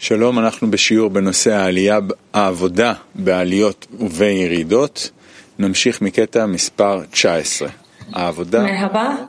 שלום, 0.00 0.38
אנחנו 0.38 0.70
בשיעור 0.70 1.10
בנושא 1.10 1.54
העלייה, 1.54 1.98
העבודה 2.32 2.92
בעליות 3.14 3.86
ובירידות. 4.00 5.10
נמשיך 5.58 6.02
מקטע 6.02 6.46
מספר 6.46 7.02
19. 7.10 7.68
העבודה 8.12 8.62
Merhaba. 8.62 9.28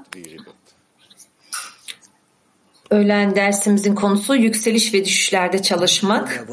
Öğlen 2.92 3.36
dersimizin 3.36 3.96
konusu 3.96 4.36
yükseliş 4.36 4.94
ve 4.94 5.06
düşüşlerde 5.06 5.62
çalışmak. 5.62 6.46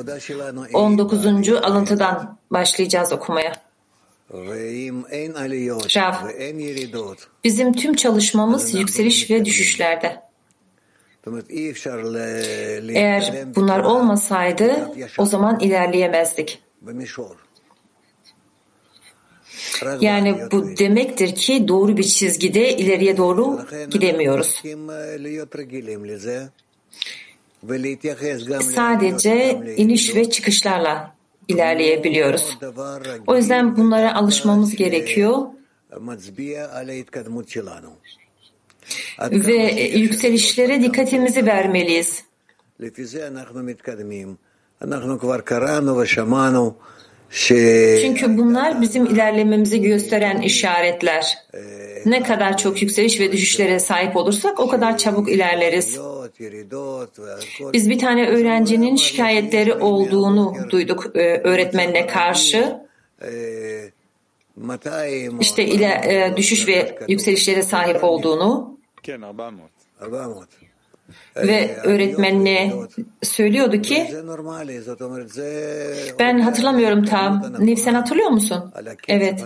19. 0.72 1.26
alıntıdan 1.62 2.38
başlayacağız 2.50 3.12
okumaya. 3.12 3.52
Rav, 5.96 6.14
bizim 7.44 7.72
tüm 7.72 7.94
çalışmamız 7.94 8.74
yükseliş 8.74 9.30
ve 9.30 9.44
düşüşlerde. 9.44 10.20
Eğer 12.95 13.45
bunlar 13.55 13.79
olmasaydı 13.79 14.91
o 15.17 15.25
zaman 15.25 15.59
ilerleyemezdik. 15.59 16.61
Yani 20.01 20.37
bu 20.51 20.77
demektir 20.77 21.35
ki 21.35 21.67
doğru 21.67 21.97
bir 21.97 22.03
çizgide 22.03 22.77
ileriye 22.77 23.17
doğru 23.17 23.59
gidemiyoruz. 23.91 24.63
Sadece 28.61 29.61
iniş 29.77 30.15
ve 30.15 30.29
çıkışlarla 30.29 31.15
ilerleyebiliyoruz. 31.47 32.57
O 33.27 33.35
yüzden 33.35 33.77
bunlara 33.77 34.15
alışmamız 34.15 34.75
gerekiyor 34.75 35.37
ve 39.31 39.81
yükselişlere 39.81 40.81
dikkatimizi 40.81 41.45
vermeliyiz. 41.45 42.23
Çünkü 48.01 48.37
bunlar 48.37 48.81
bizim 48.81 49.05
ilerlememizi 49.05 49.81
gösteren 49.81 50.41
işaretler. 50.41 51.37
Ne 52.05 52.23
kadar 52.23 52.57
çok 52.57 52.81
yükseliş 52.81 53.19
ve 53.19 53.31
düşüşlere 53.31 53.79
sahip 53.79 54.15
olursak 54.15 54.59
o 54.59 54.69
kadar 54.69 54.97
çabuk 54.97 55.29
ilerleriz. 55.29 55.99
Biz 57.73 57.89
bir 57.89 57.99
tane 57.99 58.27
öğrencinin 58.27 58.95
şikayetleri 58.95 59.73
olduğunu 59.73 60.55
duyduk 60.69 61.15
öğretmenine 61.15 62.07
karşı. 62.07 62.77
İşte 65.39 65.65
ile, 65.65 66.33
düşüş 66.37 66.67
ve 66.67 66.97
yükselişlere 67.07 67.63
sahip 67.63 68.03
olduğunu 68.03 68.78
ve 71.37 71.75
öğretmenine 71.83 72.73
söylüyordu 73.23 73.81
ki 73.81 74.07
ben 76.19 76.39
hatırlamıyorum 76.39 77.05
tam. 77.05 77.53
Nif 77.59 77.79
sen 77.79 77.93
hatırlıyor 77.93 78.29
musun? 78.29 78.71
Evet. 79.07 79.43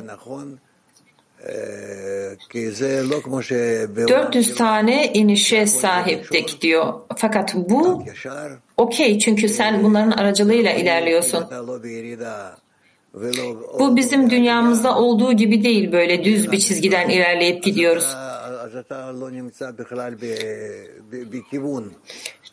400 4.07 4.55
tane 4.55 5.13
inişe 5.13 5.65
sahiptik 5.65 6.61
diyor. 6.61 6.93
Fakat 7.17 7.55
bu 7.55 8.03
okey 8.77 9.19
çünkü 9.19 9.49
sen 9.49 9.83
bunların 9.83 10.11
aracılığıyla 10.11 10.71
ilerliyorsun. 10.71 11.45
Bu 13.79 13.95
bizim 13.95 14.29
dünyamızda 14.29 14.97
olduğu 14.97 15.33
gibi 15.33 15.63
değil 15.63 15.91
böyle 15.91 16.23
düz 16.23 16.51
bir 16.51 16.59
çizgiden 16.59 17.09
ilerleyip 17.09 17.63
gidiyoruz. 17.63 18.15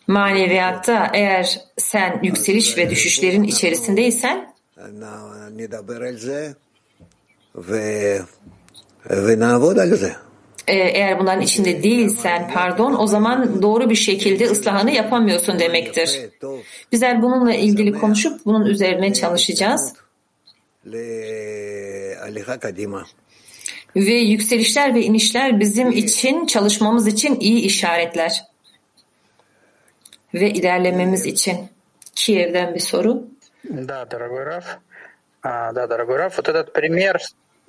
Maneviyatta 0.07 1.11
eğer 1.15 1.61
sen 1.77 2.21
yükseliş 2.23 2.79
ve 2.79 2.91
düşüşlerin 2.91 3.43
içerisindeysen 3.43 4.55
eğer 10.67 11.19
bunların 11.19 11.41
içinde 11.43 11.83
değilsen 11.83 12.51
pardon 12.55 12.97
o 12.99 13.07
zaman 13.07 13.63
doğru 13.63 13.91
bir 13.91 13.95
şekilde 13.95 14.45
ıslahını 14.45 14.91
yapamıyorsun 14.91 15.59
demektir. 15.59 16.21
Bizler 16.93 17.23
bununla 17.23 17.55
ilgili 17.55 17.93
konuşup 17.93 18.45
bunun 18.45 18.67
üzerine 18.67 19.13
çalışacağız. 19.13 19.93
Ve 23.96 24.14
yükselişler 24.14 24.96
ve 24.96 25.02
inişler 25.02 25.60
bizim 25.60 25.92
için, 25.92 26.46
çalışmamız 26.46 27.08
için 27.08 27.40
iyi 27.40 27.62
işaretler. 27.62 28.44
Ve 30.34 30.50
ilerlememiz 30.50 31.26
için. 31.26 31.58
Kiev'den 32.16 32.76
bir 32.76 32.80
soru. 32.80 33.28
Да, 33.64 34.06
дорогой 34.12 34.46
Раф. 34.46 34.78
А, 35.42 35.72
да, 35.72 35.88
дорогой 35.88 36.18
Раф, 36.18 36.38
вот 36.38 36.50
этот 36.50 36.74
пример 36.74 37.20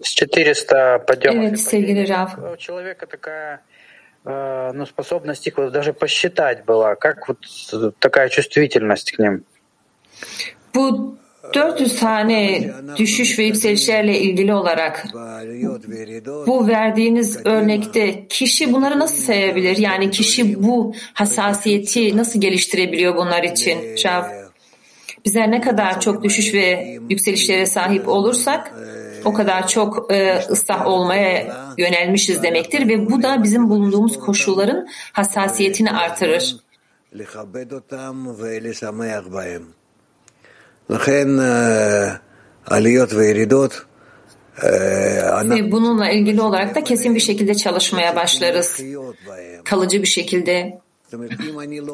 с 0.03 0.15
400 0.15 0.67
подъемов. 1.07 1.45
Evet 1.45 1.61
sevgili 1.61 2.09
Raf. 2.09 2.53
У 2.53 2.57
человека 2.57 3.07
такая 3.07 3.61
ну, 4.25 4.87
способность 4.87 5.47
их 5.47 5.57
вот 5.57 5.73
даже 5.73 5.93
посчитать 5.93 6.65
была. 6.65 6.97
Как 6.97 7.29
вот 7.29 7.39
такая 8.01 8.29
чувствительность 8.29 9.13
к 9.13 9.19
ним? 9.19 9.45
Bu 10.75 11.17
400 11.54 12.00
tane 12.00 12.72
düşüş 12.98 13.40
ve 13.40 13.44
yükselişlerle 13.44 14.20
ilgili 14.20 14.54
olarak 14.54 15.08
bu 16.48 16.68
verdiğiniz 16.68 17.46
örnekte 17.46 18.28
kişi 18.28 18.74
bunları 18.74 19.00
nasıl 19.00 19.24
sayabilir? 19.24 19.78
Yani 19.78 20.12
kişi 20.12 20.64
bu 20.64 20.94
hassasiyeti 21.14 22.18
nasıl 22.18 22.42
geliştirebiliyor 22.42 23.16
bunlar 23.16 23.44
için? 23.44 23.78
Rav, 24.06 24.24
bizler 25.26 25.52
ne 25.52 25.62
kadar 25.62 26.02
çok 26.02 26.24
düşüş 26.24 26.54
ve 26.54 26.98
yükselişlere 27.10 27.66
sahip 27.66 28.08
olursak 28.08 28.74
o 29.26 29.34
kadar 29.34 29.68
çok 29.68 30.14
e, 30.14 30.38
ıslah 30.50 30.88
olmaya 30.88 31.58
yönelmişiz 31.78 32.44
demektir 32.44 32.88
ve 32.88 33.10
bu 33.12 33.24
da 33.24 33.44
bizim 33.44 33.70
bulunduğumuz 33.70 34.20
koşulların 34.20 34.88
hassasiyetini 35.14 35.92
artırır. 35.92 36.56
Ve 45.56 45.72
bununla 45.72 46.10
ilgili 46.10 46.42
olarak 46.42 46.76
da 46.76 46.84
kesin 46.84 47.16
bir 47.16 47.20
şekilde 47.20 47.56
çalışmaya 47.56 48.16
başlarız. 48.16 48.84
Kalıcı 49.64 50.02
bir 50.02 50.08
şekilde. 50.08 50.80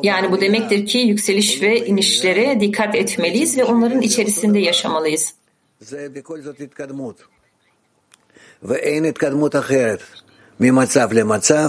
Yani 0.03 0.31
bu 0.31 0.41
demektir 0.41 0.85
ki 0.85 0.97
yükseliş 0.97 1.61
ve 1.61 1.85
inişlere 1.85 2.59
dikkat 2.59 2.95
etmeliyiz 2.95 3.57
ve 3.57 3.63
onların 3.63 4.01
içerisinde 4.01 4.59
yaşamalıyız. 4.59 5.33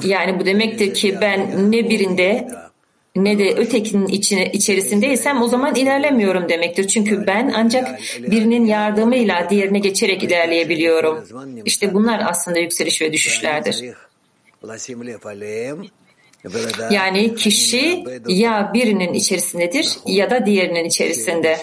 Yani 0.04 0.40
bu 0.40 0.46
demektir 0.46 0.94
ki 0.94 1.18
ben 1.20 1.72
ne 1.72 1.90
birinde 1.90 2.48
ne 3.24 3.38
de 3.38 3.54
ötekinin 3.54 4.06
içine, 4.06 4.52
içerisindeysem 4.52 5.42
o 5.42 5.48
zaman 5.48 5.74
ilerlemiyorum 5.74 6.48
demektir. 6.48 6.88
Çünkü 6.88 7.26
ben 7.26 7.52
ancak 7.56 7.98
birinin 8.18 8.64
yardımıyla 8.66 9.50
diğerine 9.50 9.78
geçerek 9.78 10.22
ilerleyebiliyorum. 10.22 11.24
İşte 11.64 11.94
bunlar 11.94 12.22
aslında 12.26 12.58
yükseliş 12.58 13.02
ve 13.02 13.12
düşüşlerdir. 13.12 13.84
Yani 16.90 17.34
kişi 17.34 18.04
ya 18.28 18.70
birinin 18.74 19.14
içerisindedir 19.14 19.98
ya 20.06 20.30
da 20.30 20.46
diğerinin 20.46 20.84
içerisinde. 20.84 21.58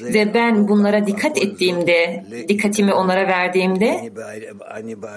Ve 0.00 0.34
ben 0.34 0.68
bunlara 0.68 1.06
dikkat 1.06 1.38
ettiğimde, 1.38 2.24
dikkatimi 2.48 2.92
onlara 2.94 3.28
verdiğimde 3.28 4.12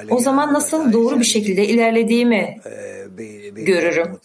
o 0.10 0.20
zaman 0.20 0.54
nasıl 0.54 0.94
doğru 0.94 1.20
bir 1.20 1.26
şekilde 1.26 1.68
ilerlediğimi 1.68 2.58
görürüm. 3.56 4.20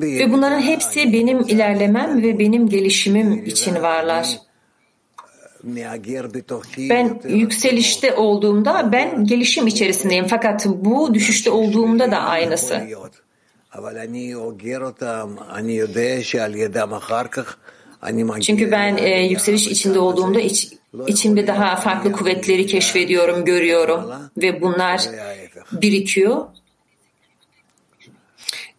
Ve 0.00 0.32
bunların 0.32 0.60
hepsi 0.60 1.12
benim 1.12 1.40
ilerlemem 1.40 2.22
ve 2.22 2.38
benim 2.38 2.68
gelişimim 2.68 3.44
için 3.44 3.74
varlar. 3.82 4.38
Ben 6.90 7.20
yükselişte 7.28 8.14
olduğumda 8.14 8.92
ben 8.92 9.24
gelişim 9.24 9.66
içerisindeyim. 9.66 10.26
Fakat 10.26 10.66
bu 10.66 11.14
düşüşte 11.14 11.50
olduğumda 11.50 12.10
da 12.10 12.18
aynısı. 12.18 12.82
Çünkü 18.40 18.70
ben 18.70 18.96
e, 18.96 19.22
yükseliş 19.22 19.66
içinde 19.66 19.98
olduğumda 19.98 20.40
iç, 20.40 20.72
içimde 21.06 21.46
daha 21.46 21.76
farklı 21.76 22.12
kuvvetleri 22.12 22.66
keşfediyorum, 22.66 23.44
görüyorum 23.44 24.10
ve 24.36 24.60
bunlar 24.60 25.00
birikiyor. 25.72 26.46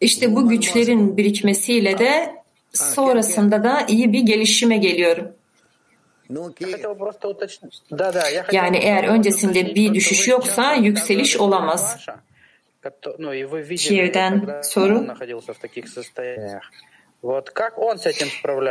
İşte 0.01 0.35
bu 0.35 0.49
güçlerin 0.49 1.17
birikmesiyle 1.17 1.97
de 1.97 2.35
sonrasında 2.73 3.63
da 3.63 3.85
iyi 3.87 4.13
bir 4.13 4.21
gelişime 4.21 4.77
geliyorum. 4.77 5.27
Yani 8.51 8.77
eğer 8.77 9.03
öncesinde 9.03 9.75
bir 9.75 9.93
düşüş 9.93 10.27
yoksa 10.27 10.73
yükseliş 10.73 11.37
olamaz. 11.37 11.97
Kiev'den 13.89 14.61
soru. 14.63 15.07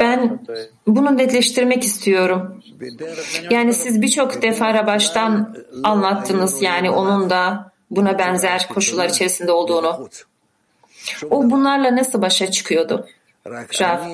Ben 0.00 0.40
bunu 0.86 1.18
netleştirmek 1.18 1.84
istiyorum. 1.84 2.62
Yani 3.50 3.74
siz 3.74 4.02
birçok 4.02 4.42
defa 4.42 4.86
baştan 4.86 5.56
anlattınız 5.82 6.62
yani 6.62 6.90
onun 6.90 7.30
da 7.30 7.72
buna 7.90 8.18
benzer 8.18 8.68
koşullar 8.68 9.08
içerisinde 9.08 9.52
olduğunu. 9.52 10.08
O 11.30 11.50
bunlarla 11.50 11.96
nasıl 11.96 12.22
başa 12.22 12.50
çıkıyordu? 12.50 13.06
Rav. 13.80 14.08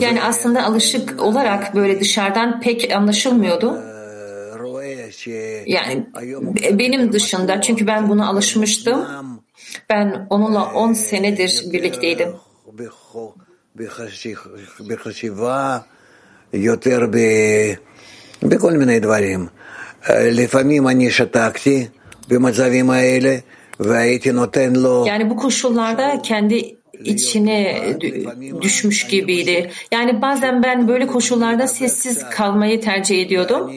Yani 0.00 0.22
aslında 0.22 0.64
alışık 0.64 1.22
olarak 1.22 1.74
böyle 1.74 2.00
dışarıdan 2.00 2.60
pek 2.60 2.92
anlaşılmıyordu. 2.92 3.82
Yani 5.66 6.06
benim 6.72 7.12
dışında 7.12 7.60
çünkü 7.60 7.86
ben 7.86 8.08
buna 8.08 8.28
alışmıştım. 8.28 9.06
Ben 9.90 10.26
onunla 10.30 10.72
10 10.72 10.92
senedir 10.92 11.64
birlikteydim. 11.72 12.34
בכל 18.42 18.72
מיני 18.72 19.00
דברים. 19.00 19.48
לפעמים 20.10 20.88
אני 20.88 21.10
שתקתי 21.10 21.86
במצבים 22.28 22.90
האלה 22.90 23.36
והייתי 23.80 24.32
נותן 24.32 24.72
לו... 24.76 25.04
Yani 25.06 25.30
bu 25.30 25.36
koşullarda 25.36 26.22
kendi 26.22 26.76
içine 26.99 27.81
düşmüş 28.61 29.07
gibiydi. 29.07 29.71
Yani 29.91 30.21
bazen 30.21 30.63
ben 30.63 30.87
böyle 30.87 31.07
koşullarda 31.07 31.67
sessiz 31.67 32.29
kalmayı 32.29 32.81
tercih 32.81 33.21
ediyordum 33.21 33.71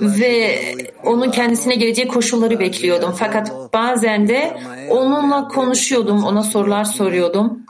ve 0.00 0.58
onun 1.04 1.30
kendisine 1.30 1.74
geleceği 1.74 2.08
koşulları 2.08 2.58
bekliyordum. 2.58 3.14
Fakat 3.18 3.52
bazen 3.74 4.28
de 4.28 4.56
onunla 4.90 5.48
konuşuyordum, 5.48 6.24
ona 6.24 6.42
sorular 6.42 6.84
soruyordum 6.84 7.62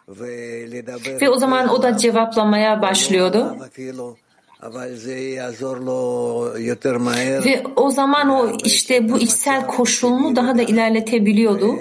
ve 1.20 1.30
o 1.30 1.38
zaman 1.38 1.68
o 1.68 1.82
da 1.82 1.96
cevaplamaya 1.96 2.82
başlıyordu. 2.82 3.56
Ve 7.44 7.62
o 7.76 7.90
zaman 7.90 8.28
o 8.28 8.56
işte 8.64 9.08
bu 9.08 9.18
içsel 9.18 9.66
koşulunu 9.66 10.36
daha 10.36 10.58
da 10.58 10.62
ilerletebiliyordu. 10.62 11.76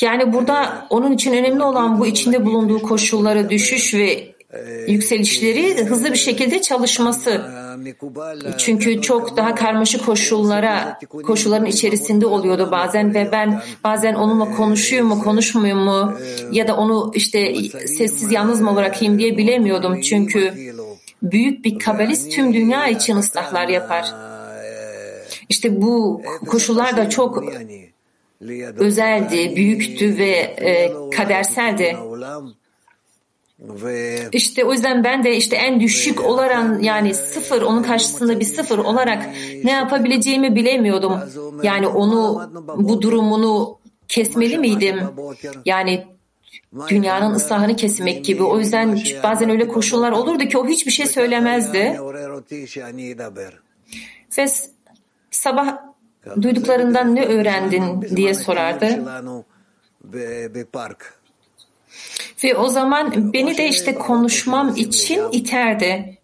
Yani 0.00 0.32
burada 0.32 0.86
onun 0.90 1.12
için 1.12 1.32
önemli 1.32 1.62
olan 1.62 2.00
bu 2.00 2.06
içinde 2.06 2.44
bulunduğu 2.44 2.82
koşullara 2.82 3.50
düşüş 3.50 3.94
ve 3.94 4.37
yükselişleri 4.88 5.84
hızlı 5.84 6.12
bir 6.12 6.18
şekilde 6.18 6.60
çalışması. 6.62 7.42
Çünkü 8.58 9.02
çok 9.02 9.36
daha 9.36 9.54
karmaşık 9.54 10.06
koşullara, 10.06 10.98
koşulların 11.08 11.66
içerisinde 11.66 12.26
oluyordu 12.26 12.68
bazen 12.72 13.14
ve 13.14 13.28
ben 13.32 13.62
bazen 13.84 14.14
onunla 14.14 14.56
konuşuyor 14.56 15.04
mu, 15.04 15.22
konuşmuyor 15.22 15.76
mu 15.76 16.14
ya 16.52 16.68
da 16.68 16.76
onu 16.76 17.12
işte 17.14 17.54
sessiz 17.70 18.32
yalnız 18.32 18.60
mı 18.60 18.76
bırakayım 18.76 19.18
diye 19.18 19.36
bilemiyordum. 19.36 20.00
Çünkü 20.00 20.54
büyük 21.22 21.64
bir 21.64 21.78
kabalist 21.78 22.32
tüm 22.32 22.54
dünya 22.54 22.88
için 22.88 23.16
ıslahlar 23.16 23.68
yapar. 23.68 24.14
İşte 25.48 25.82
bu 25.82 26.22
koşullar 26.46 26.96
da 26.96 27.10
çok 27.10 27.44
özeldi, 28.78 29.56
büyüktü 29.56 30.18
ve 30.18 30.30
e, 30.30 30.92
kaderseldi. 31.10 31.96
İşte 34.32 34.64
o 34.64 34.72
yüzden 34.72 35.04
ben 35.04 35.24
de 35.24 35.36
işte 35.36 35.56
en 35.56 35.80
düşük 35.80 36.24
olarak 36.24 36.82
yani 36.82 37.14
sıfır 37.14 37.62
onun 37.62 37.82
karşısında 37.82 38.40
bir 38.40 38.44
sıfır 38.44 38.78
olarak 38.78 39.26
ne 39.64 39.72
yapabileceğimi 39.72 40.54
bilemiyordum. 40.56 41.20
Yani 41.62 41.86
onu 41.86 42.50
bu 42.76 43.02
durumunu 43.02 43.78
kesmeli 44.08 44.58
miydim? 44.58 45.00
Yani 45.64 46.06
dünyanın 46.88 47.34
ıslahını 47.34 47.76
kesmek 47.76 48.24
gibi. 48.24 48.42
O 48.42 48.58
yüzden 48.58 48.98
bazen 49.22 49.50
öyle 49.50 49.68
koşullar 49.68 50.12
olurdu 50.12 50.44
ki 50.44 50.58
o 50.58 50.66
hiçbir 50.66 50.92
şey 50.92 51.06
söylemezdi. 51.06 52.00
Ve 54.38 54.46
sabah 55.30 55.76
duyduklarından 56.42 57.14
ne 57.14 57.24
öğrendin 57.24 58.02
diye 58.16 58.34
sorardı. 58.34 59.04
Ve 62.44 62.56
o 62.56 62.68
zaman 62.68 63.32
beni 63.32 63.58
de 63.58 63.68
işte 63.68 63.94
konuşmam 63.94 64.76
için 64.76 65.32
iterdi. 65.32 66.18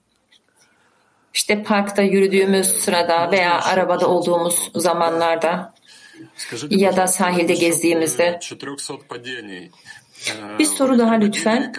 İşte 1.35 1.63
parkta 1.63 2.03
yürüdüğümüz 2.03 2.67
sırada 2.67 3.31
veya 3.31 3.61
arabada 3.61 4.09
olduğumuz 4.09 4.71
zamanlarda 4.75 5.75
ya 6.71 6.97
da 6.97 7.07
sahilde 7.07 7.55
gezdiğimizde. 7.55 8.39
Bir 10.59 10.65
soru 10.65 10.99
daha 10.99 11.15
lütfen. 11.15 11.73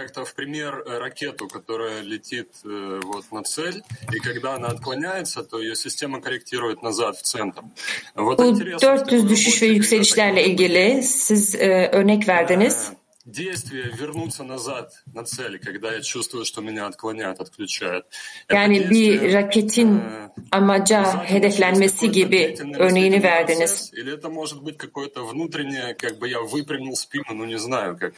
Bu 8.18 8.38
400 8.82 9.30
düşüş 9.30 9.62
ve 9.62 9.68
yükselişlerle 9.68 10.46
ilgili 10.46 11.04
siz 11.04 11.56
e, 11.56 11.90
örnek 11.94 12.28
verdiniz 12.28 12.92
действие 13.27 13.85
вернуться 14.01 14.45
назад 14.45 14.93
на 15.15 15.25
цель, 15.25 15.59
когда 15.59 15.93
я 15.93 16.01
чувствую, 16.01 16.45
что 16.45 16.63
меня 16.63 16.87
отклоняют, 16.87 17.41
отключают. 17.41 18.07
Yani 18.51 18.91
bir 18.91 19.33
raketin 19.33 20.03
amaca 20.51 21.25
hedeflenmesi 21.25 22.11
gibi 22.13 22.57
örneğini 22.79 23.23
verdiniz. 23.23 23.93
Или 23.93 24.15
это 24.15 24.29
может 24.31 24.63
быть 24.63 24.79
какое-то 24.79 25.25
внутреннее, 25.25 25.95
как 25.95 26.19
бы 26.19 26.29
я 26.29 26.41
выпрямил 26.41 26.97
спину, 26.97 27.35
ну 27.35 27.45
не 27.45 27.59
знаю, 27.59 27.97
как 28.01 28.15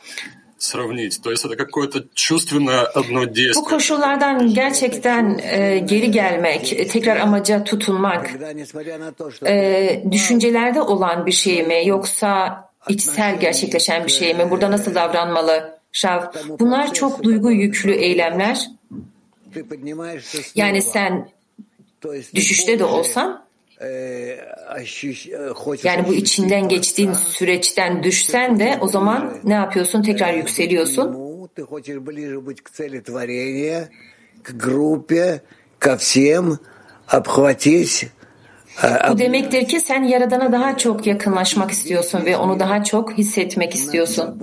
сравнить. 0.58 1.20
То 1.22 1.30
есть 1.30 1.44
это 1.44 1.56
какое-то 1.56 2.04
чувственное 2.14 2.82
одно 2.82 3.24
действие. 3.24 3.64
Bu 3.64 3.64
koşullardan 3.64 4.54
gerçekten 4.54 5.38
e, 5.42 5.78
geri 5.78 6.10
gelmek, 6.10 6.90
tekrar 6.92 7.16
amaca 7.16 7.64
tutunmak, 7.64 8.30
e, 9.46 10.02
düşüncelerde 10.10 10.80
olan 10.82 11.26
bir 11.26 11.32
şey 11.32 11.62
mi 11.62 11.82
yoksa 11.86 12.65
içsel 12.89 13.39
gerçekleşen 13.39 14.05
bir 14.05 14.11
şey 14.11 14.33
mi? 14.33 14.49
Burada 14.49 14.71
nasıl 14.71 14.95
davranmalı? 14.95 15.77
Şav, 15.91 16.21
bunlar 16.59 16.93
çok 16.93 17.23
duygu 17.23 17.51
yüklü 17.51 17.91
eylemler. 17.91 18.67
Yani 20.55 20.81
sen 20.81 21.29
düşüşte 22.35 22.79
de 22.79 22.83
olsan 22.83 23.47
yani 25.83 26.07
bu 26.07 26.13
içinden 26.13 26.67
geçtiğin 26.67 27.13
süreçten 27.13 28.03
düşsen 28.03 28.59
de 28.59 28.77
o 28.81 28.87
zaman 28.87 29.37
ne 29.43 29.53
yapıyorsun? 29.53 30.01
Tekrar 30.01 30.33
yükseliyorsun. 30.33 31.13
Bu 38.83 39.17
demektir 39.17 39.67
ki 39.67 39.79
sen 39.79 40.03
Yaradan'a 40.03 40.51
daha 40.51 40.77
çok 40.77 41.07
yakınlaşmak 41.07 41.71
istiyorsun 41.71 42.25
ve 42.25 42.37
onu 42.37 42.59
daha 42.59 42.83
çok 42.83 43.17
hissetmek 43.17 43.75
istiyorsun. 43.75 44.41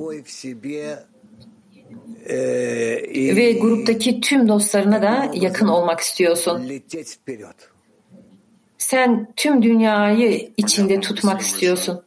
Ve 3.37 3.53
gruptaki 3.53 4.21
tüm 4.21 4.49
dostlarına 4.49 5.03
da 5.03 5.31
yakın 5.35 5.69
olmak 5.69 6.01
istiyorsun. 6.01 6.73
Sen 8.79 9.33
tüm 9.37 9.63
dünyayı 9.63 10.51
içinde 10.57 11.01
tutmak 11.01 11.41
istiyorsun. 11.41 12.03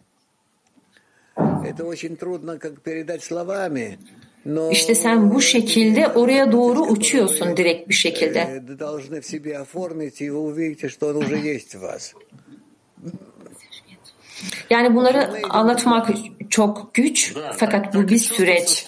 İşte 4.71 4.95
sen 4.95 5.33
bu 5.33 5.41
şekilde 5.41 6.07
oraya 6.07 6.51
doğru 6.51 6.81
uçuyorsun 6.81 7.57
direkt 7.57 7.89
bir 7.89 7.93
şekilde. 7.93 8.63
Yani 14.69 14.95
bunları 14.95 15.31
anlatmak 15.49 16.09
çok 16.49 16.93
güç 16.93 17.33
fakat 17.57 17.93
bu 17.95 18.07
bir 18.07 18.17
süreç. 18.19 18.87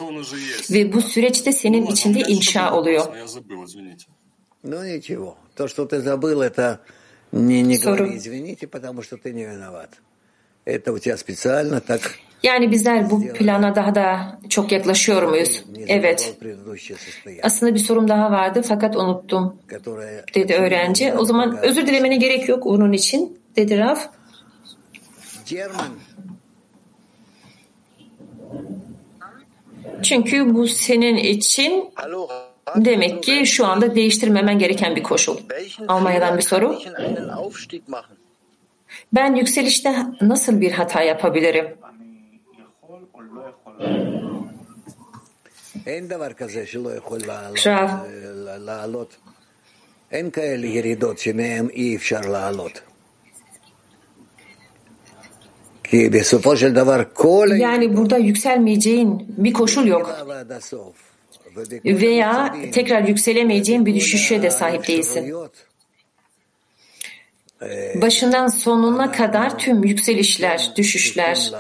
ve 0.72 0.94
bu 0.94 1.02
süreçte 1.02 1.52
senin 1.52 1.86
içinde 1.86 2.20
inşa 2.20 2.74
oluyor. 2.74 3.06
Soru. 7.84 8.10
Yani 12.44 12.72
bizler 12.72 13.10
bu 13.10 13.34
plana 13.34 13.76
daha 13.76 13.96
da 13.96 14.40
çok 14.50 14.72
yaklaşıyor 14.72 15.24
muyuz? 15.24 15.64
Evet. 15.88 16.38
Aslında 17.44 17.74
bir 17.74 17.80
sorum 17.80 18.08
daha 18.08 18.32
vardı 18.32 18.62
fakat 18.68 18.96
unuttum 18.96 19.58
dedi 20.36 20.54
öğrenci. 20.54 21.14
O 21.14 21.26
zaman 21.26 21.58
özür 21.58 21.88
dilemene 21.88 22.18
gerek 22.18 22.50
yok 22.50 22.66
onun 22.66 22.92
için 22.92 23.40
dedi 23.56 23.78
Raf. 23.78 24.10
Çünkü 30.02 30.54
bu 30.54 30.68
senin 30.68 31.16
için 31.16 31.92
Demek 32.76 33.24
ki 33.24 33.46
şu 33.46 33.66
anda 33.66 33.96
değiştirmemen 33.96 34.60
gereken 34.60 34.96
bir 34.96 35.04
koşul. 35.04 35.38
Almanya'dan 35.88 36.38
bir 36.38 36.42
soru. 36.42 36.80
Ben 39.14 39.36
yükselişte 39.36 39.96
nasıl 40.22 40.62
bir 40.62 40.72
hata 40.72 41.02
yapabilirim? 41.02 41.68
כל 57.15 57.57
Yani 57.57 57.97
burada 57.97 58.19
yükselmeyeceğin 58.19 59.35
bir 59.39 59.53
koşul 59.53 59.87
yok. 59.87 60.09
הירידה 60.09 60.29
ועד 60.29 60.53
הסוף. 60.53 60.97
Veya 61.85 62.57
tekrar 62.73 63.03
yükselemeyeceğin 63.03 63.87
bir 63.87 63.95
düşüşe 63.95 64.43
de 64.43 64.51
sahip 64.51 64.89
değilsin. 64.89 65.35
Başından 67.95 68.47
sonuna 68.47 69.13
kadar 69.13 69.59
tüm 69.59 69.85
yükselişler, 69.85 70.73
düşüşler, 70.77 71.53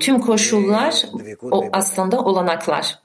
tüm 0.00 0.20
koşullar 0.20 1.02
o 1.50 1.64
aslında 1.72 2.20
olanaklar. 2.20 2.98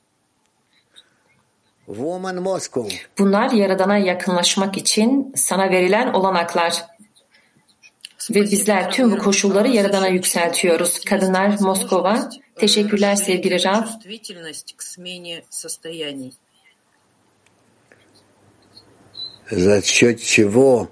Woman 1.86 2.36
Moscow. 2.36 2.98
Bunlar 3.18 3.52
Yaradan'a 3.52 3.98
yakınlaşmak 3.98 4.78
için 4.78 5.34
sana 5.36 5.70
verilen 5.70 6.14
olanaklar. 6.14 6.86
Ve 8.30 8.42
bizler 8.42 8.92
tüm 8.92 9.12
bu 9.12 9.18
koşulları 9.18 9.68
Yaradan'a 9.68 10.08
yükseltiyoruz. 10.08 11.00
Kadınlar 11.06 11.60
Moskova. 11.60 12.30
Teşekkürler 12.56 13.16
sevgili 13.16 13.64
Rav. 13.64 13.84
Чувствительность 13.84 14.74
к 14.78 14.82
смене 14.84 15.44
состояний. 15.50 16.34
За 19.52 19.82
счет 19.82 20.18
чего 20.24 20.88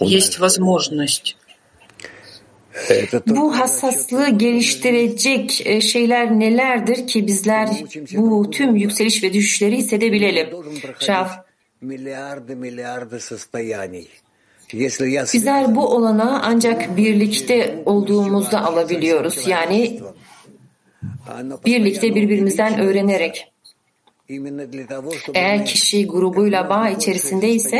Есть 0.00 0.38
возможность 0.38 1.36
это 2.88 3.20
только 3.20 3.40
Bu 3.40 3.58
hassaslığı 3.58 4.30
geliştirecek 4.30 5.66
e, 5.66 5.80
şeyler 5.80 6.38
nelerdir 6.40 7.06
ki 7.06 7.26
bizler 7.26 7.68
bu 8.12 8.50
tüm 8.50 8.76
yükseliş 8.76 9.22
ve 9.22 9.32
düşüşleri 9.32 9.76
hissedebilelim? 9.76 10.50
должен 10.50 10.80
проходить 10.80 11.08
Rav, 11.08 11.28
миллиарды, 11.82 12.54
миллиарды 12.54 13.20
состояний. 13.20 14.08
Если 14.72 15.08
я 15.08 15.24
bizler 15.24 15.74
bu 15.76 15.88
olanağı 15.88 16.40
ancak 16.42 16.96
birlikte 16.96 17.82
olduğumuzda 17.86 18.64
alabiliyoruz. 18.64 19.46
Yani 19.46 20.00
Оно 21.38 21.58
birlikte 21.64 22.14
birbirimizden 22.14 22.80
öğrenerek. 22.80 23.52
именно 24.28 24.66
для 24.66 24.86
того, 24.86 25.12
чтобы 25.12 25.38
Eğer 25.38 25.58
мы 25.58 25.64
kişi 25.64 26.06
grubuyla 26.06 26.70
bağ 26.70 26.84
большее 26.84 26.96
içerisindeyse, 26.96 27.78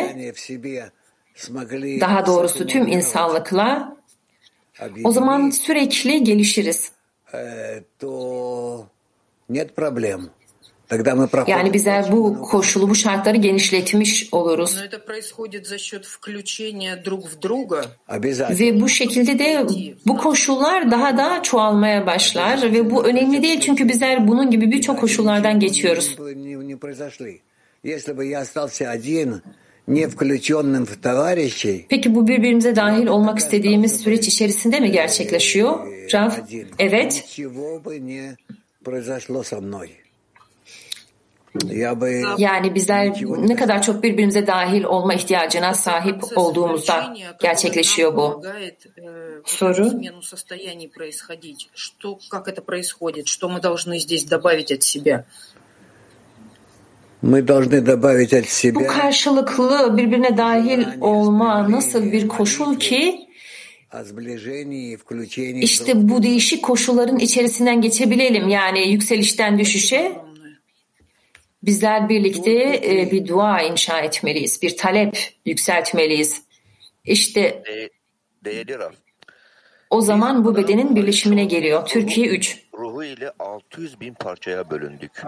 daha 2.02 2.26
doğrusu 2.26 2.68
tüm 2.68 2.88
insanlıkla 2.88 3.98
o 5.04 5.12
zaman 5.12 5.50
sürekli 5.50 6.24
gelişiriz. 6.24 6.92
Yani 11.48 11.74
bize 11.74 12.06
bu 12.12 12.42
koşulu, 12.42 12.90
bu 12.90 12.96
şartları 12.96 13.38
genişletmiş 13.38 14.30
oluruz. 14.32 14.78
Ve 18.60 18.82
bu 18.82 18.90
şekilde 18.90 19.40
de 19.40 19.68
bu 20.06 20.18
koşullar 20.18 20.92
daha 20.92 21.18
da 21.18 21.44
çoğalmaya 21.44 22.06
başlar. 22.06 22.74
Ve 22.74 22.92
bu 22.92 23.06
önemli 23.06 23.44
değil 23.44 23.60
çünkü 23.60 23.90
bizler 23.90 24.28
bunun 24.28 24.52
gibi 24.52 24.72
birçok 24.72 25.00
koşullardan 25.00 25.60
geçiyoruz. 25.60 26.16
Не, 29.87 30.01
не 30.01 30.07
произошли. 30.07 30.49
Если 30.49 30.53
бы 30.53 30.57
я 30.57 30.79
остался 30.79 30.87
один, 30.87 30.87
не 30.87 30.87
включенным 30.87 30.87
в 30.87 30.97
товарищей, 30.97 31.87
Peki 31.89 32.15
bu 32.15 32.27
birbirimize 32.27 32.77
dahil 32.77 33.07
olmak 33.07 33.39
istediğimiz 33.39 34.01
süreç 34.01 34.29
içerisinde 34.29 34.81
mi 34.81 34.93
gerçekleşiyor? 34.93 35.87
Rav, 36.13 36.31
один, 36.31 36.69
evet. 36.79 37.13
ничего 37.13 37.81
бы 37.85 37.99
не 37.99 38.37
произошло 38.85 39.43
со 39.43 39.61
мной. 39.61 39.91
Я 41.65 41.95
бы 41.95 42.25
Yani 42.39 42.75
bizler 42.75 43.13
ne 43.39 43.57
kadar 43.57 43.83
çok 43.83 44.03
birbirimize 44.03 44.47
dahil 44.47 44.85
olma 44.85 45.15
ihtiyacına 45.15 45.75
sahip 45.75 46.21
Процесс 46.21 46.39
olduğumuzda 46.39 46.93
включения, 46.93 47.33
который 47.33 47.43
gerçekleşiyor 47.43 48.13
нам 48.13 48.17
bu. 48.17 48.43
помогает, 48.43 48.87
э, 48.97 49.37
вот 49.37 49.49
Soru. 49.49 49.87
эту 49.87 49.91
смену 49.91 50.23
состояний 50.23 50.89
происходить. 50.89 51.69
Что, 51.75 52.19
как 52.31 52.49
это 52.49 52.63
происходит? 52.63 53.29
Что 53.29 53.49
мы 53.49 53.61
должны 53.61 53.99
здесь 53.99 54.25
добавить 54.25 54.73
от 54.73 54.83
себя? 54.83 55.25
Bu 58.76 58.88
karşılıklı 58.88 59.98
birbirine 59.98 60.38
dahil 60.38 60.86
olma 61.02 61.72
nasıl 61.72 62.12
bir 62.12 62.28
koşul 62.28 62.80
ki 62.80 63.28
işte 65.62 66.10
bu 66.10 66.24
değişik 66.24 66.64
koşulların 66.64 67.20
içerisinden 67.20 67.82
geçebilelim 67.82 68.50
yani 68.50 68.92
yükselişten 68.92 69.60
düşüşe 69.60 70.12
bizler 71.64 72.10
birlikte 72.10 72.82
e, 72.86 73.12
bir 73.12 73.28
dua 73.28 73.62
inşa 73.62 74.00
etmeliyiz, 74.00 74.62
bir 74.62 74.78
talep 74.78 75.18
yükseltmeliyiz. 75.46 76.42
İşte 77.06 77.64
o 79.90 80.02
zaman 80.02 80.46
bu 80.46 80.56
bedenin 80.56 80.96
birleşimine 80.96 81.46
geliyor. 81.46 81.86
Türkiye 81.86 82.28
3 82.28 82.63
ruhu 82.83 83.05
ile 83.05 83.33
600 83.39 84.01
bin 84.01 84.15
parçaya 84.15 84.71
bölündük 84.71 85.25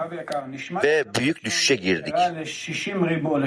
ve 0.84 1.04
büyük 1.18 1.44
düşüşe 1.44 1.76
girdik. 1.76 2.14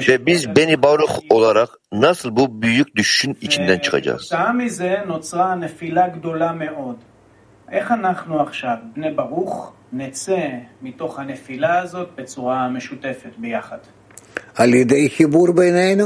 Ve 0.10 0.26
biz 0.26 0.56
Beni 0.56 0.84
Baruch 0.84 1.20
olarak 1.30 1.70
nasıl 1.92 2.36
bu 2.36 2.62
büyük 2.62 2.96
düşüşün 2.96 3.38
içinden 3.42 3.80
çıkacağız? 3.80 4.30
כתוצאה 4.30 4.54
מזה 4.54 5.04
נוצרה 5.08 5.56
נפילה 5.56 6.08
גדולה 6.08 6.52
מאוד. 6.54 6.96
איך 7.72 7.92
אנחנו 7.92 8.40
עכשיו, 8.42 8.78
בני 8.96 9.12
ברוך, 9.12 9.74
נצא 9.94 10.48
מתוך 10.82 11.20
הנפילה 11.20 11.80
הזאת 11.80 12.10
בצורה 12.16 12.70
משותפת 12.70 13.34
ביחד? 13.38 13.78
על 14.56 14.74
ידי 14.74 15.10
חיבור 15.10 15.52
בינינו. 15.52 16.06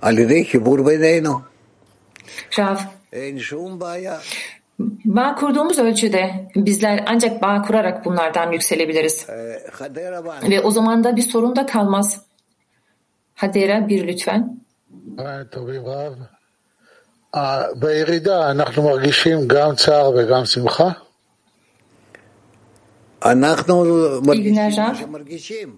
על 0.00 0.18
ידי 0.18 0.44
חיבור 0.44 0.82
בינינו. 0.84 1.56
Rav, 2.54 2.80
אין 3.12 3.38
שום 3.38 3.78
בעיה. 3.78 4.18
bağ 5.04 5.34
kurduğumuz 5.34 5.78
ölçüde 5.78 6.48
bizler 6.56 7.04
ancak 7.06 7.42
bağ 7.42 7.62
kurarak 7.62 8.04
bunlardan 8.04 8.52
yükselebiliriz. 8.52 9.26
אה, 9.28 9.70
חדרה 9.70 10.20
ואני. 10.24 10.50
Ve 10.50 10.60
o 10.60 10.70
zaman 10.70 11.04
da 11.04 11.16
bir 11.16 11.22
sorun 11.22 11.56
da 11.56 11.66
kalmaz. 11.66 12.22
Hadera 13.34 13.88
bir 13.88 14.08
lütfen. 14.08 14.60
צהריים 15.16 15.44
טובים 15.44 15.82
רב. 15.86 16.14
אה, 17.34 17.62
בירידה 17.74 18.50
אנחנו 18.50 18.82
מרגישים 18.82 19.48
גם 19.48 19.74
צער 19.74 20.10
וגם 20.16 20.44
שמחה? 20.44 20.90
אנחנו 23.24 23.84
מרגישים 24.22 24.54
günler, 24.54 24.78
מה 24.78 24.88
רב. 24.88 24.96
שמרגישים, 24.96 25.76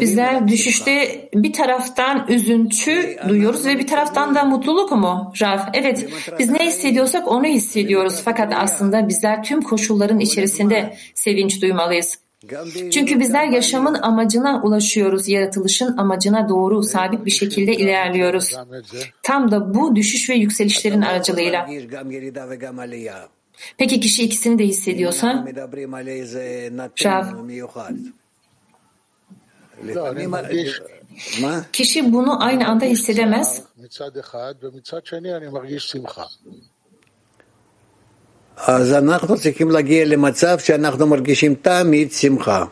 Bizler 0.00 0.48
düşüşte 0.48 1.28
bir 1.34 1.52
taraftan 1.52 2.26
üzüntü 2.28 3.16
duyuyoruz 3.28 3.66
ve 3.66 3.78
bir 3.78 3.86
taraftan 3.86 4.34
da 4.34 4.44
mutluluk 4.44 4.92
mu 4.92 5.32
Raf? 5.42 5.68
Evet, 5.74 6.08
biz 6.38 6.50
ne 6.50 6.66
hissediyorsak 6.66 7.28
onu 7.28 7.44
hissediyoruz. 7.44 8.20
Fakat 8.24 8.52
aslında 8.56 9.08
bizler 9.08 9.42
tüm 9.44 9.62
koşulların 9.62 10.20
içerisinde 10.20 10.96
sevinç 11.14 11.62
duymalıyız. 11.62 12.18
Çünkü 12.90 13.20
bizler 13.20 13.44
yaşamın 13.46 13.94
amacına 13.94 14.62
ulaşıyoruz, 14.62 15.28
yaratılışın 15.28 15.96
amacına 15.96 16.48
doğru 16.48 16.82
sabit 16.82 17.24
bir 17.26 17.30
şekilde 17.30 17.72
ilerliyoruz. 17.72 18.56
Tam 19.22 19.50
da 19.50 19.74
bu 19.74 19.96
düşüş 19.96 20.30
ve 20.30 20.34
yükselişlerin 20.34 21.02
aracılığıyla. 21.02 21.66
להרגיש 23.79 23.89
גם 23.89 23.89
ירידה 23.91 23.95
וגם 23.95 23.95
עלייה. 23.95 23.95
Peki 23.95 23.99
kişi 23.99 24.23
ikisini 24.23 24.57
de 24.57 24.63
אנחנו 24.63 24.73
hissediyorsa? 24.73 25.43
מדברים 25.45 25.93
על 25.93 26.07
איזה 26.07 26.67
עכשיו. 26.93 27.23
נתון 27.27 27.47
מיוחד. 27.47 27.93
לא, 29.83 30.09
אני 30.09 30.25
לפעמים... 30.25 30.31
מרגיש 30.31 30.81
מה? 31.41 31.61
Kişi 31.73 32.13
bunu 32.13 32.43
aynı 32.43 32.67
anda 32.67 32.85
hissedemez. 32.85 33.61
מצד 33.77 34.17
אחד, 34.17 34.53
ומצד 34.61 35.05
שני 35.05 35.35
אני 35.35 35.47
מרגיש 35.47 35.91
שמחה. 35.91 36.23
אז 38.57 38.93
אנחנו 38.93 39.35
צריכים 39.35 39.71
להגיע 39.71 40.05
למצב 40.05 40.59
שאנחנו 40.59 41.07
מרגישים 41.07 41.55
תמיד 41.55 42.11
שמחה. 42.11 42.65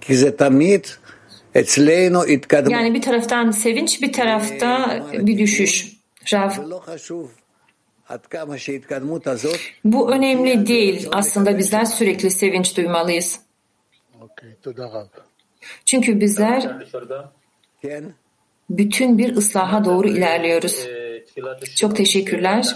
כי 0.00 0.16
זה 0.16 0.30
תמיד 0.30 0.86
אצלנו 1.60 2.24
התקדמות. 2.24 2.72
Yani 2.72 2.94
bir 2.94 3.02
taraftan 3.02 3.50
sevinç, 3.50 4.02
bir 4.02 4.12
tarafta 4.12 5.02
Bu 9.85 10.11
önemli 10.11 10.67
değil. 10.67 11.07
Aslında 11.11 11.57
bizler 11.57 11.85
sürekli 11.85 12.31
sevinç 12.31 12.77
duymalıyız. 12.77 13.39
Çünkü 15.85 16.19
bizler 16.21 16.77
bütün 18.69 19.17
bir 19.17 19.35
ıslaha 19.35 19.85
doğru 19.85 20.07
ilerliyoruz. 20.07 20.87
Çok 21.75 21.95
teşekkürler. 21.95 22.75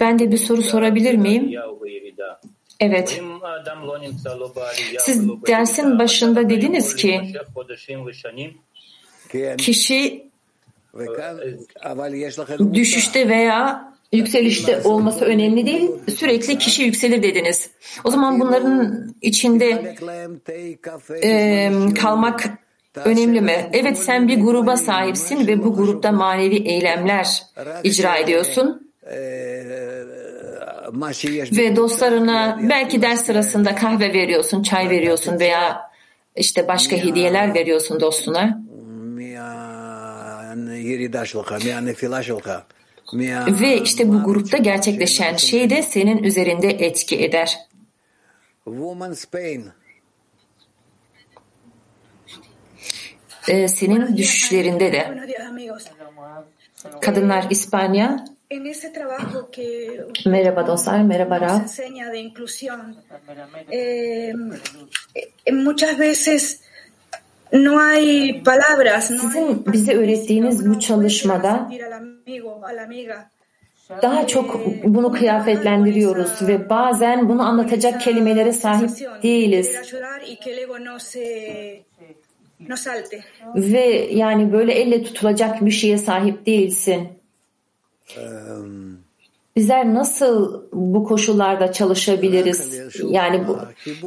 Ben 0.00 0.18
de 0.18 0.32
bir 0.32 0.36
soru 0.36 0.62
sorabilir 0.62 1.14
miyim? 1.14 1.60
Evet. 2.80 3.22
Siz 4.98 5.28
dersin 5.46 5.98
başında 5.98 6.50
dediniz 6.50 6.96
ki 6.96 7.32
kişi 9.58 10.30
düşüşte 12.74 13.28
veya 13.28 13.89
yükselişte 14.12 14.80
olması 14.84 15.24
önemli 15.24 15.66
değil. 15.66 15.90
Sürekli 16.16 16.58
kişi 16.58 16.82
yükselir 16.82 17.22
dediniz. 17.22 17.70
O 18.04 18.10
zaman 18.10 18.40
bunların 18.40 19.06
içinde 19.20 19.96
e, 21.22 21.70
kalmak 22.00 22.44
önemli 23.04 23.40
mi? 23.40 23.70
Evet 23.72 23.98
sen 23.98 24.28
bir 24.28 24.40
gruba 24.40 24.76
sahipsin 24.76 25.46
ve 25.46 25.64
bu 25.64 25.74
grupta 25.74 26.12
manevi 26.12 26.56
eylemler 26.56 27.42
icra 27.84 28.16
ediyorsun. 28.16 28.92
Ve 31.58 31.76
dostlarına 31.76 32.60
belki 32.62 33.02
ders 33.02 33.26
sırasında 33.26 33.74
kahve 33.74 34.12
veriyorsun, 34.12 34.62
çay 34.62 34.90
veriyorsun 34.90 35.40
veya 35.40 35.90
işte 36.36 36.68
başka 36.68 36.96
hediyeler 36.96 37.54
veriyorsun 37.54 38.00
dostuna. 38.00 38.62
Ve 43.60 43.80
işte 43.80 44.08
bu 44.08 44.22
grupta 44.24 44.56
gerçekleşen 44.56 45.36
şey 45.36 45.70
de 45.70 45.82
senin 45.82 46.22
üzerinde 46.22 46.68
etki 46.68 47.24
eder. 47.24 47.58
Ee, 53.48 53.68
senin 53.68 54.16
düşüşlerinde 54.16 54.92
de. 54.92 55.28
Kadınlar 57.00 57.46
İspanya. 57.50 58.24
Merhaba 60.26 60.66
dostlar, 60.66 61.02
merhaba 61.02 61.40
Rab. 61.40 61.60
Muchas 65.52 65.98
veces 65.98 66.60
no 67.52 67.76
hay 67.76 68.42
palabras. 68.42 69.06
Sizin 69.06 69.72
bize 69.72 69.94
öğrettiğiniz 69.94 70.68
bu 70.68 70.80
çalışmada 70.80 71.70
daha 74.02 74.26
çok 74.26 74.60
bunu 74.84 75.12
kıyafetlendiriyoruz 75.12 76.48
ve 76.48 76.70
bazen 76.70 77.28
bunu 77.28 77.42
anlatacak 77.42 78.00
kelimelere 78.00 78.52
sahip 78.52 78.90
değiliz. 79.22 79.76
Ve 83.54 84.08
yani 84.12 84.52
böyle 84.52 84.72
elle 84.72 85.02
tutulacak 85.02 85.66
bir 85.66 85.70
şeye 85.70 85.98
sahip 85.98 86.46
değilsin. 86.46 87.08
Bizler 89.56 89.94
nasıl 89.94 90.62
bu 90.72 91.04
koşullarda 91.04 91.72
çalışabiliriz? 91.72 92.80
Yani 93.04 93.48
bu 93.48 93.58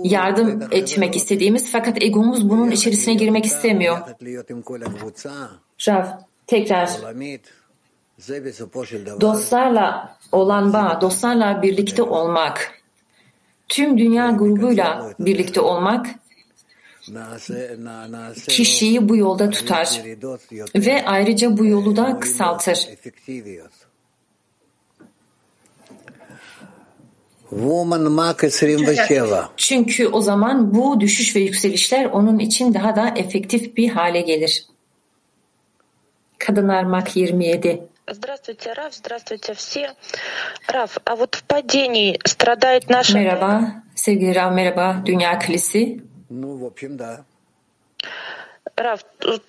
yardım 0.03 0.61
etmek 0.71 1.15
istediğimiz 1.15 1.71
fakat 1.71 2.03
egomuz 2.03 2.49
bunun 2.49 2.71
içerisine 2.71 3.13
girmek 3.13 3.45
istemiyor. 3.45 3.97
Rav, 5.87 6.05
tekrar. 6.47 6.89
Dostlarla 9.21 10.17
olan 10.31 10.73
bağ, 10.73 11.01
dostlarla 11.01 11.61
birlikte 11.61 12.03
olmak, 12.03 12.71
tüm 13.69 13.97
dünya 13.97 14.31
grubuyla 14.31 15.13
birlikte 15.19 15.61
olmak 15.61 16.05
kişiyi 18.47 19.09
bu 19.09 19.15
yolda 19.15 19.49
tutar 19.49 20.01
ve 20.75 21.05
ayrıca 21.05 21.57
bu 21.57 21.65
yolu 21.65 21.95
da 21.95 22.19
kısaltır. 22.19 22.89
Çünkü 29.56 30.08
o 30.08 30.20
zaman 30.20 30.74
bu 30.74 31.00
düşüş 31.00 31.36
ve 31.36 31.40
yükselişler 31.40 32.04
onun 32.04 32.38
için 32.38 32.74
daha 32.74 32.96
da 32.96 33.08
efektif 33.16 33.76
bir 33.76 33.88
hale 33.88 34.20
gelir. 34.20 34.66
Kadınlar 36.38 36.84
Mak 36.84 37.16
27 37.16 37.88
Здравствуйте, 38.10 38.72
Раф, 38.74 38.94
здравствуйте 38.94 39.52
все. 39.52 39.90
Раф, 40.66 40.96
а 41.04 41.16
вот 41.16 41.34
в 41.34 41.44
падении 41.44 42.18
страдает 42.24 42.88
наша... 42.88 43.18
Merhaba, 43.18 43.82
sevgili 43.94 44.34
Rav, 44.34 44.52
merhaba, 44.54 45.02
Dünya 45.04 45.38
Kilisi. 45.38 46.00
Раф, 48.75 49.05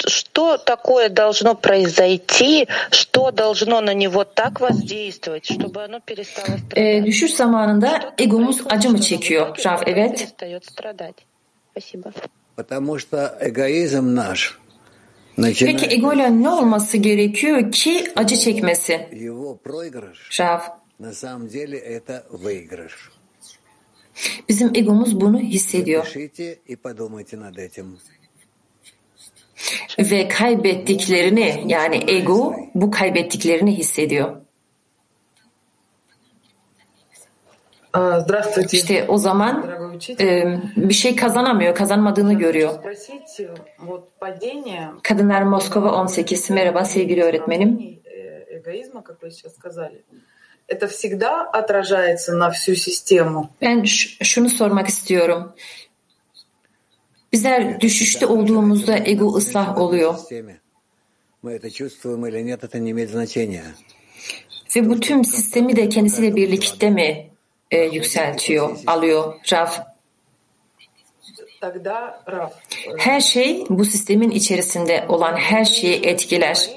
что 0.06 0.58
такое 0.58 1.08
должно 1.08 1.54
произойти, 1.54 2.68
что 2.90 3.30
должно 3.30 3.80
на 3.80 3.94
него 3.94 4.24
так 4.24 4.60
воздействовать, 4.60 5.46
чтобы 5.46 5.82
оно 5.84 6.00
перестало 6.00 6.58
страдать? 6.58 6.78
Ee, 6.78 7.04
düşüş 7.04 7.34
zamanında 7.34 8.14
egomuz 8.18 8.62
acı 8.70 8.90
mı 8.90 9.00
çekiyor? 9.00 9.56
Rav, 9.66 9.82
evet. 9.86 10.34
Спасибо. 11.72 12.12
Потому 12.56 12.98
что 12.98 13.36
эгоизм 13.40 14.14
наш 14.14 14.58
Peki 15.36 15.86
egoyla 15.86 16.28
ne 16.28 16.48
olması 16.48 16.96
gerekiyor 16.96 17.72
ki 17.72 18.12
acı 18.16 18.36
çekmesin? 18.36 19.00
Rav. 20.40 20.60
Bizim 24.48 24.70
egomuz 24.74 25.20
bunu 25.20 25.40
hissediyor. 25.40 26.14
ve 29.98 30.28
kaybettiklerini 30.28 31.64
yani 31.66 32.04
ego 32.06 32.56
bu 32.74 32.90
kaybettiklerini 32.90 33.78
hissediyor. 33.78 34.36
İşte 38.72 39.04
o 39.08 39.18
zaman 39.18 39.70
e, 40.20 40.58
bir 40.76 40.94
şey 40.94 41.16
kazanamıyor, 41.16 41.74
kazanmadığını 41.74 42.34
görüyor. 42.34 42.74
Kadınlar 45.02 45.42
Moskova 45.42 45.92
18. 45.92 46.50
Merhaba 46.50 46.84
sevgili 46.84 47.22
öğretmenim. 47.22 47.80
Ben 53.60 53.84
şunu 54.22 54.48
sormak 54.48 54.88
istiyorum. 54.88 55.52
Bizler 57.34 57.80
düşüşte 57.80 58.26
olduğumuzda 58.26 58.98
ego 58.98 59.34
ıslah 59.34 59.78
oluyor. 59.78 60.14
Ve 64.76 64.90
bu 64.90 65.00
tüm 65.00 65.24
sistemi 65.24 65.76
de 65.76 65.88
kendisiyle 65.88 66.36
birlikte 66.36 66.90
mi 66.90 67.30
e, 67.70 67.82
yükseltiyor, 67.82 68.78
alıyor 68.86 69.34
Rav? 69.52 69.66
Her 72.98 73.20
şey 73.20 73.64
bu 73.68 73.84
sistemin 73.84 74.30
içerisinde 74.30 75.04
olan 75.08 75.36
her 75.36 75.64
şeyi 75.64 76.06
etkiler. 76.06 76.70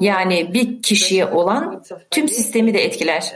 Yani 0.00 0.54
bir 0.54 0.82
kişiye 0.82 1.26
olan 1.26 1.84
tüm 2.10 2.28
sistemi 2.28 2.74
de 2.74 2.84
etkiler. 2.84 3.34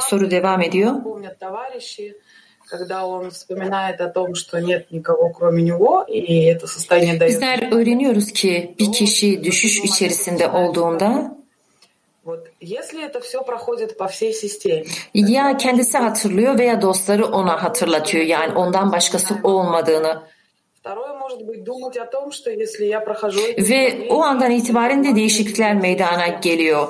Soru 0.00 0.30
devam 0.30 0.62
ediyor. 0.62 0.94
Bizler 7.28 7.72
öğreniyoruz 7.72 8.32
ki 8.32 8.74
bir 8.78 8.92
kişi 8.92 9.44
düşüş 9.44 9.78
içerisinde 9.78 10.48
olduğunda 10.48 11.36
ya 15.14 15.56
kendisi 15.56 15.98
hatırlıyor 15.98 16.58
veya 16.58 16.82
dostları 16.82 17.26
ona 17.26 17.62
hatırlatıyor 17.62 18.24
yani 18.24 18.54
ondan 18.54 18.92
başkası 18.92 19.34
olmadığını. 19.44 20.22
Ve 23.70 24.06
o 24.10 24.22
andan 24.22 24.50
itibaren 24.50 25.04
de 25.04 25.16
değişiklikler 25.16 25.74
meydana 25.74 26.26
geliyor. 26.26 26.88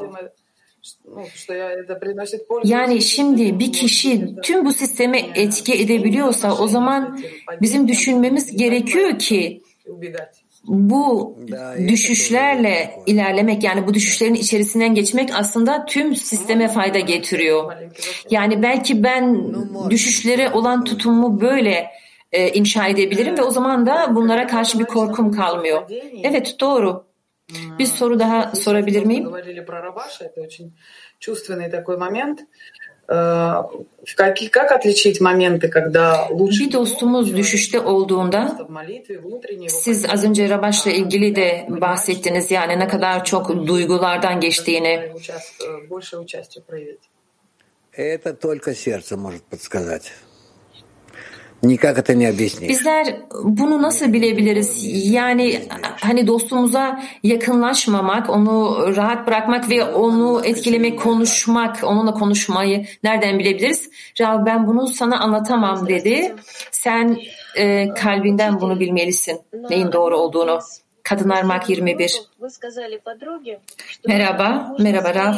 Yani 2.64 3.02
şimdi 3.02 3.58
bir 3.58 3.72
kişi 3.72 4.34
tüm 4.42 4.64
bu 4.64 4.72
sisteme 4.72 5.20
etki 5.34 5.74
edebiliyorsa 5.74 6.58
o 6.58 6.68
zaman 6.68 7.20
bizim 7.62 7.88
düşünmemiz 7.88 8.56
gerekiyor 8.56 9.18
ki 9.18 9.62
bu 10.64 11.38
düşüşlerle 11.88 12.90
ilerlemek 13.06 13.64
yani 13.64 13.86
bu 13.86 13.94
düşüşlerin 13.94 14.34
içerisinden 14.34 14.94
geçmek 14.94 15.30
aslında 15.34 15.84
tüm 15.84 16.16
sisteme 16.16 16.68
fayda 16.68 16.98
getiriyor. 16.98 17.72
Yani 18.30 18.62
belki 18.62 19.02
ben 19.02 19.54
düşüşlere 19.90 20.50
olan 20.50 20.84
tutumumu 20.84 21.40
böyle 21.40 21.90
e, 22.32 22.48
inşa 22.48 22.86
edebilirim 22.86 23.38
ve 23.38 23.42
o 23.42 23.50
zaman 23.50 23.86
da 23.86 24.14
bunlara 24.14 24.46
karşı 24.46 24.78
bir 24.78 24.84
korkum 24.84 25.32
kalmıyor. 25.32 25.82
Evet 26.22 26.56
doğru. 26.60 27.09
Bir 27.79 27.85
soru 27.85 28.19
daha 28.19 28.55
sorabilir 28.55 29.05
miyim? 29.05 29.33
Bir 36.49 36.71
dostumuz 36.73 37.37
düşüşte 37.37 37.79
olduğunda 37.79 38.67
siz 39.67 40.05
az 40.05 40.23
önce 40.23 40.49
Rabaş'la 40.49 40.91
ilgili 40.91 41.35
de 41.35 41.67
bahsettiniz 41.69 42.51
yani 42.51 42.79
ne 42.79 42.87
kadar 42.87 43.25
çok 43.25 43.67
duygulardan 43.67 44.39
geçtiğini. 44.39 45.11
Это 47.97 48.33
только 48.33 48.73
сердце 48.73 49.15
может 49.15 49.43
подсказать. 49.51 50.11
Bizler 52.68 53.16
bunu 53.42 53.82
nasıl 53.82 54.12
bilebiliriz? 54.12 54.86
Yani 55.12 55.68
hani 56.00 56.26
dostumuza 56.26 57.02
yakınlaşmamak, 57.22 58.30
onu 58.30 58.76
rahat 58.96 59.26
bırakmak 59.26 59.70
ve 59.70 59.84
onu 59.84 60.44
etkilemek, 60.44 61.00
konuşmak, 61.00 61.84
onunla 61.84 62.12
konuşmayı 62.12 62.86
nereden 63.04 63.38
bilebiliriz? 63.38 63.90
Rav 64.20 64.46
ben 64.46 64.66
bunu 64.66 64.86
sana 64.86 65.20
anlatamam 65.20 65.88
dedi. 65.88 66.34
Sen 66.70 67.18
e, 67.56 67.94
kalbinden 67.94 68.60
bunu 68.60 68.80
bilmelisin. 68.80 69.40
Neyin 69.70 69.92
doğru 69.92 70.16
olduğunu. 70.18 70.60
Kadınlar 71.02 71.42
Mak 71.42 71.68
21. 71.68 72.22
Merhaba, 74.06 74.76
merhaba 74.78 75.14
Rav 75.14 75.34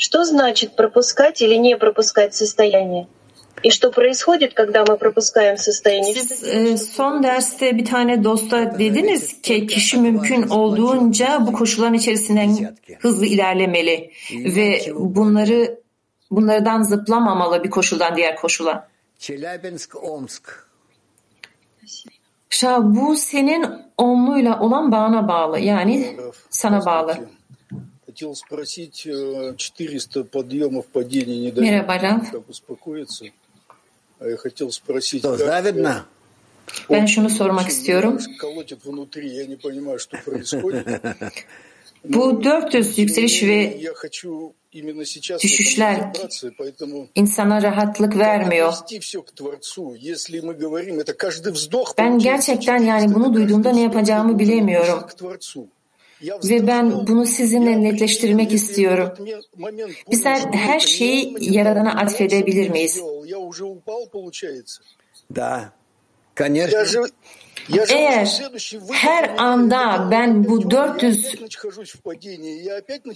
Что 0.00 0.24
значит 0.24 0.76
пропускать 0.76 1.42
или 1.42 1.56
не 1.56 1.76
пропускать 1.76 2.34
состояние? 2.34 3.06
И 3.62 3.70
что 3.70 3.90
происходит, 3.90 4.54
когда 4.54 4.84
мы 4.84 4.96
пропускаем 4.98 5.56
состояние? 5.56 6.14
Siz 6.14 6.44
e, 6.44 6.76
son 6.76 7.22
derste 7.22 7.76
bir 7.76 7.84
tane 7.84 8.24
dosta 8.24 8.78
dediniz 8.78 9.42
ki 9.42 9.66
kişi 9.66 9.96
mümkün 9.98 10.48
olduğunca 10.48 11.46
bu 11.46 11.52
koşulların 11.52 11.94
içerisinden 11.94 12.76
hızlı 13.00 13.26
ilerlemeli 13.26 14.10
ve 14.32 14.80
bunları 14.94 15.80
bunlardan 16.30 16.82
zıplamamalı 16.82 17.64
bir 17.64 17.70
koşuldan 17.70 18.16
diğer 18.16 18.36
koşula. 18.36 18.88
Челябинск, 19.18 19.96
Омск. 20.02 20.66
Şah 22.50 22.80
bu 22.82 23.16
senin 23.16 23.66
onluyla 23.98 24.60
olan 24.60 24.92
bağına 24.92 25.28
bağlı 25.28 25.58
yani 25.58 26.16
sana 26.50 26.86
bağlı. 26.86 27.16
Хотел 28.11 28.35
спросить, 28.35 29.07
400 29.57 30.25
подъемов, 30.25 30.85
падений 30.87 31.39
не 31.39 31.51
дают, 31.51 31.85
как 32.29 32.49
успокоиться. 32.49 33.25
А 34.19 34.27
я 34.27 34.35
хотел 34.35 34.69
спросить, 34.71 35.21
как... 35.21 35.39
David'na. 35.39 36.05
Ben 36.89 37.05
şunu 37.05 37.29
sormak 37.29 37.67
istiyorum. 37.69 38.19
Bu 42.05 42.43
400 42.43 42.97
yükseliş 42.97 43.43
ve 43.43 43.79
düşüşler 45.43 46.13
insana 47.15 47.61
rahatlık 47.61 48.17
vermiyor. 48.17 48.73
Ben 51.97 52.19
gerçekten 52.19 52.77
yani 52.77 53.15
bunu 53.15 53.33
duyduğumda 53.33 53.71
ne 53.71 53.81
yapacağımı 53.81 54.39
bilemiyorum. 54.39 55.03
Ve 56.43 56.67
ben 56.67 57.07
bunu 57.07 57.25
sizinle 57.25 57.83
netleştirmek 57.83 58.51
istiyorum. 58.51 59.09
Bizler 60.11 60.39
her 60.51 60.79
şeyi 60.79 61.35
Yaradan'a 61.39 61.95
atfedebilir 61.95 62.69
miyiz? 62.69 63.01
Da. 65.35 65.73
Eğer 67.89 68.41
her 68.91 69.35
anda 69.37 70.07
ben 70.11 70.47
bu 70.47 70.71
400 70.71 71.35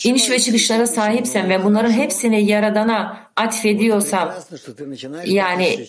iniş 0.03 0.29
ve 0.29 0.39
çıkışlara 0.39 0.87
sahipsem 0.87 1.49
ve 1.49 1.63
bunların 1.63 1.91
hepsini 1.91 2.45
Yaradan'a 2.45 3.29
atfediyorsam 3.35 4.33
yani 5.25 5.87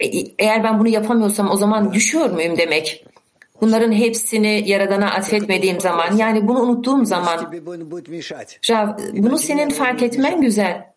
e, 0.00 0.06
e, 0.06 0.34
eğer 0.38 0.64
ben 0.64 0.78
bunu 0.78 0.88
yapamıyorsam 0.88 1.50
o 1.50 1.56
zaman 1.56 1.92
düşüyor 1.92 2.30
muyum 2.30 2.58
demek? 2.58 3.04
Bunların 3.60 3.92
hepsini 3.92 4.62
Yaradan'a 4.66 5.10
atfetmediğim 5.10 5.80
zaman, 5.80 6.16
yani 6.16 6.48
bunu 6.48 6.60
unuttuğum 6.60 7.04
zaman, 7.04 7.52
Rav, 8.70 8.98
bunu 9.12 9.38
senin 9.38 9.70
fark 9.70 10.02
etmen 10.02 10.40
güzel. 10.40 10.90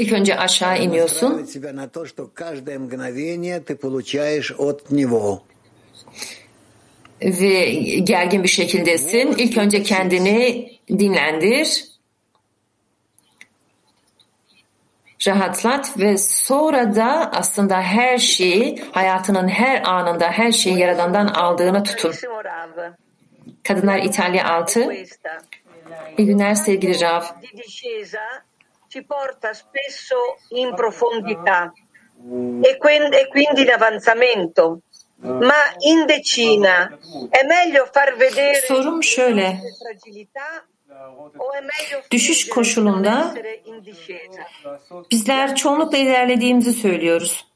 İlk 0.00 0.12
önce 0.12 0.36
aşağı 0.36 0.82
iniyorsun. 0.82 1.46
Ve 7.22 7.70
gergin 8.04 8.42
bir 8.42 8.48
şekildesin. 8.48 9.34
İlk 9.38 9.58
önce 9.58 9.82
kendini 9.82 10.72
dinlendir. 10.88 11.89
Rahatlat 15.26 15.98
ve 15.98 16.18
sonra 16.18 16.94
da 16.94 17.30
aslında 17.34 17.80
her 17.80 18.18
şeyi 18.18 18.82
hayatının 18.92 19.48
her 19.48 19.82
anında 19.84 20.30
her 20.30 20.52
şeyi 20.52 20.78
Yaradan'dan 20.78 21.26
aldığına 21.26 21.82
tutun. 21.82 22.12
Kadınlar 23.68 23.98
İtalya 23.98 24.48
6. 24.48 24.92
İyi 26.18 26.26
günler 26.26 26.54
sevgili 26.54 27.00
Rav. 27.00 27.22
ci 28.90 29.02
porta 29.02 29.54
spesso 29.54 30.36
in 30.50 30.74
profondità 30.76 31.72
e, 32.62 32.70
e 32.70 33.28
quindi 33.28 33.62
in 33.62 33.70
avanzamento. 33.70 34.80
Ma 35.22 35.62
in 35.78 36.06
decina 36.06 36.98
è 37.30 37.42
meglio 37.44 37.86
far 37.92 38.16
vedere 38.16 38.60
Sorum 38.68 39.02
şöyle. 39.02 39.60
fragilità 39.80 40.64
Düşüş 42.12 42.48
koşulunda 42.48 43.34
bizler 45.10 45.56
çoğunlukla 45.56 45.98
ilerlediğimizi 45.98 46.72
söylüyoruz. 46.72 47.46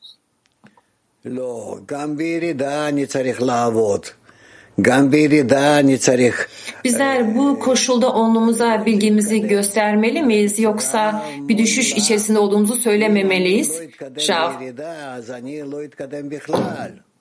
Bizler 6.84 7.36
bu 7.36 7.58
koşulda 7.58 8.12
onluğumuza 8.12 8.86
bilgimizi 8.86 9.40
göstermeli 9.48 10.22
miyiz 10.22 10.58
yoksa 10.58 11.26
bir 11.40 11.58
düşüş 11.58 11.92
içerisinde 11.92 12.38
olduğumuzu 12.38 12.74
söylememeliyiz? 12.76 13.82
Şav. 14.18 14.52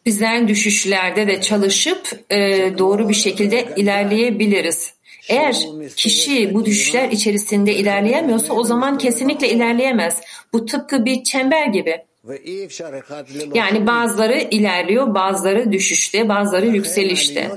Bizler 0.05 0.47
düşüşlerde 0.47 1.27
de 1.27 1.41
çalışıp 1.41 2.19
e, 2.29 2.37
doğru 2.77 3.09
bir 3.09 3.13
şekilde 3.13 3.67
ilerleyebiliriz. 3.75 4.93
Eğer 5.29 5.67
kişi 5.95 6.53
bu 6.53 6.65
düşüşler 6.65 7.09
içerisinde 7.09 7.75
ilerleyemiyorsa 7.75 8.53
o 8.53 8.63
zaman 8.63 8.97
kesinlikle 8.97 9.49
ilerleyemez. 9.49 10.21
Bu 10.53 10.65
tıpkı 10.65 11.05
bir 11.05 11.23
çember 11.23 11.67
gibi. 11.67 12.05
Yani 13.53 13.87
bazıları 13.87 14.37
ilerliyor, 14.37 15.15
bazıları 15.15 15.71
düşüşte, 15.71 16.29
bazıları 16.29 16.67
yükselişte. 16.67 17.51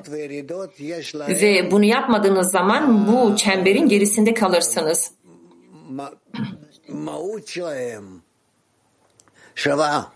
Ve 1.29 1.71
bunu 1.71 1.85
yapmadığınız 1.85 2.51
zaman 2.51 3.09
bu 3.09 3.37
çemberin 3.37 3.89
gerisinde 3.89 4.35
kalırsınız. 4.35 5.11
Şava. 9.55 10.13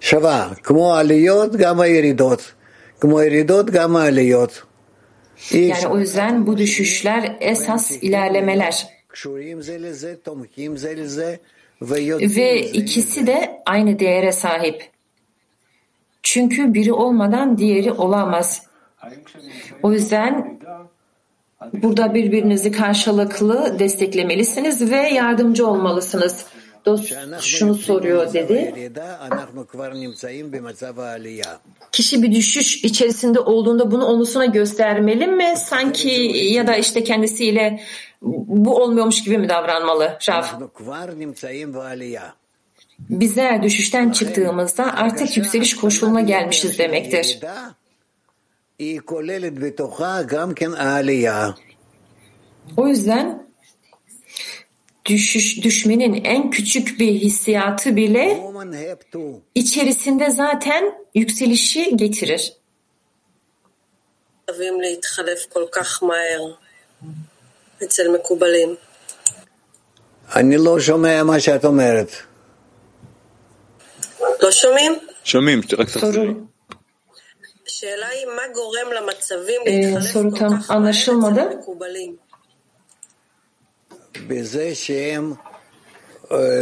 Şava. 0.00 0.50
Kmo 0.62 0.92
aliyot, 0.92 1.58
gama 1.58 1.86
yeridot. 1.86 2.54
Kmo 3.00 3.22
yeridot, 3.22 3.72
gama 3.72 4.00
aliyot. 4.00 4.67
Yani 5.52 5.86
o 5.86 5.98
yüzden 5.98 6.46
bu 6.46 6.58
düşüşler 6.58 7.36
esas 7.40 7.90
ilerlemeler. 8.02 8.88
Ve 12.20 12.60
ikisi 12.60 13.26
de 13.26 13.62
aynı 13.66 13.98
değere 13.98 14.32
sahip. 14.32 14.90
Çünkü 16.22 16.74
biri 16.74 16.92
olmadan 16.92 17.58
diğeri 17.58 17.92
olamaz. 17.92 18.62
O 19.82 19.92
yüzden 19.92 20.60
burada 21.72 22.14
birbirinizi 22.14 22.72
karşılıklı 22.72 23.78
desteklemelisiniz 23.78 24.90
ve 24.90 24.96
yardımcı 24.96 25.66
olmalısınız 25.66 26.46
dost 26.88 27.14
şunu 27.40 27.74
soruyor 27.74 28.32
dedi. 28.32 28.90
Kişi 31.92 32.22
bir 32.22 32.32
düşüş 32.34 32.84
içerisinde 32.84 33.40
olduğunda 33.40 33.90
bunu 33.90 34.04
onusuna 34.06 34.46
göstermeli 34.46 35.26
mi? 35.26 35.54
Sanki 35.56 36.10
ya 36.52 36.66
da 36.66 36.76
işte 36.76 37.04
kendisiyle 37.04 37.80
bu 38.22 38.82
olmuyormuş 38.82 39.24
gibi 39.24 39.38
mi 39.38 39.48
davranmalı 39.48 40.18
Rav? 40.28 40.42
Bize 42.98 43.60
düşüşten 43.62 44.10
çıktığımızda 44.10 44.96
artık 44.96 45.36
yükseliş 45.36 45.76
koşuluna 45.76 46.20
gelmişiz 46.20 46.78
demektir. 46.78 47.38
O 52.76 52.88
yüzden 52.88 53.47
düşüş, 55.07 55.63
düşmenin 55.63 56.25
en 56.25 56.49
küçük 56.49 56.99
bir 56.99 57.13
hissiyatı 57.13 57.95
bile 57.95 58.29
Woman 58.29 58.71
have 58.71 58.99
to 59.11 59.19
içerisinde 59.55 60.29
zaten 60.29 60.93
yükselişi 61.15 61.97
getirir. 61.97 62.53
חייבים 64.47 64.81
להתחלף 64.81 65.41
כל 65.53 65.65
כך 65.75 66.03
מהר 66.03 66.41
אצל 67.83 68.07
מקובלים. 68.07 68.75
אני 70.35 70.57
לא 70.57 70.79
שומע 70.79 71.23
מה 71.23 71.39
שאת 71.39 71.65
אומרת. 71.65 72.11
לא 74.41 74.51
שומעים? 74.51 74.93
שומעים, 75.23 75.61
רק 75.79 75.89
תחזרי. 75.89 76.33
Soru 77.67 78.13
Ee, 79.65 80.01
soru 80.01 80.33
tam 80.33 80.63
anlaşılmadı. 80.69 81.61
בזה 84.27 84.75
שהם 84.75 85.33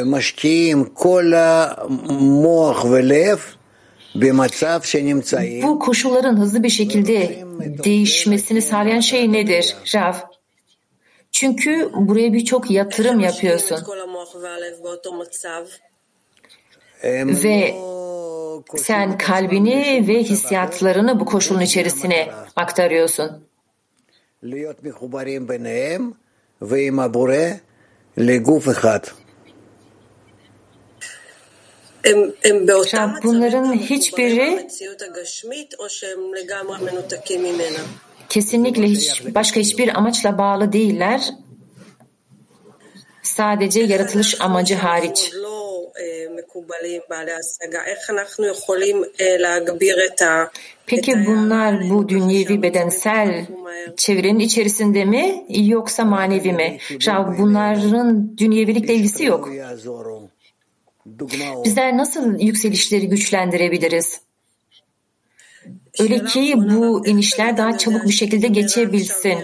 משקיעים 0.06 0.86
כל 0.86 1.34
המוח 1.34 2.86
ולב 2.86 3.40
במצב 4.16 4.82
שנמצאים 4.84 5.64
Bu 5.64 5.80
koşulların 5.80 6.38
hızlı 6.38 6.64
bir 6.64 6.70
şekilde 6.70 7.46
değişmesini 7.84 8.62
sağlayan 8.62 9.00
şey 9.00 9.32
nedir 9.32 9.76
Rav? 9.96 10.14
Çünkü 11.32 11.90
buraya 11.94 12.34
birçok 12.34 12.72
yatırım 12.72 13.20
yapıyorsun. 13.20 13.78
Ve 17.04 17.76
sen 18.76 19.18
kalbini 19.18 20.06
ve 20.08 20.24
hissiyatlarını 20.24 21.20
bu 21.20 21.26
koşulun 21.26 21.62
içerisine 21.62 22.28
aktarıyorsun. 22.56 23.48
להיות 26.62 26.94
מחוברים 26.94 26.94
ביניהם 26.94 26.96
ועם 26.96 27.00
הבורא 27.00 27.36
לגוף 28.18 28.70
אחד. 28.70 29.00
Rav, 32.06 33.24
bunların 33.24 33.74
hiçbiri 33.74 34.68
kesinlikle 38.30 38.88
hiç 38.88 39.36
başka 39.36 39.60
hiçbir 39.60 39.98
amaçla 39.98 40.38
bağlı 40.38 40.74
değiller. 40.74 41.22
Sadece 43.24 43.80
yaratılış 43.80 44.42
amacı 44.42 44.76
hariç. 44.76 45.32
Peki 50.87 51.27
bunlar 51.27 51.91
bu 51.91 52.09
dünyevi 52.09 52.63
bedensel 52.63 53.47
çevrenin 53.97 54.39
içerisinde 54.39 55.05
mi 55.05 55.45
yoksa 55.49 56.05
manevi 56.05 56.53
mi? 56.53 56.79
Rav 57.07 57.39
bunların 57.39 58.39
dünyevilikle 58.39 58.95
ilgisi 58.95 59.25
yok. 59.25 59.51
Bizler 61.65 61.97
nasıl 61.97 62.41
yükselişleri 62.41 63.09
güçlendirebiliriz? 63.09 64.21
Öyle 66.01 66.25
ki 66.25 66.55
bu 66.57 67.07
inişler 67.07 67.57
daha 67.57 67.79
çabuk 67.79 68.05
bir 68.05 68.13
şekilde 68.13 68.49
geçebilsin. 68.49 69.39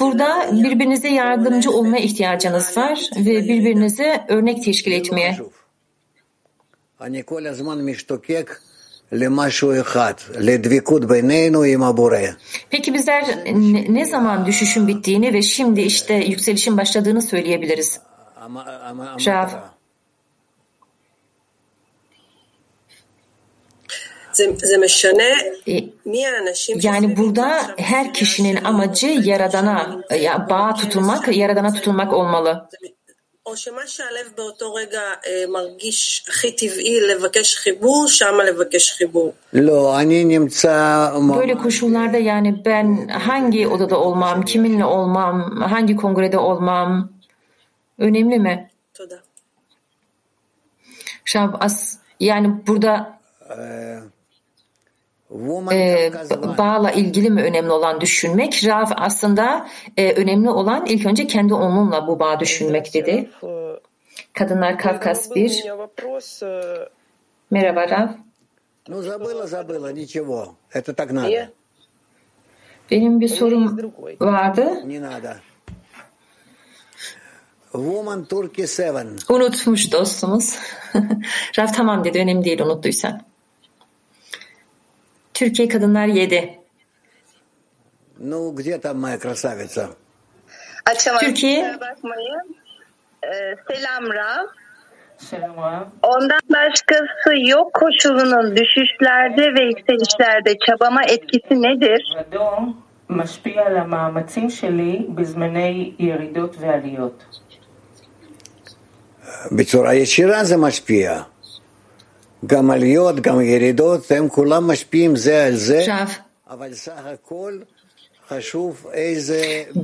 Burada 0.00 0.50
birbirinize 0.52 1.08
yardımcı 1.08 1.70
olmaya 1.70 2.02
ihtiyacınız 2.02 2.76
var 2.76 3.10
ve 3.16 3.44
birbirinize 3.44 4.24
örnek 4.28 4.64
teşkil 4.64 4.92
etmeye. 4.92 5.38
אני 7.01 7.21
כל 7.25 7.47
הזמן 7.47 7.81
משתוקק 7.81 8.59
למשהו 9.11 9.81
אחד, 9.81 10.13
לדבקות 10.39 11.05
בינינו 11.05 11.63
עם 11.63 11.83
הבורא. 11.83 12.17
Peki 12.69 12.93
bizler 12.93 13.23
ne, 13.45 13.93
ne 13.93 14.05
zaman 14.05 14.45
düşüşün 14.45 14.87
bittiğini 14.87 15.33
ve 15.33 15.41
şimdi 15.41 15.81
işte 15.81 16.13
yükselişin 16.13 16.77
başladığını 16.77 17.21
söyleyebiliriz? 17.21 17.99
Rav. 19.27 19.49
Yani 26.81 27.17
burada 27.17 27.61
her 27.77 28.13
kişinin 28.13 28.63
amacı 28.63 29.07
yaradana, 29.07 30.01
ya 30.19 30.47
bağ 30.49 30.73
tutulmak, 30.73 31.37
yaradana 31.37 31.73
tutulmak 31.73 32.13
olmalı. 32.13 32.69
או 33.47 33.57
שמה 33.57 33.87
שהלב 33.87 34.27
באותו 34.37 34.73
רגע 34.73 35.01
מרגיש 35.47 36.25
הכי 36.29 36.51
טבעי 36.51 37.01
לבקש 37.01 37.55
חיבור, 37.55 38.07
שמה 38.07 38.43
לבקש 38.43 38.91
חיבור. 38.91 39.33
לא, 39.53 39.99
אני 39.99 40.23
נמצא... 40.23 41.09
Böyle 41.37 41.57
koşullarda 41.57 42.17
yani 42.17 42.65
ben 42.65 43.07
hangi 43.07 43.67
odada 43.67 43.97
olmam, 43.97 44.45
kiminle 44.45 44.85
olmam, 44.85 45.61
hangi 45.61 45.95
kongrede 45.95 46.37
olmam 46.37 47.09
önemli 47.99 48.39
mi? 48.39 48.69
תודה. 48.93 49.19
Şab 51.25 51.53
as 51.59 51.97
yani 52.19 52.67
burada 52.67 53.19
e, 55.71 56.11
bağla 56.57 56.91
ilgili 56.91 57.29
mi 57.29 57.41
önemli 57.43 57.71
olan 57.71 58.01
düşünmek? 58.01 58.65
Rav 58.65 58.85
aslında 58.95 59.67
e, 59.97 60.13
önemli 60.13 60.49
olan 60.49 60.85
ilk 60.85 61.05
önce 61.05 61.27
kendi 61.27 61.53
onunla 61.53 62.07
bu 62.07 62.19
bağı 62.19 62.39
düşünmek 62.39 62.93
dedi. 62.93 63.29
Kadınlar 64.33 64.77
Kafkas 64.77 65.35
1. 65.35 65.63
Merhaba 67.51 67.89
Rav. 67.89 68.07
Ну, 68.87 69.01
забыла, 69.01 69.47
забыла, 69.47 69.93
ничего. 69.93 70.55
Это 70.73 70.93
так 70.93 71.11
надо. 71.13 71.49
Benim 72.91 73.19
bir 73.19 73.27
sorum 73.27 73.93
vardı. 74.19 74.83
Не 74.85 74.99
надо. 74.99 75.37
Woman 77.71 78.25
Turkey 78.25 78.65
7. 78.65 79.15
Unutmuş 79.29 79.91
dostumuz. 79.91 80.55
Rav 81.59 81.67
tamam 81.67 82.03
dedi 82.03 82.19
önemli 82.19 82.45
değil 82.45 82.59
unuttuysan. 82.59 83.21
Türkiye 85.37 85.67
Kadınlar 85.67 86.05
7. 86.07 86.59
Ну, 88.19 88.51
где 88.51 88.77
там 88.77 89.01
моя 89.01 89.17
красавица? 89.19 89.89
Açamadım. 90.85 91.27
Türkiye. 91.27 91.61
kusura 91.71 91.81
bakmayın. 91.81 92.55
Ee, 93.23 93.55
selam 93.67 94.13
Rav. 94.13 94.45
Selam 95.17 95.57
Rav. 95.57 95.83
Ondan 96.01 96.39
başkası 96.49 97.37
yok 97.49 97.73
koşulunun 97.73 98.55
düşüşlerde 98.57 99.41
ve 99.53 99.63
yükselişlerde 99.65 100.53
çabama 100.65 101.03
etkisi 101.03 101.61
nedir? 101.61 102.01
כבודו 102.31 102.73
משפיע 103.09 103.61
על 103.67 103.77
המאמצים 103.77 104.49
שלי 104.49 105.07
בזמני 105.15 105.93
ירידות 105.99 106.55
ועליות. 106.59 107.23
בצורה 109.51 109.93
ישירה 109.93 110.43
זה 110.43 110.57
משפיע. 110.57 111.21
Rav, 115.86 116.08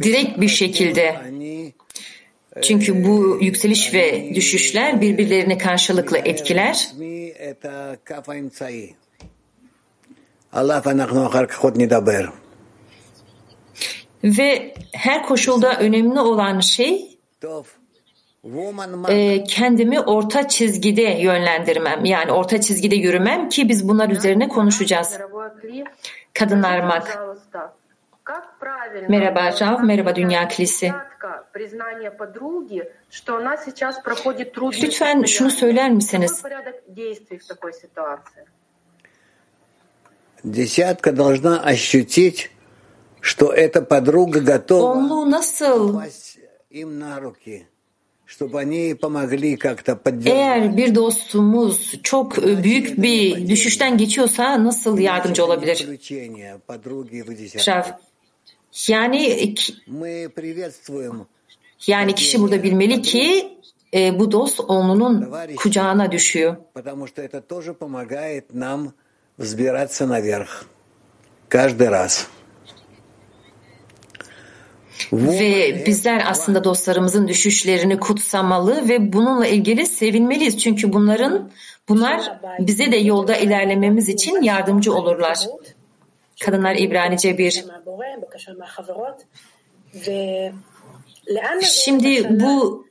direkt 0.03 0.41
bir 0.41 0.49
şekilde 0.49 1.17
çünkü 2.63 3.05
bu 3.05 3.39
yükseliş 3.41 3.95
ve 3.95 4.35
düşüşler 4.35 5.01
birbirlerini 5.01 5.59
karşılıklı 5.59 6.19
etkiler. 6.19 6.89
Ve 14.25 14.75
her 14.93 15.23
koşulda 15.23 15.79
önemli 15.79 16.21
olan 16.21 16.61
şey 16.61 17.19
e, 19.10 19.44
kendimi 19.44 20.00
orta 20.00 20.48
çizgide 20.48 21.02
yönlendirmem. 21.02 22.06
Yani 22.06 22.32
orta 22.32 22.62
çizgide 22.62 22.96
yürümem 22.96 23.50
ki 23.50 23.70
biz 23.70 23.90
bunlar 23.90 24.10
üzerine 24.10 24.48
konuşacağız. 24.48 25.18
Kadınlar 26.34 26.80
Mak. 26.80 27.08
Пожалуйста, 27.08 27.74
как 28.24 28.60
правильно 28.60 29.08
Merhaba 29.10 29.52
Rav, 29.62 29.84
merhaba 29.84 30.16
Dünya 30.16 30.48
Kilisi. 30.48 30.94
кратко 31.20 31.46
признание 31.54 32.12
подруги, 32.12 32.84
что 33.10 33.38
она 33.38 33.58
сейчас 33.58 34.00
проходит 34.00 34.54
трудные 34.54 34.82
Lütfen 34.82 35.24
şunu 35.26 35.52
söyler 35.52 35.90
misiniz? 35.90 36.32
Какой 36.32 36.50
порядок 36.50 36.76
действий 36.88 37.38
в 37.38 37.48
такой 37.48 37.74
ситуации? 37.74 38.46
Десятка 40.44 41.12
должна 41.12 41.60
ощутить, 41.60 42.52
что 43.22 43.52
эта 43.52 43.82
подруга 43.82 44.40
готова 44.40 44.94
Onluğu 44.94 45.26
nasıl 45.26 45.94
попасть 45.94 46.40
им 46.70 47.00
на 47.00 47.20
руки, 47.20 47.68
eğer 50.26 50.78
bir 50.78 50.96
dostumuz 50.96 51.94
çok 52.04 52.40
e, 52.40 52.64
büyük 52.64 53.02
bir 53.02 53.48
düşüşten 53.48 53.98
geçiyorsa 53.98 54.64
nasıl 54.64 55.00
yardımcı 55.00 55.46
olabilir? 55.46 55.76
Исключение 55.76 56.58
подруги 56.68 57.24
в 57.24 57.30
десятке. 57.38 57.72
Rav. 57.72 57.84
Yani 58.88 59.56
Мы 59.88 60.30
приветствуем 60.30 61.26
yani 61.88 62.16
kişi 62.16 62.42
burada 62.42 62.64
bilmeli 62.64 63.02
ki 63.02 63.58
e, 63.94 64.20
bu 64.20 64.32
dost 64.32 64.60
onlunun 64.60 65.34
kucağına 65.58 66.12
düşüyor. 66.12 66.56
Потому 66.74 67.08
что 67.08 67.22
ve 75.13 75.83
bizler 75.87 76.25
aslında 76.27 76.65
dostlarımızın 76.65 77.29
düşüşlerini 77.29 78.01
kutsamalı 78.01 78.89
ve 78.89 79.13
bununla 79.13 79.47
ilgili 79.47 79.87
sevinmeliyiz. 79.87 80.59
Çünkü 80.59 80.93
bunların 80.93 81.51
bunlar 81.89 82.41
bize 82.59 82.93
de 82.93 82.97
yolda 82.97 83.37
ilerlememiz 83.37 84.09
için 84.09 84.43
yardımcı 84.43 84.95
olurlar. 84.95 85.39
Kadınlar 86.41 86.77
İbranice 86.77 87.39
1. 87.39 87.65
Şimdi 91.63 92.41
bu 92.41 92.87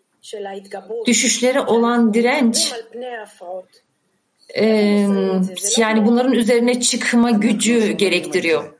düşüşlere 1.07 1.61
olan 1.61 2.13
direnç 2.13 2.73
yani 5.77 6.05
bunların 6.05 6.33
üzerine 6.33 6.81
çıkma 6.81 7.31
gücü 7.31 7.91
gerektiriyor. 7.91 8.72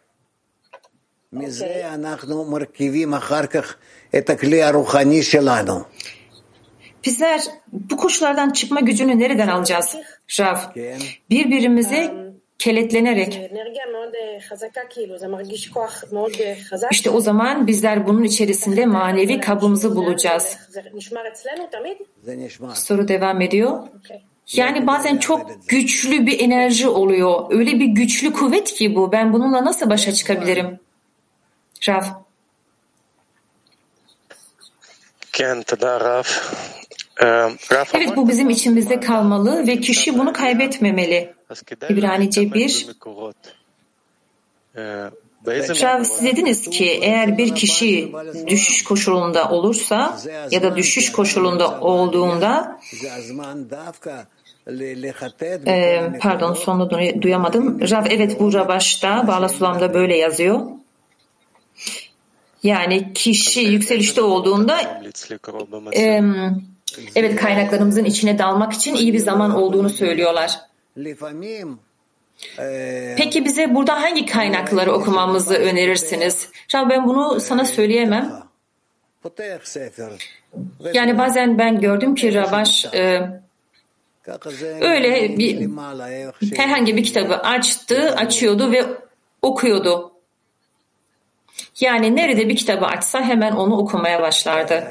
מזה 1.32 1.94
אנחנו 1.94 2.44
מרכיבים 2.44 3.14
אחר 3.14 3.46
כך 3.46 3.76
את 4.18 4.30
הכלי 4.30 4.62
הרוחני 4.62 5.22
שלנו. 5.22 5.84
Bizler 7.06 7.40
bu 7.72 7.96
koşullardan 7.96 8.50
çıkma 8.50 8.80
gücünü 8.80 9.18
nereden 9.18 9.48
alacağız? 9.48 9.96
Rav, 10.40 10.58
birbirimize 11.30 12.14
kenetlenerek. 12.58 13.32
אנרגיה 13.52 13.84
מאוד 13.92 14.12
אה, 14.14 14.40
חזקה, 14.48 14.80
כאילו, 14.90 15.18
זה 15.18 15.28
מרגיש 15.28 15.68
כוח 15.68 16.04
מאוד 16.12 16.32
אה, 16.40 16.54
חזק. 16.68 16.88
İşte 16.90 17.10
o 17.10 17.20
zaman 17.20 17.66
bizler 17.66 18.06
bunun 18.06 18.22
içerisinde 18.22 18.86
manevi 18.86 19.40
kabımızı 19.40 19.96
bulacağız. 19.96 20.56
זה 20.68 20.80
נשמר 20.94 21.22
אצלנו 21.32 21.64
תמיד? 21.70 21.96
זה 22.22 22.36
נשמע. 22.36 22.74
Soru 22.74 23.08
devam 23.08 23.40
ediyor. 23.40 23.88
Yani 24.52 24.86
bazen 24.86 25.16
çok 25.16 25.68
güçlü 25.68 26.26
bir 26.26 26.40
enerji 26.40 26.88
oluyor. 26.88 27.44
Öyle 27.50 27.80
bir 27.80 27.86
güçlü 27.86 28.32
kuvvet 28.32 28.74
ki 28.74 28.94
bu. 28.94 29.12
Ben 29.12 29.32
bununla 29.32 29.64
nasıl 29.64 29.90
başa 29.90 30.12
çıkabilirim? 30.12 30.78
Rav. 31.89 32.03
Evet 37.93 38.15
bu 38.15 38.29
bizim 38.29 38.49
içimizde 38.49 38.99
kalmalı 38.99 39.67
ve 39.67 39.79
kişi 39.79 40.19
bunu 40.19 40.33
kaybetmemeli. 40.33 41.33
İbranice 41.89 42.53
1 42.53 42.87
Rav 45.81 46.03
siz 46.03 46.25
dediniz 46.25 46.69
ki 46.69 46.99
eğer 47.01 47.37
bir 47.37 47.55
kişi 47.55 48.11
düşüş 48.47 48.83
koşulunda 48.83 49.49
olursa 49.49 50.19
ya 50.51 50.63
da 50.63 50.75
düşüş 50.75 51.11
koşulunda 51.11 51.79
olduğunda 51.79 52.79
ee, 55.67 56.11
pardon 56.19 56.53
sonunu 56.53 57.21
duyamadım. 57.21 57.81
Rav 57.89 58.05
evet 58.09 58.39
bu 58.39 58.53
Rabaş'ta 58.53 59.27
Bağla 59.27 59.49
Sulam'da 59.49 59.93
böyle 59.93 60.17
yazıyor. 60.17 60.61
Yani 62.63 63.13
kişi 63.13 63.61
yükselişte 63.61 64.21
olduğunda 64.21 65.03
e, 65.95 66.21
evet 67.15 67.35
kaynaklarımızın 67.35 68.05
içine 68.05 68.39
dalmak 68.39 68.73
için 68.73 68.95
iyi 68.95 69.13
bir 69.13 69.19
zaman 69.19 69.55
olduğunu 69.55 69.89
söylüyorlar. 69.89 70.59
Peki 73.17 73.45
bize 73.45 73.75
burada 73.75 74.01
hangi 74.01 74.25
kaynakları 74.25 74.91
okumamızı 74.91 75.53
önerirsiniz? 75.53 76.49
Şimdi 76.67 76.89
ben 76.89 77.07
bunu 77.07 77.39
sana 77.39 77.65
söyleyemem. 77.65 78.43
Yani 80.93 81.17
bazen 81.17 81.57
ben 81.57 81.79
gördüm 81.79 82.15
ki 82.15 82.33
Ravaş 82.33 82.85
e, 82.85 83.21
öyle 84.81 85.37
bir 85.37 85.69
herhangi 86.55 86.97
bir 86.97 87.03
kitabı 87.03 87.35
açtı, 87.35 88.15
açıyordu 88.15 88.71
ve 88.71 88.85
okuyordu. 89.41 90.12
Yani 91.79 92.15
nerede 92.15 92.49
bir 92.49 92.55
kitabı 92.55 92.85
açsa 92.85 93.21
hemen 93.21 93.51
onu 93.51 93.77
okumaya 93.77 94.21
başlardı. 94.21 94.83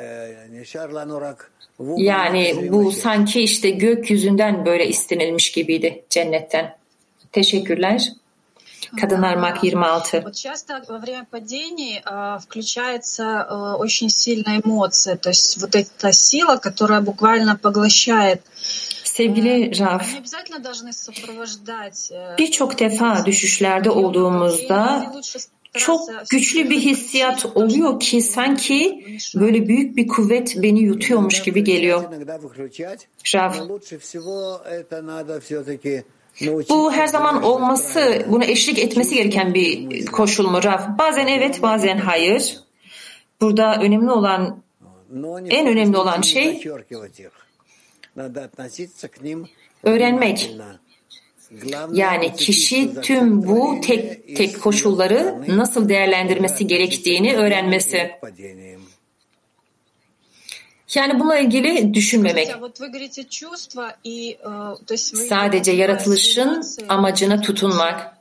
Yani 1.97 2.69
bu 2.73 2.93
sanki 2.93 3.41
işte 3.41 3.71
gökyüzünden 3.71 4.67
böyle 4.67 4.89
istenilmiş 4.89 5.53
gibiydi 5.53 6.05
cennetten. 6.11 6.77
Teşekkürler. 7.33 8.13
Kadınlar 9.01 9.37
Mak 9.37 9.65
26. 9.65 10.25
Sevgili 19.05 19.79
Raf, 19.79 20.07
birçok 22.39 22.79
defa 22.79 23.27
düşüşlerde 23.27 23.91
olduğumuzda 23.91 25.13
çok 25.75 26.01
güçlü 26.31 26.71
bir 26.71 26.81
hissiyat 26.81 27.47
oluyor 27.55 28.01
ki 28.01 28.23
sanki 28.23 29.05
böyle 29.35 29.69
büyük 29.69 29.97
bir 29.97 30.09
kuvvet 30.09 30.63
beni 30.63 30.81
yutuyormuş 30.81 31.43
gibi 31.43 31.65
geliyor. 31.65 32.05
Rav. 33.35 33.53
Bu 36.69 36.93
her 36.93 37.07
zaman 37.07 37.43
olması, 37.43 38.27
buna 38.29 38.45
eşlik 38.45 38.79
etmesi 38.79 39.15
gereken 39.15 39.55
bir 39.55 40.07
koşul 40.07 40.49
mu 40.49 40.63
Rav? 40.65 40.99
Bazen 40.99 41.27
evet, 41.27 41.63
bazen 41.63 41.97
hayır. 41.99 42.61
Burada 43.41 43.77
önemli 43.81 44.11
olan, 44.11 44.63
en 45.51 45.67
önemli 45.67 45.97
olan 45.97 46.21
şey 46.21 46.65
öğrenmek. 49.83 50.55
Yani 51.93 52.37
kişi 52.37 53.01
tüm 53.01 53.47
bu 53.47 53.81
tek 53.83 54.37
tek 54.37 54.63
koşulları 54.63 55.45
nasıl 55.49 55.89
değerlendirmesi 55.89 56.67
gerektiğini 56.67 57.37
öğrenmesi. 57.37 58.11
Yani 60.95 61.21
bununla 61.21 61.39
ilgili 61.39 61.95
düşünmemek. 61.95 62.49
Sadece 65.29 65.73
yaratılışın 65.73 66.65
amacına 66.89 67.41
tutunmak. 67.41 68.17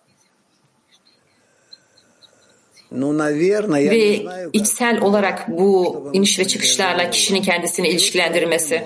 Ve 3.91 4.25
içsel 4.53 5.01
olarak 5.01 5.49
bu 5.49 6.09
iniş 6.13 6.39
ve 6.39 6.47
çıkışlarla 6.47 7.09
kişinin 7.09 7.41
kendisini 7.41 7.87
ilişkilendirmesi. 7.87 8.83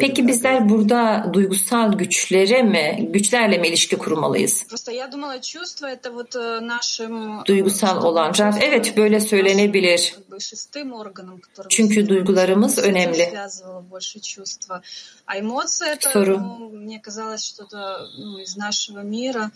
Peki 0.00 0.28
bizler 0.28 0.68
burada 0.68 1.30
duygusal 1.32 1.92
güçlere 1.92 2.62
mi, 2.62 3.08
güçlerle 3.12 3.58
mi 3.58 3.68
ilişki 3.68 3.96
kurmalıyız? 3.98 4.64
Просто 4.68 4.92
я 4.92 5.06
думала, 5.12 5.38
чувство 5.40 5.86
это 5.86 6.10
вот 6.12 6.34
э, 6.36 6.60
нашим 6.66 7.40
э, 7.40 7.46
Duygusal 7.46 8.04
olan. 8.04 8.32
Raf, 8.38 8.56
evet 8.62 8.96
böyle 8.96 9.20
söylenebilir. 9.20 10.14
как 10.14 10.28
бы 10.30 10.40
шестым 10.40 10.92
органом, 10.92 11.40
который 11.40 11.68
Çünkü 11.68 12.08
duygularımız 12.08 12.78
önemli. 12.78 13.22
связывало 13.24 13.82
больше 13.90 14.20
чувства. 14.20 14.80
А 15.26 15.38
эмоции 15.38 15.88
это, 15.92 16.10
Soru. 16.12 16.38
ну, 16.40 16.70
мне 16.70 16.98
казалось, 16.98 17.44
что-то 17.44 18.08
ну, 18.18 18.38
из 18.38 18.56
нашего 18.56 19.00
мира, 19.02 19.50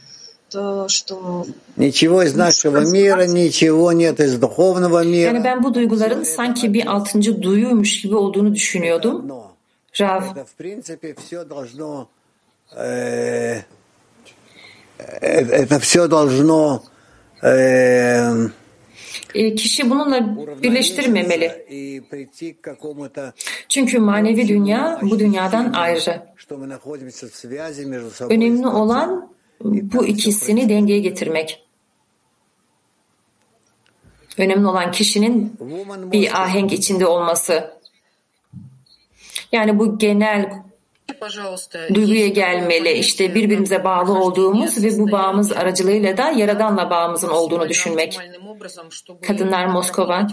то, 0.51 0.87
что 0.89 1.47
Ничего 1.79 2.23
из 2.23 2.35
нашего 2.35 2.81
мира, 2.85 3.27
ничего 3.27 3.93
нет 3.93 4.21
из 4.21 4.39
духовного 4.39 5.03
мира. 5.03 5.27
Yani 5.29 5.45
ben 5.45 5.63
bu 5.63 5.75
duyguların 5.75 6.23
sanki 6.23 6.75
bir 6.75 6.87
altıncı 6.87 7.43
duyuymuş 7.43 8.03
gibi 8.03 8.17
olduğunu 8.17 8.55
düşünüyordum. 8.55 9.33
Rav. 10.02 10.22
E, 19.36 19.40
ee, 19.40 19.56
kişi 19.56 19.90
bununla 19.90 20.38
birleştirmemeli. 20.64 21.66
Çünkü 23.70 24.00
manevi 24.00 24.48
dünya 24.48 25.00
bu 25.02 25.20
dünyadan 25.20 25.74
ayrı. 25.74 26.28
Önemli 28.30 28.68
olan 28.68 29.34
bu 29.64 30.06
ikisini 30.06 30.70
dengeye 30.70 31.00
getirmek. 31.00 31.64
Önemli 34.38 34.68
olan 34.68 34.92
kişinin 34.92 35.60
bir 36.12 36.42
ahenk 36.42 36.74
içinde 36.74 37.06
olması. 37.06 37.77
Yani 39.52 39.80
bu 39.80 39.98
genel 39.98 40.50
duyguya 41.94 42.28
gelmeli. 42.28 42.92
İşte 42.92 43.36
birbirimize 43.36 43.84
bağlı 43.84 44.20
olduğumuz 44.20 44.84
ve 44.84 45.00
bu 45.00 45.12
bağımız 45.12 45.52
aracılığıyla 45.52 46.18
da 46.18 46.32
Yaradan'la 46.32 46.90
bağımızın 46.90 47.30
olduğunu 47.30 47.70
düşünmek. 47.70 48.20
Kadınlar 49.28 49.66
Moskova. 49.66 50.28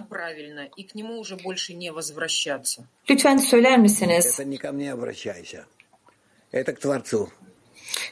Lütfen 3.11 3.37
söyler 3.37 3.79
misiniz? 3.79 4.40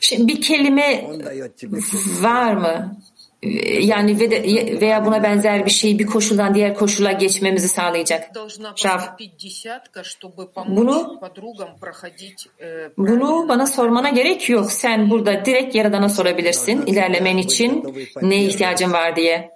Şimdi 0.00 0.28
bir 0.28 0.40
kelime 0.40 1.04
var 2.20 2.52
mı? 2.52 2.96
Ee, 3.42 3.82
yani 3.82 4.20
ve 4.20 4.30
de, 4.30 4.42
veya 4.80 5.04
buna 5.06 5.22
benzer 5.22 5.66
bir 5.66 5.70
şeyi 5.70 5.98
bir 5.98 6.06
koşuldan 6.06 6.54
diğer 6.54 6.74
koşula 6.74 7.12
geçmemizi 7.12 7.68
sağlayacak. 7.68 8.34
Şav. 8.76 8.98
Bunu, 10.76 11.20
bunu 12.98 13.48
bana 13.48 13.66
sormana 13.66 14.08
gerek 14.08 14.48
yok. 14.48 14.72
Sen 14.72 15.10
burada 15.10 15.44
direkt 15.44 15.74
Yaradan'a 15.74 16.08
sorabilirsin 16.08 16.86
ilerlemen 16.86 17.36
için 17.36 17.94
ne 18.22 18.44
ihtiyacın 18.44 18.92
var 18.92 19.16
diye. 19.16 19.50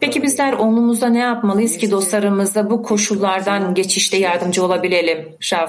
Peki 0.00 0.22
bizler 0.22 0.52
onumuzda 0.52 1.08
ne 1.08 1.18
yapmalıyız 1.18 1.76
ki 1.76 1.90
dostlarımıza 1.90 2.70
bu 2.70 2.82
koşullardan 2.82 3.74
geçişte 3.74 4.16
yardımcı 4.16 4.64
olabilelim? 4.64 5.36
Şav. 5.40 5.68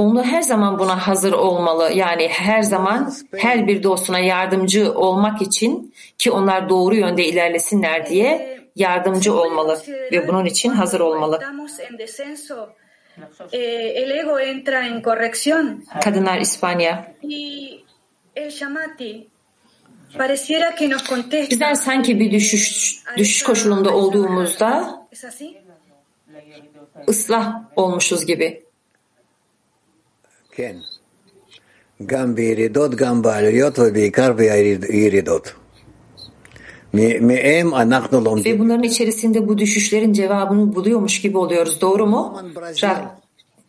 Onu 0.00 0.24
her 0.24 0.42
zaman 0.42 0.78
buna 0.78 1.06
hazır 1.08 1.32
olmalı. 1.32 1.92
Yani 1.92 2.28
her 2.28 2.62
zaman 2.62 3.12
her 3.36 3.66
bir 3.66 3.82
dostuna 3.82 4.18
yardımcı 4.18 4.92
olmak 4.94 5.42
için 5.42 5.94
ki 6.18 6.30
onlar 6.30 6.68
doğru 6.68 6.94
yönde 6.94 7.24
ilerlesinler 7.24 8.06
diye 8.06 8.60
yardımcı 8.76 9.34
olmalı 9.34 9.80
ve 10.12 10.28
bunun 10.28 10.44
için 10.44 10.70
hazır 10.70 11.00
olmalı. 11.00 11.36
Estamos 11.36 11.80
en 11.80 11.98
descenso. 11.98 12.68
El 13.52 14.10
ego 14.10 14.40
entra 14.40 14.86
en 14.86 15.02
corrección. 15.02 15.84
Kadınlar 16.04 16.40
İspanya. 16.40 17.14
Bizler 21.50 21.74
sanki 21.74 22.20
bir 22.20 22.30
düşüş, 22.30 22.96
düşüş 23.16 23.42
koşulunda 23.42 23.94
olduğumuzda 23.94 25.00
ıslah 27.08 27.62
olmuşuz 27.76 28.26
gibi. 28.26 28.69
כן. 30.51 30.75
גם 32.05 32.35
בירידות, 32.35 32.95
גם 32.95 33.21
בעליות 33.21 33.79
ובעיקר 33.79 34.33
בירידות. 34.33 35.53
מ- 36.93 37.27
מהם 37.27 37.73
אנחנו 37.73 38.21
לומדים. 38.21 38.55
Ve 38.55 38.59
bunların 38.59 38.83
içerisinde 38.83 39.47
bu 39.47 39.57
düşüşlerin 39.57 40.13
cevabını 40.13 40.75
buluyormuş 40.75 41.21
gibi 41.21 41.37
oluyoruz. 41.37 41.81
Doğru 41.81 42.07
mu? 42.07 42.41
Rav. 42.83 42.95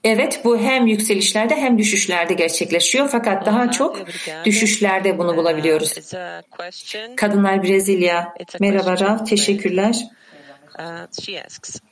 Evet 0.04 0.40
bu 0.44 0.58
hem 0.58 0.86
yükselişlerde 0.86 1.54
hem 1.56 1.78
düşüşlerde 1.78 2.34
gerçekleşiyor 2.34 3.08
fakat 3.08 3.46
daha 3.46 3.70
çok 3.70 3.96
düşüşlerde 4.44 5.18
bunu 5.18 5.36
bulabiliyoruz. 5.36 5.92
It's 5.98 6.14
a 6.14 6.42
question. 6.50 7.16
Kadınlar 7.16 7.62
Brezilya. 7.62 8.34
Merhaba 8.60 9.00
Rav, 9.00 9.24
teşekkürler. 9.24 9.96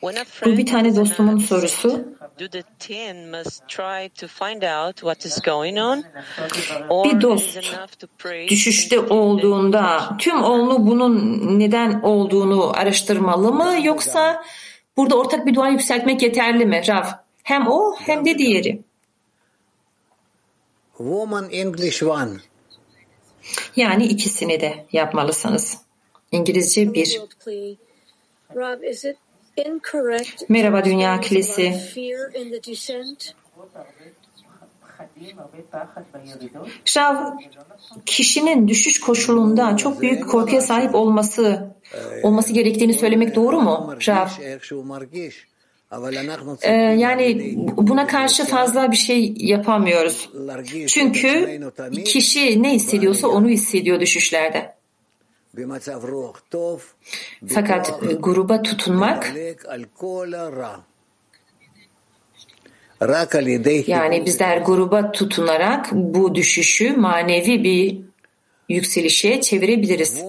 Bu 0.02 0.12
friend 0.26 0.58
bir 0.58 0.66
tane 0.66 0.96
dostumun 0.96 1.38
sorusu. 1.38 1.90
descent, 1.90 2.40
do 2.40 2.48
the 2.48 2.64
teen 2.80 3.30
must 3.30 3.68
try 3.68 4.10
to 4.10 4.28
find 4.28 4.64
out 4.64 4.96
what 4.96 5.26
is 5.26 5.42
going 5.42 5.78
on? 5.78 6.04
Or 6.90 7.06
Bir 7.06 7.22
dost 7.22 7.58
düşüşte 8.50 9.00
olduğunda 9.00 10.16
tüm 10.20 10.44
oğlu 10.44 10.88
bunun 10.88 11.40
neden 11.60 12.02
olduğunu 12.02 12.78
araştırmalı 12.78 13.54
mı 13.54 13.76
yoksa 13.84 14.44
burada 14.98 15.18
ortak 15.18 15.46
bir 15.46 15.56
dua 15.56 15.70
yükseltmek 15.70 16.22
yeterli 16.22 16.66
mi 16.66 16.82
Rav? 16.88 17.06
Hem 17.44 17.68
o 17.68 17.96
hem 18.00 18.26
de 18.26 18.38
diğeri. 18.38 18.82
Woman 20.98 21.50
English 21.52 22.04
one. 22.04 22.38
Yani 23.76 24.06
ikisini 24.06 24.62
de 24.62 24.86
yapmalısınız. 24.94 25.78
İngilizce 26.32 26.94
bir. 26.94 27.22
Merhaba 30.50 30.86
Dünya 30.86 31.20
Kilisi. 31.22 31.74
Şav, 36.86 37.16
kişinin 38.06 38.68
düşüş 38.68 39.00
koşulunda 39.00 39.78
çok 39.78 40.02
büyük 40.02 40.30
korkuya 40.30 40.62
sahip 40.62 40.96
olması 40.96 41.74
olması 42.24 42.54
gerektiğini 42.54 42.94
söylemek 42.94 43.36
doğru 43.36 43.62
mu? 43.62 43.96
Şav. 44.00 44.28
Ee, 46.62 46.72
yani 46.74 47.54
buna 47.78 48.08
karşı 48.08 48.46
fazla 48.46 48.92
bir 48.92 48.98
şey 48.98 49.34
yapamıyoruz. 49.38 50.30
Çünkü 50.88 51.60
kişi 52.04 52.64
ne 52.64 52.74
hissediyorsa 52.74 53.28
onu 53.28 53.50
hissediyor 53.50 54.00
düşüşlerde. 54.00 54.79
Fakat 57.48 58.04
e, 58.04 58.14
gruba 58.14 58.62
tutunmak 58.62 59.34
yani 63.88 64.26
bizler 64.26 64.58
gruba 64.58 65.12
tutunarak 65.12 65.90
bu 65.92 66.36
düşüşü 66.36 66.98
manevi 66.98 67.64
bir 67.64 68.02
yükselişe 68.70 69.42
çevirebiliriz. 69.42 70.24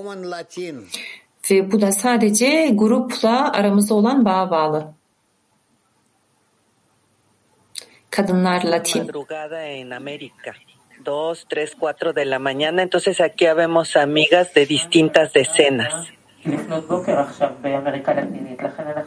Ve 1.51 1.73
bu 1.73 1.81
da 1.81 1.93
sadece 1.93 2.71
grupla 2.75 3.53
aramızda 3.53 3.95
olan 3.95 4.25
bağa 4.25 4.51
bağlı. 4.51 4.95
Kadınlar 8.11 8.65
Latin. 8.65 9.11
Madrugada 11.01 11.01
en 11.01 11.01
América. 11.01 11.05
2, 11.05 11.47
3, 11.49 11.77
4 11.79 12.13
de 12.13 12.25
la 12.25 12.39
mañana. 12.39 12.83
Entonces 12.83 13.21
aquí 13.21 13.47
habemos 13.47 13.97
amigas 13.97 14.55
de 14.55 14.67
distintas 14.67 15.33
decenas. 15.33 16.09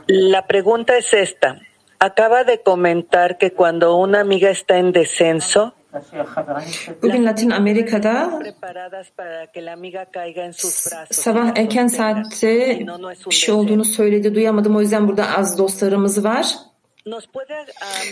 La 0.08 0.48
pregunta 0.48 0.98
es 0.98 1.14
esta. 1.14 1.60
Acaba 2.00 2.44
de 2.44 2.62
comentar 2.62 3.38
que 3.38 3.52
cuando 3.52 3.96
una 3.98 4.20
amiga 4.22 4.50
está 4.50 4.78
en 4.78 4.92
descenso, 4.92 5.74
Bugün 7.02 7.24
Latin 7.24 7.52
Amerika'da 7.52 8.40
preparadas 8.40 9.12
para 9.12 9.52
que 9.52 9.62
la 9.62 9.74
amiga 9.74 10.08
caiga 10.08 10.44
en 10.44 10.54
sus 10.54 10.90
brazos. 10.90 11.18
sabah 11.18 11.54
erken 11.56 11.88
saatte 11.88 12.80
bir 13.30 13.36
şey 13.36 13.54
olduğunu 13.54 13.86
söyledi. 13.86 14.36
Duyamadım 14.36 14.76
o 14.76 14.82
yüzden 14.82 15.08
burada 15.08 15.38
az 15.38 15.58
dostlarımız 15.58 16.24
var. 16.24 16.73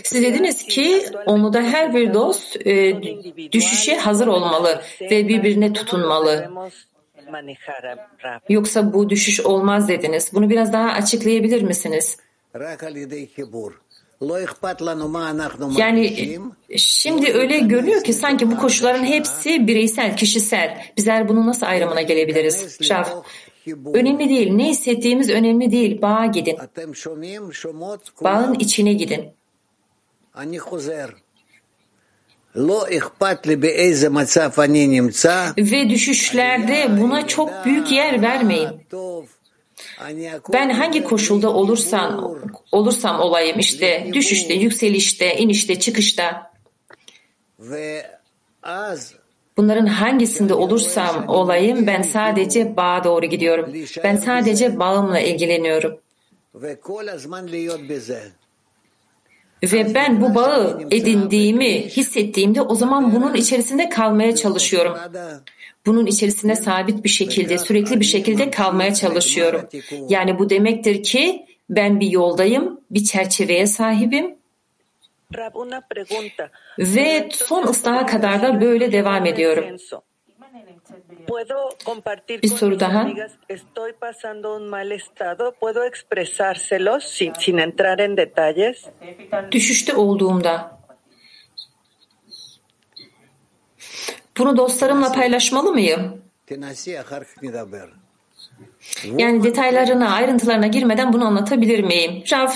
Siz 0.04 0.22
dediniz 0.22 0.62
ki 0.66 1.04
O'nuda 1.26 1.62
her 1.62 1.94
bir 1.94 2.14
dost 2.14 2.66
e, 2.66 2.94
düşüşe 3.52 3.96
hazır 3.96 4.26
olmalı 4.26 4.82
ve 5.00 5.28
birbirine 5.28 5.72
tutunmalı. 5.72 6.50
Yoksa 8.48 8.92
bu 8.92 9.10
düşüş 9.10 9.40
olmaz 9.40 9.88
dediniz. 9.88 10.30
Bunu 10.34 10.50
biraz 10.50 10.72
daha 10.72 10.88
açıklayabilir 10.90 11.62
misiniz? 11.62 12.16
Yani 15.78 16.38
şimdi 16.76 17.32
öyle 17.32 17.58
görünüyor 17.58 18.04
ki 18.04 18.12
sanki 18.12 18.50
bu 18.50 18.56
koşulların 18.56 19.04
hepsi 19.04 19.66
bireysel, 19.66 20.16
kişisel. 20.16 20.84
Bizler 20.96 21.28
bunu 21.28 21.46
nasıl 21.46 21.66
ayrımına 21.66 22.02
gelebiliriz? 22.02 22.78
Şaf, 22.82 23.12
Önemli 23.94 24.28
değil. 24.28 24.52
Ne 24.52 24.68
hissettiğimiz 24.68 25.30
önemli 25.30 25.72
değil. 25.72 26.02
Bağa 26.02 26.26
gidin. 26.26 26.56
Bağın 28.24 28.54
içine 28.54 28.92
gidin. 28.92 29.30
Ve 35.58 35.90
düşüşlerde 35.90 37.00
buna 37.00 37.26
çok 37.26 37.64
büyük 37.64 37.92
yer 37.92 38.22
vermeyin. 38.22 38.68
Ben 40.52 40.70
hangi 40.70 41.04
koşulda 41.04 41.50
olursan 41.50 42.36
olursam 42.72 43.20
olayım 43.20 43.58
işte 43.58 44.10
düşüşte, 44.12 44.54
yükselişte, 44.54 45.36
inişte, 45.36 45.80
çıkışta. 45.80 46.52
Ve 47.58 48.06
az 48.62 49.14
Bunların 49.56 49.86
hangisinde 49.86 50.54
olursam 50.54 51.28
olayım 51.28 51.86
ben 51.86 52.02
sadece 52.02 52.76
bağa 52.76 53.04
doğru 53.04 53.26
gidiyorum. 53.26 53.72
Ben 54.04 54.16
sadece 54.16 54.78
bağımla 54.78 55.20
ilgileniyorum. 55.20 55.98
Ve 59.62 59.94
ben 59.94 60.20
bu 60.20 60.34
bağı 60.34 60.82
edindiğimi 60.90 61.86
hissettiğimde 61.88 62.62
o 62.62 62.74
zaman 62.74 63.14
bunun 63.14 63.34
içerisinde 63.34 63.88
kalmaya 63.88 64.34
çalışıyorum. 64.34 64.96
Bunun 65.86 66.06
içerisinde 66.06 66.56
sabit 66.56 67.04
bir 67.04 67.08
şekilde, 67.08 67.58
sürekli 67.58 68.00
bir 68.00 68.04
şekilde 68.04 68.50
kalmaya 68.50 68.94
çalışıyorum. 68.94 69.60
Yani 70.08 70.38
bu 70.38 70.50
demektir 70.50 71.02
ki 71.02 71.46
ben 71.70 72.00
bir 72.00 72.10
yoldayım, 72.10 72.80
bir 72.90 73.04
çerçeveye 73.04 73.66
sahibim 73.66 74.34
ve 76.78 77.28
son 77.32 77.66
ıslaha 77.66 78.06
kadar 78.06 78.42
da 78.42 78.60
böyle 78.60 78.92
devam 78.92 79.26
ediyorum. 79.26 79.64
Bir 82.42 82.48
soru 82.48 82.80
daha. 82.80 83.08
Estoy 83.48 83.92
pasando 83.92 84.56
un 84.56 84.62
mal 84.62 84.90
estado. 84.90 85.52
Puedo 85.60 85.84
expresárselo 85.84 87.00
sin, 87.00 87.58
entrar 87.58 87.98
en 87.98 88.16
detalles. 88.16 88.84
Düşüşte 89.52 89.94
olduğumda 89.94 90.78
bunu 94.38 94.56
dostlarımla 94.56 95.12
paylaşmalı 95.12 95.72
mıyım? 95.72 96.22
Yani 99.16 99.42
detaylarına, 99.42 100.14
ayrıntılarına 100.14 100.66
girmeden 100.66 101.12
bunu 101.12 101.26
anlatabilir 101.26 101.80
miyim? 101.84 102.24
Rav, 102.32 102.48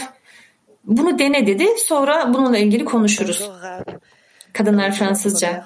bunu 0.86 1.18
dene 1.18 1.46
dedi. 1.46 1.66
Sonra 1.78 2.34
bununla 2.34 2.58
ilgili 2.58 2.84
konuşuruz. 2.84 3.50
Kadınlar 4.52 4.92
Fransızca. 4.92 5.64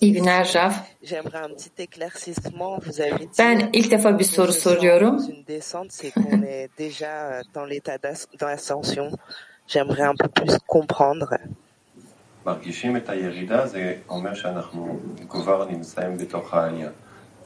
İyi 0.00 0.12
günler 0.12 0.52
Raf. 0.54 0.74
Ben 3.38 3.70
ilk 3.72 3.90
defa 3.90 4.18
bir 4.18 4.24
soru 4.24 4.52
soruyorum. 4.52 5.26
J'aimerais 9.68 10.08
un 10.08 10.16
peu 10.16 10.28
plus 10.28 10.58
comprendre. 10.68 11.38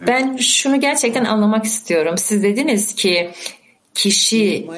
Ben 0.06 0.36
şunu 0.36 0.80
gerçekten 0.80 1.24
anlamak 1.24 1.64
istiyorum. 1.64 2.18
Siz 2.18 2.42
dediniz 2.42 2.94
ki 2.94 3.30
kişi 3.96 4.68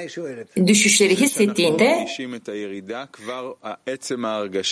düşüşleri 0.66 1.16
hissettiğinde 1.16 2.09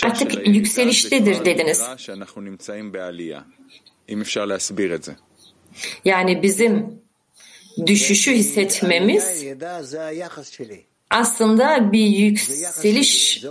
artık 0.03 0.47
yükseliştedir 0.47 1.45
dediniz. 1.45 1.83
Yani 6.05 6.41
bizim 6.43 7.01
düşüşü 7.85 8.31
hissetmemiz 8.31 9.45
aslında 11.09 11.91
bir 11.91 12.05
yükseliş 12.05 13.43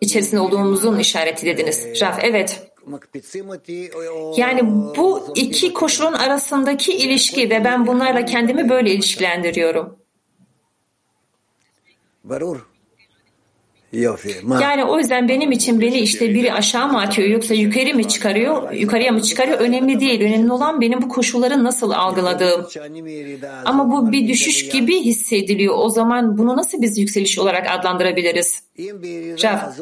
içerisinde 0.00 0.40
olduğumuzun 0.40 0.98
işareti 0.98 1.46
dediniz. 1.46 2.00
Raf, 2.02 2.18
evet. 2.22 2.72
Yani 4.36 4.60
bu 4.96 5.32
iki 5.34 5.72
koşulun 5.72 6.12
arasındaki 6.12 6.92
ilişki 6.92 7.50
ve 7.50 7.64
ben 7.64 7.86
bunlarla 7.86 8.24
kendimi 8.24 8.68
böyle 8.68 8.90
ilişkilendiriyorum. 8.90 10.01
Yani 14.62 14.84
o 14.84 14.98
yüzden 14.98 15.28
benim 15.28 15.52
için 15.52 15.80
beni 15.80 15.98
işte 15.98 16.34
biri 16.34 16.52
aşağı 16.52 16.88
mı 16.88 17.00
atıyor 17.00 17.28
yoksa 17.28 17.54
yukarı 17.54 17.94
mı 17.94 18.08
çıkarıyor, 18.08 18.72
yukarıya 18.72 19.12
mı 19.12 19.22
çıkarıyor 19.22 19.58
önemli 19.58 20.00
değil. 20.00 20.20
Önemli 20.20 20.52
olan 20.52 20.80
benim 20.80 21.02
bu 21.02 21.08
koşulları 21.08 21.64
nasıl 21.64 21.90
algıladığım. 21.90 22.66
Ama 23.64 23.92
bu 23.92 24.12
bir 24.12 24.28
düşüş 24.28 24.68
gibi 24.68 25.00
hissediliyor. 25.00 25.74
O 25.78 25.88
zaman 25.88 26.38
bunu 26.38 26.56
nasıl 26.56 26.82
biz 26.82 26.98
yükseliş 26.98 27.38
olarak 27.38 27.70
adlandırabiliriz? 27.70 28.62
Raf, 29.44 29.78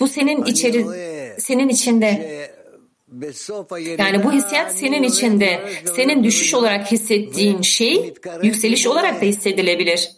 bu 0.00 0.08
senin 0.08 0.44
içeri, 0.44 0.86
senin 1.38 1.68
içinde 1.68 2.08
yani 3.98 4.24
bu 4.24 4.32
hissiyat 4.32 4.72
senin 4.72 5.02
içinde, 5.02 5.68
senin 5.96 6.24
düşüş 6.24 6.54
olarak 6.54 6.92
hissettiğin 6.92 7.62
şey 7.62 8.14
yükseliş 8.42 8.86
olarak 8.86 9.20
da 9.20 9.24
hissedilebilir. 9.26 10.10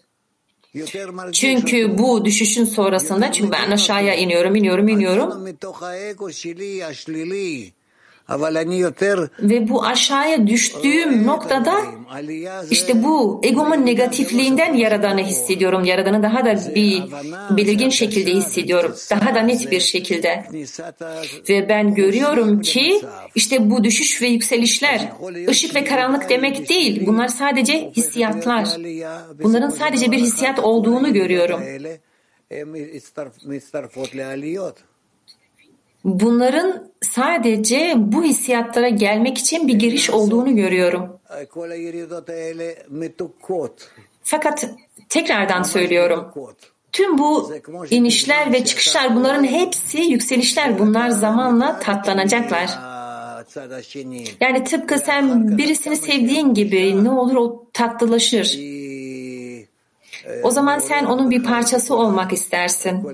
Çünkü 1.33 1.99
bu 1.99 2.25
düşüşün 2.25 2.65
sonrasında 2.65 3.33
çünkü 3.33 3.53
ben 3.53 3.71
aşağıya 3.71 4.15
iniyorum, 4.15 4.55
iniyorum, 4.57 4.89
iniyorum. 4.89 5.47
Ve 9.41 9.69
bu 9.69 9.85
aşağıya 9.85 10.47
düştüğüm 10.47 11.27
noktada 11.27 11.75
işte 12.71 13.03
bu 13.03 13.41
egomun 13.43 13.87
negatifliğinden 13.87 14.75
Yaradan'ı 14.75 15.21
hissediyorum. 15.21 15.85
Yaradan'ı 15.85 16.23
daha 16.23 16.45
da 16.45 16.75
bir 16.75 17.03
belirgin 17.51 17.89
şekilde 17.89 18.31
hissediyorum. 18.33 18.95
Daha 19.11 19.35
da 19.35 19.41
net 19.41 19.71
bir 19.71 19.81
şekilde. 19.81 20.45
Ve 21.49 21.69
ben 21.69 21.95
görüyorum 21.95 22.61
ki 22.61 23.03
işte 23.35 23.71
bu 23.71 23.85
düşüş 23.85 24.23
ve 24.23 24.27
yükselişler 24.27 25.13
ışık 25.49 25.75
ve 25.75 25.85
karanlık 25.85 26.29
demek 26.29 26.69
değil. 26.69 27.07
Bunlar 27.07 27.29
sadece 27.29 27.91
hissiyatlar. 27.97 28.69
Bunların 29.43 29.71
sadece 29.71 30.13
bir 30.13 30.19
hissiyat 30.19 30.59
olduğunu 30.59 31.13
görüyorum 31.13 31.61
bunların 36.21 36.89
sadece 37.01 37.95
bu 37.97 38.25
hissiyatlara 38.25 38.89
gelmek 38.89 39.39
için 39.39 39.69
bir 39.69 39.75
giriş 39.75 40.11
olduğunu 40.11 40.57
görüyorum. 40.57 41.21
Fakat 44.23 44.71
tekrardan 45.09 45.63
söylüyorum. 45.63 46.33
Tüm 46.93 47.19
bu 47.19 47.53
inişler 47.91 48.53
ve 48.53 48.65
çıkışlar 48.65 49.17
bunların 49.17 49.45
hepsi 49.45 49.99
yükselişler. 49.99 50.79
Bunlar 50.79 51.09
zamanla 51.09 51.79
tatlanacaklar. 51.79 52.71
Yani 54.41 54.65
tıpkı 54.65 54.99
sen 54.99 55.59
birisini 55.59 55.97
sevdiğin 55.97 56.55
gibi 56.55 57.05
ne 57.05 57.11
olur 57.11 57.37
o 57.37 57.67
tatlılaşır. 57.73 58.59
O 60.43 60.51
zaman 60.51 60.79
sen 60.79 61.05
onun 61.05 61.31
bir 61.31 61.45
parçası 61.45 61.95
olmak 61.97 62.33
istersin. 62.33 63.05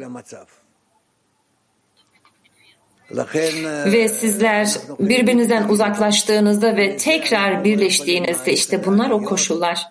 Ve 3.93 4.09
sizler 4.09 4.77
birbirinizden 4.99 5.69
uzaklaştığınızda 5.69 6.77
ve 6.77 6.97
tekrar 6.97 7.65
birleştiğinizde 7.65 8.53
işte 8.53 8.85
bunlar 8.85 9.11
o 9.11 9.23
koşullar. 9.23 9.87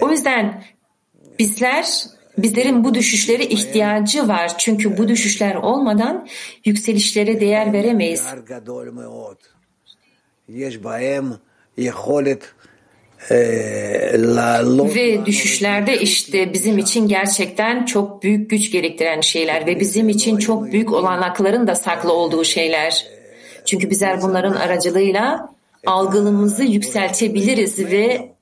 O 0.00 0.10
yüzden 0.10 0.64
bizler 1.38 1.86
bizlerin 2.38 2.84
bu 2.84 2.94
düşüşlere 2.94 3.44
ihtiyacı 3.44 4.28
var. 4.28 4.58
Çünkü 4.58 4.98
bu 4.98 5.08
düşüşler 5.08 5.54
olmadan 5.54 6.28
yükselişlere 6.64 7.40
değer 7.40 7.72
veremeyiz. 7.72 8.24
Ve 14.94 15.26
düşüşlerde 15.26 16.00
işte 16.00 16.52
bizim 16.52 16.78
için 16.78 17.08
gerçekten 17.08 17.84
çok 17.84 18.22
büyük 18.22 18.50
güç 18.50 18.72
gerektiren 18.72 19.20
şeyler 19.20 19.66
ve 19.66 19.80
bizim 19.80 20.08
için 20.08 20.36
çok 20.36 20.72
büyük 20.72 20.92
olanakların 20.92 21.66
da 21.66 21.74
saklı 21.74 22.12
olduğu 22.12 22.44
şeyler. 22.44 23.06
Çünkü 23.64 23.90
bizler 23.90 24.22
bunların 24.22 24.54
aracılığıyla 24.54 25.54
algılımızı 25.86 26.64
yükseltebiliriz 26.64 27.78
ve 27.78 28.32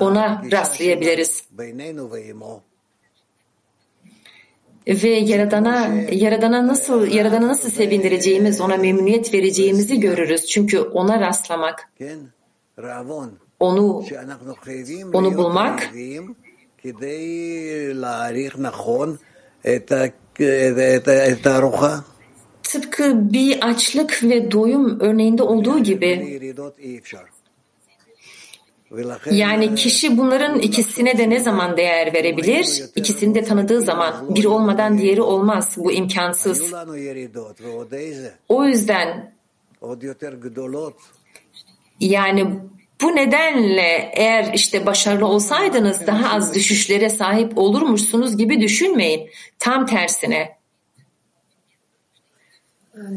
ona 0.00 0.42
rastlayabiliriz. 0.52 1.44
Ve 4.88 5.08
Yaradan'a 5.08 5.88
Yaradan'a 6.12 6.66
nasıl 6.66 7.06
Yaradan'a 7.06 7.48
nasıl 7.48 7.70
sevindireceğimiz, 7.70 8.60
ona 8.60 8.76
memnuniyet 8.76 9.34
vereceğimizi 9.34 10.00
görürüz. 10.00 10.46
Çünkü 10.46 10.78
ona 10.80 11.20
rastlamak 11.20 11.88
onu 13.60 14.04
onu 15.14 15.36
bulmak 15.36 15.90
tıpkı 22.62 23.32
bir 23.32 23.68
açlık 23.68 24.22
ve 24.22 24.50
doyum 24.50 25.00
örneğinde 25.00 25.42
olduğu 25.42 25.78
gibi 25.78 26.40
yani 29.30 29.74
kişi 29.74 30.18
bunların 30.18 30.58
ikisine 30.58 31.18
de 31.18 31.30
ne 31.30 31.40
zaman 31.40 31.76
değer 31.76 32.14
verebilir? 32.14 32.84
İkisini 32.96 33.34
de 33.34 33.44
tanıdığı 33.44 33.80
zaman. 33.80 34.34
Biri 34.34 34.48
olmadan 34.48 34.98
diğeri 34.98 35.22
olmaz. 35.22 35.74
Bu 35.76 35.92
imkansız. 35.92 36.72
O 38.48 38.64
yüzden 38.64 39.34
yani 42.00 42.60
bu 43.02 43.16
nedenle 43.16 44.10
eğer 44.12 44.52
işte 44.54 44.86
başarılı 44.86 45.26
olsaydınız 45.26 46.06
daha 46.06 46.34
az 46.34 46.54
düşüşlere 46.54 47.08
sahip 47.08 47.58
olurmuşsunuz 47.58 48.36
gibi 48.36 48.60
düşünmeyin. 48.60 49.30
Tam 49.58 49.86
tersine. 49.86 50.58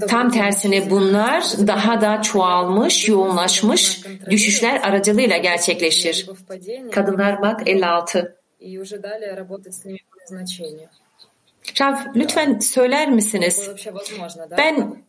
Tam 0.10 0.32
tersine 0.32 0.90
bunlar 0.90 1.44
daha 1.68 2.02
da 2.02 2.22
çoğalmış, 2.22 3.08
yoğunlaşmış 3.08 4.06
düşüşler 4.30 4.82
aracılığıyla 4.82 5.38
gerçekleşir. 5.38 6.30
Kadınlar 6.92 7.42
bak 7.42 7.62
56. 7.66 8.38
Rav 11.82 11.96
lütfen 12.16 12.60
söyler 12.60 13.12
misiniz? 13.12 13.70
Ben 14.58 15.04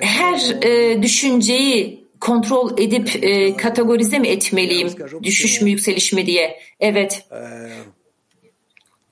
her 0.00 0.64
e, 0.64 1.02
düşünceyi 1.02 2.09
kontrol 2.20 2.78
edip 2.78 3.24
e, 3.24 3.56
kategorize 3.56 4.18
mi 4.18 4.28
etmeliyim? 4.28 4.88
Düşüş 5.22 5.60
mü 5.62 5.70
yükseliş 5.70 6.12
mi 6.12 6.26
diye. 6.26 6.60
Evet. 6.80 7.24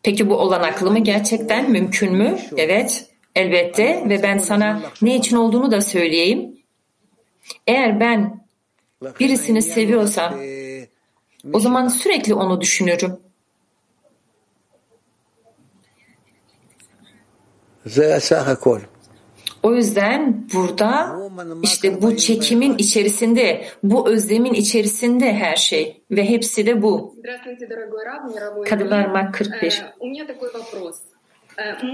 Peki 0.03 0.31
bu 0.31 0.37
olanaklı 0.37 0.91
mı 0.91 0.99
gerçekten? 0.99 1.71
Mümkün 1.71 2.13
mü? 2.13 2.39
Evet. 2.57 3.07
Elbette 3.35 4.05
ve 4.09 4.23
ben 4.23 4.39
sana 4.39 4.83
ne 5.03 5.17
için 5.17 5.37
olduğunu 5.37 5.71
da 5.71 5.81
söyleyeyim. 5.81 6.59
Eğer 7.67 8.01
ben 8.01 8.45
birisini 9.21 9.63
seviyorsam 9.63 10.41
o 11.53 11.61
zaman 11.61 11.89
sürekli 11.89 12.35
onu 12.35 12.61
düşünürüm. 12.61 13.17
O 19.68 19.76
yüzden 19.76 20.48
burada 20.54 21.20
işte 21.64 22.02
bu 22.02 22.18
çekimin 22.18 22.78
içerisinde, 22.78 23.66
bu 23.84 24.10
özlemin 24.10 24.54
içerisinde 24.54 25.34
her 25.34 25.56
şey 25.56 26.04
ve 26.12 26.30
hepsi 26.30 26.66
de 26.66 26.82
bu. 26.82 27.16
Kadınlar 28.66 29.06
Mak 29.06 29.34
41. 29.34 29.84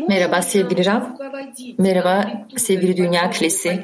Merhaba 0.10 0.42
sevgili 0.42 0.86
Rab. 0.86 1.04
Merhaba 1.78 2.32
sevgili 2.58 2.98
Dünya 2.98 3.30
Kilisi. 3.30 3.84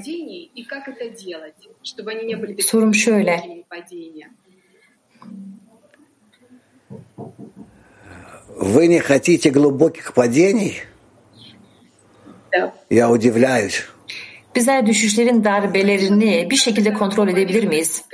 Sorum 2.59 2.93
şöyle. 2.93 3.43
Вы 8.57 8.87
не 8.87 8.99
хотите 8.99 9.49
глубоких 9.49 10.13
падений? 10.13 10.75
Bizler 14.54 14.86
düşüşlerin 14.86 15.44
darbelerini 15.44 16.50
bir 16.50 16.56
şekilde 16.56 16.92
kontrol 16.92 17.28
edebilir 17.28 17.64
miyiz? 17.64 18.04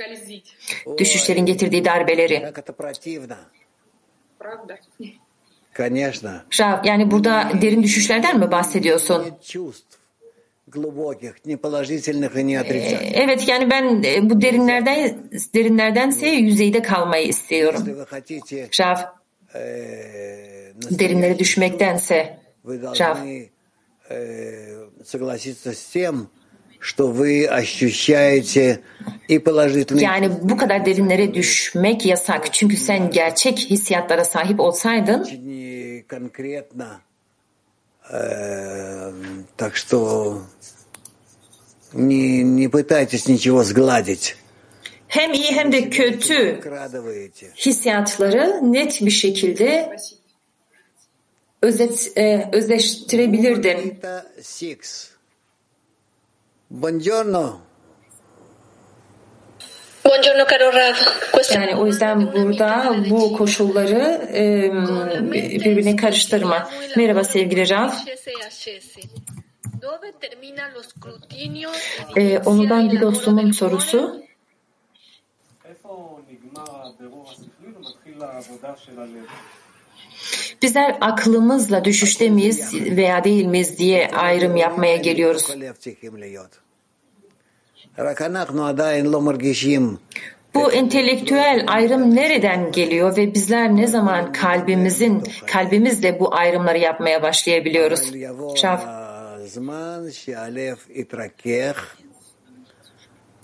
Düşüşlerin 0.97 1.45
getirdiği 1.45 1.85
darbeleri. 1.85 2.43
Şav, 6.49 6.85
yani 6.85 7.11
burada 7.11 7.51
derin 7.61 7.83
düşüşlerden 7.83 8.39
mi 8.39 8.51
bahsediyorsun? 8.51 9.25
Ee, 13.03 13.11
evet 13.13 13.47
yani 13.47 13.69
ben 13.69 14.03
e, 14.03 14.29
bu 14.29 14.41
derinlerden 14.41 15.17
derinlerdense 15.55 16.27
yüzeyde 16.27 16.81
kalmayı 16.81 17.27
istiyorum. 17.27 18.07
Rav 18.79 18.97
derinlere 20.99 21.39
düşmektense 21.39 22.39
Rav 22.65 23.17
должны 24.08 24.08
э, 24.08 24.88
согласиться 25.04 25.72
с 25.72 25.84
тем, 25.84 26.28
что 26.78 27.08
вы 27.08 27.46
ощущаете 27.46 28.80
и 29.28 29.38
положительные 29.38 30.02
Yani 30.04 30.30
bu 30.42 30.56
kadar 30.56 30.86
derinlere 30.86 31.34
düşmek 31.34 32.06
yasak. 32.06 32.52
Çünkü 32.52 32.76
sen 32.76 33.10
gerçek 33.10 33.58
hissiyatlara 33.58 34.24
sahip 34.24 34.60
olsaydın 34.60 35.24
не 35.44 36.04
конкретно. 36.08 37.00
Э, 38.12 39.12
так 39.56 39.76
что 39.76 40.42
не, 41.92 42.42
не 42.42 42.68
пытайтесь 42.68 43.28
ничего 43.28 43.62
сгладить. 43.64 44.36
hem 45.08 45.32
iyi 45.32 45.52
hem 45.52 45.72
de 45.72 45.90
kötü 45.90 46.56
Вкрадываете. 46.60 47.46
hissiyatları 47.56 48.72
net 48.72 49.00
bir 49.00 49.10
şekilde 49.10 49.96
özet, 51.61 52.17
e, 52.17 52.49
Six. 54.41 55.09
Buongiorno. 56.69 57.61
Buongiorno 60.05 60.45
caro 60.45 60.73
Rav. 60.73 60.95
Yani 61.53 61.75
o 61.75 61.85
yüzden 61.85 62.33
burada 62.33 62.95
bu 63.09 63.37
koşulları 63.37 64.29
e, 64.33 64.71
birbirine 65.31 65.95
karıştırma. 65.95 66.69
Merhaba 66.97 67.23
sevgili 67.23 67.69
Rav. 67.69 67.89
e 72.15 72.39
onudan 72.39 72.91
bir 72.91 73.01
dostumun 73.01 73.51
sorusu. 73.51 74.21
Bizler 80.61 80.97
aklımızla 81.01 81.85
düşüşte 81.85 82.29
miyiz 82.29 82.73
veya 82.73 83.23
değil 83.23 83.45
miyiz 83.45 83.77
diye 83.77 84.07
ayrım 84.07 84.55
yapmaya 84.55 84.95
geliyoruz. 84.97 85.41
Bu 90.53 90.71
entelektüel 90.71 91.63
ayrım 91.67 92.15
nereden 92.15 92.71
geliyor 92.71 93.17
ve 93.17 93.33
bizler 93.33 93.75
ne 93.75 93.87
zaman 93.87 94.31
kalbimizin 94.31 95.23
kalbimizle 95.47 96.19
bu 96.19 96.35
ayrımları 96.35 96.77
yapmaya 96.77 97.21
başlayabiliyoruz? 97.23 98.11
Şaf. 98.57 98.85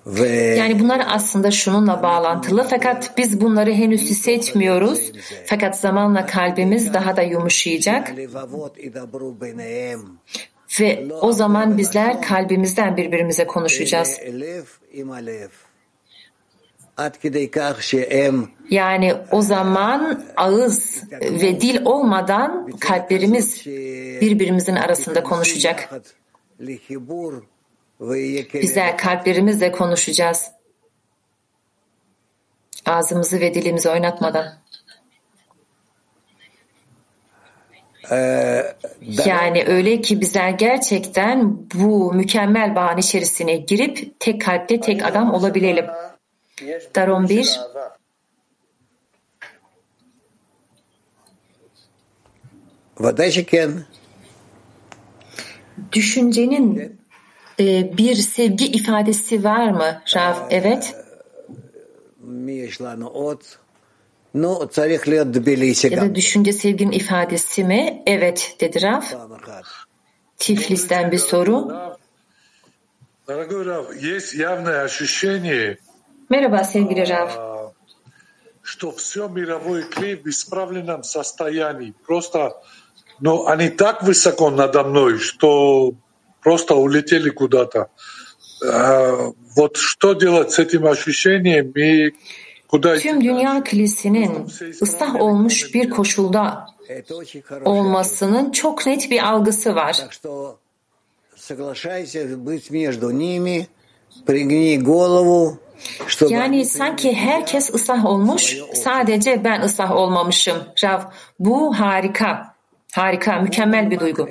Ve 0.06 0.30
yani 0.30 0.80
bunlar 0.80 1.06
aslında 1.10 1.52
şununla 1.52 2.04
bağlantılı 2.04 2.68
fakat 2.70 3.18
biz 3.18 3.42
bunları 3.42 3.74
henüz 3.74 4.02
hissetmiyoruz. 4.02 5.12
Fakat 5.46 5.80
zamanla 5.80 6.26
kalbimiz 6.26 6.94
daha 6.94 7.18
da 7.18 7.22
yumuşayacak. 7.22 8.14
Ve 10.80 11.08
o 11.22 11.32
zaman 11.32 11.78
bizler 11.78 12.22
kalbimizden 12.22 12.98
birbirimize 12.98 13.48
konuşacağız. 13.48 14.20
Yani 18.70 19.16
o 19.32 19.42
zaman 19.42 20.24
ağız 20.38 21.04
ve 21.22 21.62
dil 21.62 21.82
olmadan 21.86 22.72
kalplerimiz 22.80 23.66
birbirimizin 24.22 24.76
arasında 24.76 25.24
konuşacak. 25.24 25.90
Bizler 28.54 28.98
kalplerimizle 28.98 29.72
konuşacağız. 29.72 30.52
Ağzımızı 32.86 33.40
ve 33.40 33.54
dilimizi 33.54 33.90
oynatmadan. 33.90 34.64
Ee, 38.12 38.76
yani 39.26 39.64
öyle 39.68 40.02
ki 40.02 40.22
bizler 40.22 40.50
gerçekten 40.50 41.58
bu 41.74 42.14
mükemmel 42.14 42.76
bağın 42.76 42.98
içerisine 42.98 43.58
girip 43.58 44.20
tek 44.20 44.42
kalpte 44.42 44.80
tek 44.80 45.06
adam 45.06 45.34
olabilelim. 45.34 45.86
Daron 46.96 47.30
1 47.30 47.60
Düşüncenin 55.92 57.00
ee, 57.60 57.98
bir 57.98 58.16
sevgi 58.16 58.68
ifadesi 58.68 59.44
var 59.44 59.72
mı 59.72 60.02
Rav? 60.16 60.36
Evet. 60.50 60.96
Ya 65.92 66.02
da 66.02 66.16
düşünce 66.16 66.54
sevginin 66.54 66.92
ifadesi 66.92 67.64
mi? 67.64 68.04
Evet 68.06 68.56
dedi 68.60 68.82
Rav. 68.82 69.02
Tiflis'ten 70.38 71.12
bir 71.12 71.18
soru. 71.18 71.72
Merhaba 76.30 76.64
sevgili 76.64 77.10
Rav. 77.10 77.30
что 78.64 78.92
все 78.92 79.28
мировое 79.28 79.84
клей 79.84 80.16
в 80.16 80.26
исправленном 80.26 81.04
состоянии. 81.04 81.94
Просто, 82.08 82.56
но 83.20 83.46
они 83.48 83.70
так 83.70 84.04
высоко 84.04 84.50
надо 84.50 84.84
мной, 84.84 85.20
что 85.20 85.94
просто 86.43 86.75
улетели 86.75 87.31
куда-то. 87.31 87.89
А, 88.67 89.31
Вот 89.57 89.77
что 89.77 90.13
делать 90.15 90.53
с 90.53 90.59
этим 90.59 90.87
ощущением 90.87 91.73
и 91.73 92.13
куда 92.67 92.97
идти? 92.97 93.03
Tüm 93.09 93.21
dünya 93.25 93.65
kilisinin 93.65 94.47
ıslah 94.83 95.21
olmuş 95.21 95.75
bir 95.75 95.91
koşulda 95.91 96.67
Это 96.89 97.15
очень 97.17 97.43
хорошо. 97.43 97.71
olmasının 97.71 98.53
çok 98.53 98.87
net 98.87 99.11
bir 99.11 99.23
algısı 99.29 99.75
var. 99.75 99.93
Так 99.93 100.13
что 100.13 100.57
соглашайся 101.37 102.21
быть 102.37 102.71
между 102.71 103.11
ними, 103.11 103.67
пригни 104.27 104.77
голову, 104.79 105.59
чтобы 106.07 106.33
Yani 106.33 106.65
sanki 106.65 107.13
herkes 107.15 107.75
ıslah 107.75 108.05
olmuş, 108.05 108.57
sadece 108.75 109.45
ben 109.45 109.61
ıslah 109.61 109.91
olmamışım. 109.97 110.57
Rav, 110.85 111.01
bu 111.39 111.79
harika. 111.81 112.55
Harika, 112.93 113.41
mükemmel 113.41 113.91
bir 113.91 114.01
duygu. 114.01 114.29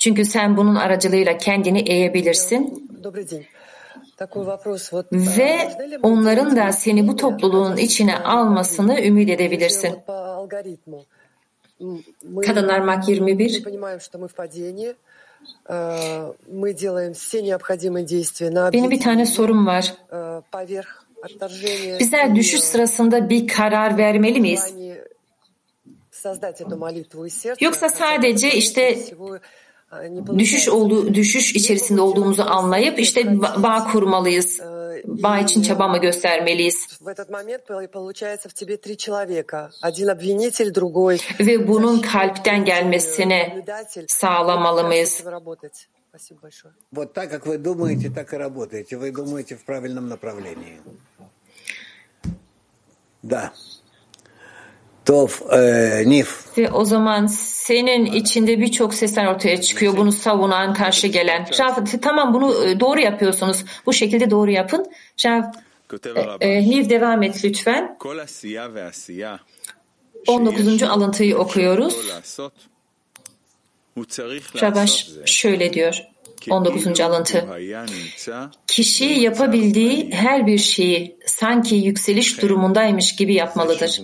Çünkü 0.00 0.24
sen 0.24 0.56
bunun 0.56 0.74
aracılığıyla 0.74 1.38
kendini 1.38 1.80
eğebilirsin. 1.80 2.90
Ve 5.38 5.58
onların 6.02 6.56
da 6.56 6.72
seni 6.72 7.08
bu 7.08 7.16
topluluğun 7.16 7.76
içine 7.76 8.18
almasını 8.18 9.00
ümit 9.00 9.30
edebilirsin. 9.30 9.96
Kadınlar 12.46 12.80
Mak 12.80 13.08
21 13.08 13.64
Benim 18.72 18.90
bir 18.90 19.00
tane 19.00 19.26
sorum 19.26 19.66
var. 19.66 19.94
Bizler 22.00 22.34
düşüş 22.34 22.60
sırasında 22.60 23.28
bir 23.28 23.48
karar 23.48 23.98
vermeli 23.98 24.40
miyiz? 24.40 24.74
Yoksa 27.60 27.88
sadece 27.88 28.50
işte 28.54 28.98
düşüş 30.37 30.65
получается. 30.65 30.71
olduğu 30.71 31.13
düşüş 31.13 31.55
içerisinde 31.55 32.01
olduğumuzu 32.01 32.43
anlayıp 32.43 32.99
işte 32.99 33.21
ba- 33.21 33.63
bağ 33.63 33.87
kurmalıyız. 33.91 34.59
Bağ 35.05 35.39
için 35.39 35.61
çaba 35.61 35.87
mı 35.87 35.97
göstermeliyiz? 35.97 36.75
В 37.01 37.07
этот 37.07 37.29
момент 37.29 37.61
пол- 37.69 37.87
получается 37.87 38.49
в 38.49 38.53
тебе 38.53 38.77
три 38.77 38.95
человека. 38.97 39.69
Один 39.81 40.07
обвинитель, 40.07 40.73
другой 40.75 41.17
Ve 41.39 41.67
bunun 41.67 41.99
kalpten 42.01 42.65
gelmesini 42.65 43.49
наблюдатель. 43.49 44.05
sağlamalı 44.07 44.81
Как 44.81 44.85
с 44.85 44.87
mıyız? 44.89 45.19
этим 45.21 45.27
работать? 45.31 45.87
Спасибо 46.09 46.39
большое. 46.41 46.73
Вот 46.91 47.13
так, 47.13 47.29
как 47.29 47.45
вы 47.45 47.57
думаете, 47.57 48.09
так 48.09 48.33
и 48.33 48.37
работаете. 48.37 48.97
Вы 48.97 49.11
думаете 49.15 49.55
в 49.55 49.63
правильном 49.65 50.09
направлении. 50.09 50.79
Да. 53.23 53.53
Ve 56.58 56.62
e, 56.62 56.70
o 56.70 56.84
zaman 56.84 57.26
senin 57.26 58.04
içinde 58.04 58.60
birçok 58.60 58.94
sesler 58.94 59.26
ortaya 59.26 59.60
çıkıyor. 59.60 59.96
Bunu 59.96 60.12
savunan, 60.12 60.74
karşı 60.74 61.06
gelen. 61.06 61.46
Rav, 61.60 61.84
tamam 62.02 62.34
bunu 62.34 62.64
e, 62.64 62.80
doğru 62.80 63.00
yapıyorsunuz. 63.00 63.64
Bu 63.86 63.92
şekilde 63.92 64.30
doğru 64.30 64.50
yapın. 64.50 64.86
Rav, 65.24 65.42
e, 66.40 66.48
e, 66.48 66.66
Hiv 66.66 66.90
devam 66.90 67.22
et 67.22 67.44
lütfen. 67.44 67.96
19. 70.26 70.82
alıntıyı 70.82 71.38
okuyoruz. 71.38 71.96
Rabaş 74.62 75.08
şöyle 75.26 75.72
diyor. 75.72 76.02
19. 76.50 77.00
alıntı. 77.00 77.46
Kişi 78.66 79.04
yapabildiği 79.04 80.10
her 80.12 80.46
bir 80.46 80.58
şeyi 80.58 81.16
sanki 81.26 81.74
yükseliş 81.74 82.42
durumundaymış 82.42 83.16
gibi 83.16 83.34
yapmalıdır. 83.34 84.00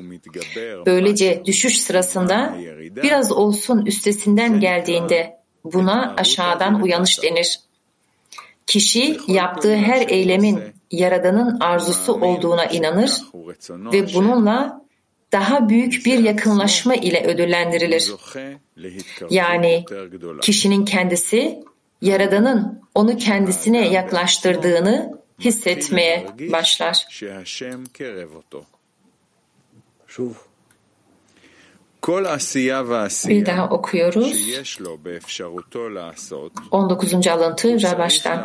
Böylece 0.86 1.42
düşüş 1.44 1.78
sırasında 1.78 2.56
biraz 3.02 3.32
olsun 3.32 3.86
üstesinden 3.86 4.60
geldiğinde 4.60 5.36
buna 5.64 6.14
aşağıdan 6.18 6.82
uyanış 6.82 7.22
denir. 7.22 7.60
Kişi 8.66 9.20
yaptığı 9.28 9.76
her 9.76 10.08
eylemin 10.08 10.60
Yaradan'ın 10.90 11.60
arzusu 11.60 12.12
olduğuna 12.12 12.64
inanır 12.64 13.10
ve 13.92 14.14
bununla 14.14 14.86
daha 15.32 15.68
büyük 15.68 16.06
bir 16.06 16.18
yakınlaşma 16.18 16.94
ile 16.94 17.26
ödüllendirilir. 17.26 18.12
Yani 19.30 19.84
kişinin 20.42 20.84
kendisi 20.84 21.64
Yaradan'ın 22.02 22.82
onu 22.94 23.16
kendisine 23.16 23.88
yaklaştırdığını 23.88 25.18
hissetmeye 25.40 26.26
başlar. 26.52 27.06
Bir 33.28 33.46
daha 33.46 33.68
okuyoruz. 33.68 34.48
19. 36.70 37.26
alıntı 37.26 37.82
Rabaş'tan. 37.82 38.38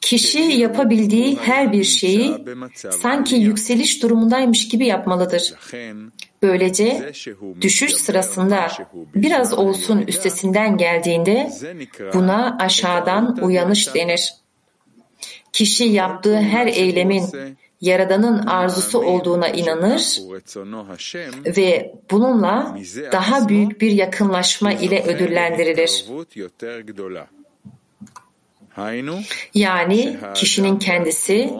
Kişi 0.00 0.38
yapabildiği 0.38 1.36
her 1.36 1.72
bir 1.72 1.84
şeyi 1.84 2.44
sanki 2.90 3.36
yükseliş 3.36 4.02
durumundaymış 4.02 4.68
gibi 4.68 4.86
yapmalıdır. 4.86 5.54
Böylece 6.42 7.12
düşüş 7.60 7.94
sırasında 7.94 8.68
biraz 9.14 9.54
olsun 9.54 10.04
üstesinden 10.06 10.76
geldiğinde 10.76 11.50
buna 12.14 12.56
aşağıdan 12.60 13.38
uyanış 13.42 13.94
denir. 13.94 14.34
Kişi 15.52 15.84
yaptığı 15.84 16.40
her 16.40 16.66
eylemin 16.66 17.24
Yaradan'ın 17.80 18.46
arzusu 18.46 18.98
olduğuna 18.98 19.48
inanır 19.48 20.18
ve 21.56 21.94
bununla 22.10 22.78
daha 23.12 23.48
büyük 23.48 23.80
bir 23.80 23.90
yakınlaşma 23.90 24.72
ile 24.72 25.02
ödüllendirilir. 25.02 26.04
Yani 29.54 30.16
kişinin 30.34 30.78
kendisi 30.78 31.50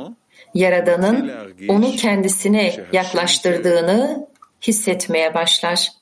Yaradan'ın 0.54 1.30
onu 1.68 1.96
kendisine 1.96 2.86
yaklaştırdığını 2.92 4.27
hissetmeye 4.62 5.34
başlar. 5.34 5.92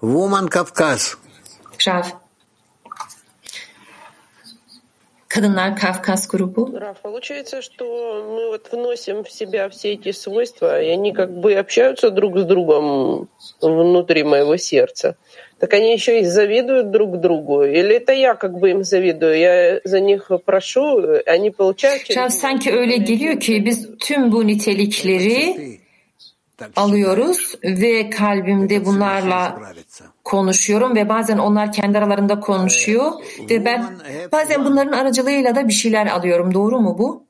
Woman 0.00 0.46
Kafkas. 0.46 1.14
Rav. 1.86 2.04
Kadınlar 5.30 5.76
Kafkas 5.76 6.28
grubu. 6.28 6.80
Раф, 6.80 6.98
получается, 7.02 7.62
что 7.62 7.84
мы 8.34 8.48
вот 8.48 8.72
вносим 8.72 9.22
в 9.22 9.30
себя 9.30 9.68
все 9.68 9.92
эти 9.92 10.10
свойства, 10.10 10.82
и 10.82 10.88
они 10.88 11.12
как 11.12 11.30
бы 11.30 11.54
общаются 11.54 12.10
друг 12.10 12.36
с 12.36 12.44
другом 12.44 13.28
внутри 13.62 14.24
моего 14.24 14.56
сердца. 14.56 15.16
Так 15.60 15.72
они 15.74 15.92
еще 15.92 16.20
и 16.20 16.24
завидуют 16.24 16.90
друг 16.90 17.20
другу? 17.20 17.62
Или 17.62 17.94
это 17.94 18.12
я 18.12 18.34
как 18.34 18.58
бы 18.58 18.70
им 18.70 18.82
завидую? 18.82 19.38
Я 19.38 19.80
за 19.84 20.00
них 20.00 20.32
прошу, 20.44 21.20
они 21.26 21.50
получают 21.50 22.02
через... 22.02 22.16
Rav 22.16 22.30
sanki 22.30 22.72
öyle 22.72 22.96
geliyor 22.96 23.40
ki 23.40 23.64
biz 23.64 23.88
tüm 24.00 24.32
bu 24.32 24.46
nitelikleri 24.46 25.78
alıyoruz 26.76 27.54
ve 27.64 28.10
kalbimde 28.10 28.84
bunlarla 28.84 29.60
konuşuyorum 30.30 30.96
ve 30.96 31.08
bazen 31.08 31.38
onlar 31.38 31.72
kendi 31.72 31.98
aralarında 31.98 32.40
konuşuyor 32.40 33.12
ve 33.50 33.64
ben 33.64 33.84
bazen 34.32 34.64
bunların 34.64 34.92
aracılığıyla 34.92 35.54
da 35.54 35.68
bir 35.68 35.72
şeyler 35.72 36.06
alıyorum. 36.06 36.54
Doğru 36.54 36.80
mu 36.80 36.98
bu? 36.98 37.24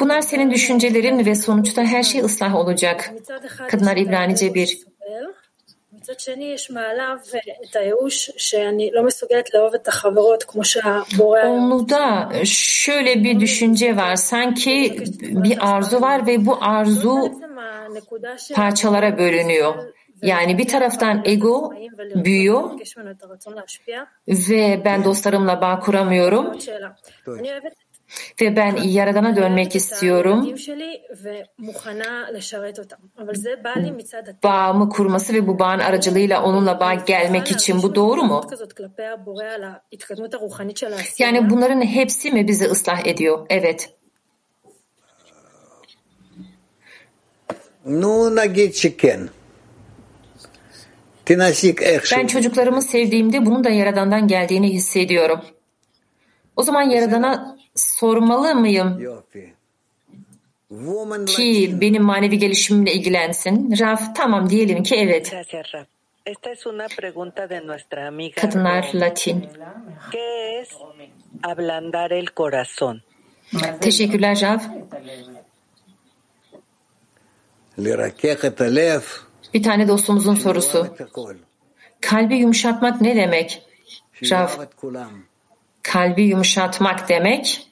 Bunlar 0.00 0.20
senin 0.20 0.50
düşüncelerin 0.50 1.26
ve 1.26 1.34
sonuçta 1.34 1.82
her 1.82 2.02
şey 2.02 2.20
ıslah 2.20 2.54
olacak. 2.54 3.10
Kadınlar 3.68 3.96
İbranice 3.96 4.54
bir. 4.54 4.78
מצד 6.09 6.19
שני 6.19 6.51
יש 6.53 6.71
מעליו 6.71 7.17
את 7.69 7.75
הייאוש 7.75 8.31
שאני 8.37 8.89
לא 8.93 9.03
מסוגלת 9.03 9.53
לאהוב 9.53 9.73
את 9.73 9.87
החברות 9.87 10.43
כמו 10.43 10.63
שהבורא... 10.63 11.41
Onda 11.41 12.29
şöyle 12.45 13.23
bir 13.23 13.39
düşünce 13.39 13.97
var. 13.97 14.15
Sanki 14.15 15.03
bir 15.21 15.57
arzu 15.61 16.01
var 16.01 16.27
ve 16.27 16.45
bu 16.45 16.57
arzu 16.61 17.41
parçalara 18.55 19.17
bölünüyor. 19.17 19.75
Yani 20.21 20.57
bir 20.57 20.67
taraftan 20.67 21.21
ego 21.25 21.73
büyüyor 22.15 22.63
ve 24.29 24.81
ben 24.85 25.03
dostlarımla 25.03 25.61
bağ 25.61 25.79
kuramıyorum 25.79 26.57
ve 28.40 28.56
ben 28.56 28.76
Yaradan'a 28.76 29.36
dönmek 29.36 29.76
istiyorum. 29.76 30.54
Bağımı 34.44 34.88
kurması 34.88 35.34
ve 35.34 35.46
bu 35.46 35.58
bağın 35.58 35.78
aracılığıyla 35.78 36.42
onunla 36.42 36.80
bağ 36.80 36.94
gelmek 36.94 37.50
için 37.50 37.82
bu 37.82 37.94
doğru 37.94 38.22
mu? 38.22 38.40
Yani 41.18 41.50
bunların 41.50 41.82
hepsi 41.82 42.30
mi 42.30 42.48
bizi 42.48 42.64
ıslah 42.64 43.06
ediyor? 43.06 43.46
Evet. 43.50 43.94
Nu 47.84 48.36
nagit. 48.36 48.84
Ben 52.12 52.26
çocuklarımı 52.26 52.82
sevdiğimde 52.82 53.46
bunun 53.46 53.64
da 53.64 53.70
Yaradan'dan 53.70 54.26
geldiğini 54.28 54.72
hissediyorum. 54.72 55.40
O 56.56 56.62
zaman 56.62 56.82
Yaradan'a 56.82 57.56
sormalı 57.80 58.54
mıyım 58.54 59.20
ki 61.26 61.80
benim 61.80 62.02
manevi 62.02 62.38
gelişimimle 62.38 62.92
ilgilensin? 62.92 63.78
Raf 63.80 64.16
tamam 64.16 64.50
diyelim 64.50 64.82
ki 64.82 64.96
evet. 64.96 65.34
Kadınlar 68.40 68.90
Latin. 68.94 69.46
Teşekkürler 73.80 74.40
Raf. 74.42 74.62
Bir 79.54 79.62
tane 79.62 79.88
dostumuzun 79.88 80.34
sorusu. 80.34 80.96
Kalbi 82.00 82.36
yumuşatmak 82.36 83.00
ne 83.00 83.16
demek? 83.16 83.62
Raf, 84.30 84.58
kalbi 85.82 86.22
yumuşatmak 86.22 87.08
demek 87.08 87.69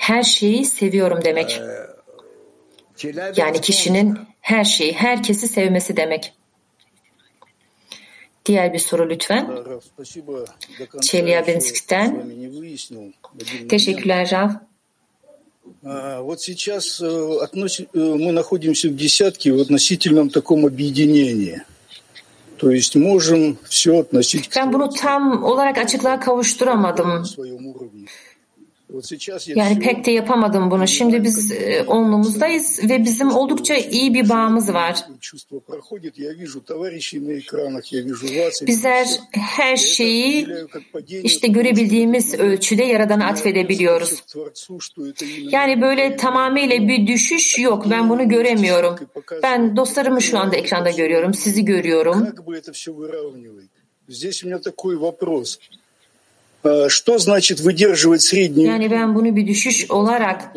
her 0.00 0.22
şeyi 0.22 0.64
seviyorum 0.64 1.24
demek. 1.24 1.60
Yani 3.36 3.60
kişinin 3.60 4.18
her 4.40 4.64
şeyi, 4.64 4.92
herkesi 4.92 5.48
sevmesi 5.48 5.96
demek. 5.96 6.32
Diğer 8.46 8.72
bir 8.72 8.78
soru 8.78 9.10
lütfen. 9.10 9.58
Çelyabinsk'ten. 11.02 12.26
Teşekkürler 13.68 14.30
Rav. 14.32 14.50
Вот 16.28 16.40
сейчас 16.40 17.00
мы 17.00 18.32
находимся 18.32 18.88
в 18.88 18.96
десятке 18.96 19.52
в 19.52 19.58
относительном 19.60 20.28
таком 20.30 20.64
объединении. 20.64 21.60
То 22.58 22.70
есть 22.70 22.94
можем 22.96 23.58
все 23.68 23.98
относить 24.00 24.56
Ben 24.56 24.72
bunu 24.72 24.88
tam 24.90 25.44
olarak 25.44 25.78
açıklığa 25.78 26.20
kavuşturamadım. 26.20 27.24
Yani 29.46 29.78
pek 29.78 30.06
de 30.06 30.10
yapamadım 30.10 30.70
bunu. 30.70 30.88
Şimdi 30.88 31.24
biz 31.24 31.52
e, 31.52 31.84
onluğumuzdayız 31.86 32.90
ve 32.90 33.04
bizim 33.04 33.30
oldukça 33.30 33.74
iyi 33.74 34.14
bir 34.14 34.28
bağımız 34.28 34.74
var. 34.74 35.06
Bizler 38.66 39.08
her 39.32 39.76
şeyi 39.76 40.48
işte 41.22 41.48
görebildiğimiz 41.48 42.34
ölçüde 42.34 42.84
Yaradan'a 42.84 43.26
atfedebiliyoruz. 43.26 44.22
Yani 45.50 45.80
böyle 45.80 46.16
tamamıyla 46.16 46.88
bir 46.88 47.06
düşüş 47.06 47.58
yok. 47.58 47.90
Ben 47.90 48.10
bunu 48.10 48.28
göremiyorum. 48.28 48.96
Ben 49.42 49.76
dostlarımı 49.76 50.22
şu 50.22 50.38
anda 50.38 50.56
ekranda 50.56 50.90
görüyorum. 50.90 51.34
Sizi 51.34 51.64
görüyorum. 51.64 52.28
Здесь 54.08 54.44
у 54.44 54.46
меня 54.46 54.60
такой 54.60 54.96
вопрос. 54.96 55.58
Что 56.88 57.18
значит 57.18 57.60
выдерживать 57.60 58.22
среднюю? 58.22 58.66
Yani 58.66 58.90
ben 58.90 59.14
bunu 59.14 59.36
bir 59.36 59.46
düşüş 59.46 59.90
olarak 59.90 60.52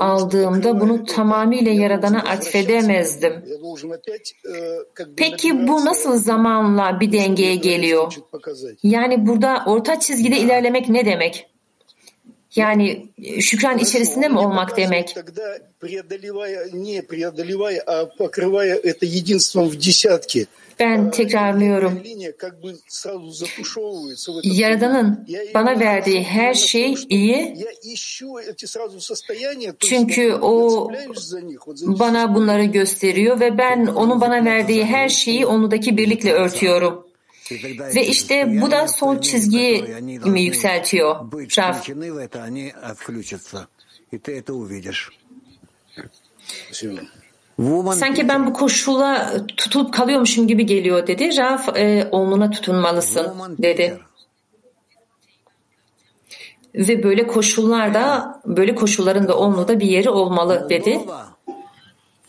aldığımda 0.00 0.80
bunu 0.80 1.04
tamamıyla 1.04 1.72
Yaradan'a 1.72 2.18
atfedemezdim. 2.18 3.44
Peki 5.16 5.68
bu 5.68 5.84
nasıl 5.84 6.18
zamanla 6.18 7.00
bir 7.00 7.12
dengeye 7.12 7.56
geliyor? 7.56 8.14
Yani 8.82 9.26
burada 9.26 9.62
orta 9.66 10.00
çizgide 10.00 10.38
ilerlemek 10.38 10.88
ne 10.88 11.06
demek? 11.06 11.50
Yani 12.55 13.05
e, 13.23 13.41
şükran 13.41 13.77
içerisinde 13.77 14.29
mi 14.29 14.39
olmak 14.39 14.77
demek? 14.77 15.15
Ben 20.79 21.11
tekrarlıyorum. 21.11 22.01
Yaradan'ın 24.43 25.27
bana 25.53 25.79
verdiği 25.79 26.23
her 26.23 26.53
şey 26.53 26.95
iyi. 27.09 27.57
Çünkü 29.79 30.33
o 30.33 30.89
bana 31.81 32.35
bunları 32.35 32.63
gösteriyor 32.63 33.39
ve 33.39 33.57
ben 33.57 33.85
onun 33.85 34.21
bana 34.21 34.45
verdiği 34.45 34.85
her 34.85 35.09
şeyi 35.09 35.45
onudaki 35.45 35.97
birlikle 35.97 36.33
örtüyorum. 36.33 37.02
Ve 37.95 38.07
işte 38.07 38.61
bu 38.61 38.71
da 38.71 38.87
son 38.87 39.17
çizgiyi 39.17 39.85
mi 40.25 40.41
yükseltiyor 40.41 41.31
Raf? 41.57 41.87
Sanki 47.93 48.27
ben 48.27 48.47
bu 48.47 48.53
koşula 48.53 49.33
tutulup 49.57 49.93
kalıyormuşum 49.93 50.47
gibi 50.47 50.65
geliyor 50.65 51.07
dedi. 51.07 51.37
Raf 51.37 51.77
e, 51.77 52.07
omluna 52.11 52.51
tutunmalısın 52.51 53.33
dedi. 53.59 53.99
Ve 56.75 57.03
böyle 57.03 57.27
koşullarda, 57.27 58.33
böyle 58.45 58.75
koşulların 58.75 59.27
da 59.27 59.37
omluda 59.37 59.79
bir 59.79 59.85
yeri 59.85 60.09
olmalı 60.09 60.67
dedi. 60.69 60.99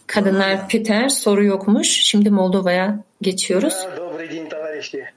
Kadınlar 0.06 0.68
Peter 0.68 1.08
soru 1.08 1.44
yokmuş. 1.44 1.88
Şimdi 1.88 2.30
Moldova'ya 2.30 3.04
geçiyoruz. 3.22 3.74
Товарищи. 4.90 5.10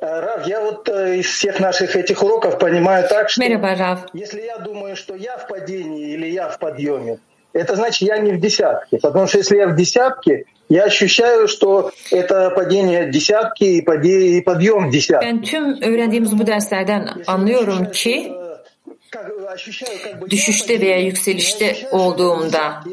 Э, 0.00 0.20
Рав, 0.20 0.46
я 0.46 0.60
вот 0.60 0.88
э, 0.88 1.18
из 1.18 1.26
всех 1.26 1.60
наших 1.60 1.96
этих 1.96 2.22
уроков 2.22 2.58
понимаю 2.58 3.08
так, 3.08 3.30
что 3.30 3.42
если 3.42 4.40
я 4.40 4.58
думаю, 4.58 4.96
что 4.96 5.14
я 5.14 5.36
в 5.38 5.46
падении 5.46 6.12
или 6.14 6.26
я 6.26 6.48
в 6.48 6.58
подъеме, 6.58 7.18
это 7.52 7.76
значит 7.76 8.08
я 8.08 8.18
не 8.18 8.32
в 8.32 8.40
десятке. 8.40 8.98
Потому 8.98 9.26
что 9.26 9.38
если 9.38 9.56
я 9.56 9.68
в 9.68 9.76
десятке, 9.76 10.44
я 10.68 10.84
ощущаю, 10.84 11.48
что 11.48 11.92
это 12.10 12.50
падение 12.50 13.10
десятки 13.10 13.64
и, 13.64 13.84
паде- 13.84 14.38
и 14.38 14.40
подъем 14.40 14.90
десятки. 14.90 15.24
Ben 15.26 15.42
tüm 15.42 15.82
öğrendiğimiz 15.82 16.38
bu 16.38 16.46
derslerden 16.46 17.08
anlıyorum 17.26 17.90
ki 17.90 18.32
düşüşte 20.30 20.80
veya 20.80 20.98
yükselişte 20.98 21.76
olduğumda 21.90 22.84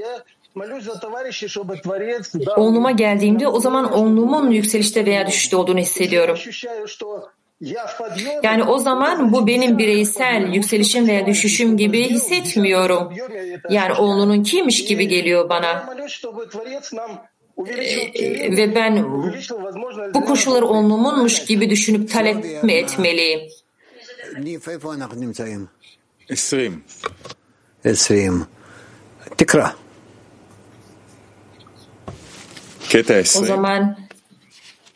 Onluma 2.57 2.91
geldiğimde 2.91 3.47
o 3.47 3.59
zaman 3.59 3.93
onluğumun 3.93 4.51
yükselişte 4.51 5.05
veya 5.05 5.27
düşüşte 5.27 5.55
olduğunu 5.55 5.79
hissediyorum. 5.79 6.37
Yani 8.43 8.63
o 8.63 8.77
zaman 8.77 9.33
bu 9.33 9.47
benim 9.47 9.77
bireysel 9.77 10.53
yükselişim 10.53 11.07
veya 11.07 11.25
düşüşüm 11.25 11.77
gibi 11.77 12.09
hissetmiyorum. 12.09 13.13
Yani 13.69 13.93
onlunun 13.93 14.43
kimmiş 14.43 14.85
gibi 14.85 15.07
geliyor 15.07 15.49
bana. 15.49 15.95
Ee, 17.67 18.57
ve 18.57 18.75
ben 18.75 19.03
bu 20.13 20.25
koşulları 20.25 20.65
onlumunmuş 20.65 21.45
gibi 21.45 21.69
düşünüp 21.69 22.11
talep 22.11 22.63
mi 22.63 22.73
etmeliyim? 22.73 23.39
20. 25.39 26.81
20. 28.09 28.41
Tekrar. 29.37 29.75
O 33.41 33.45
zaman 33.45 33.97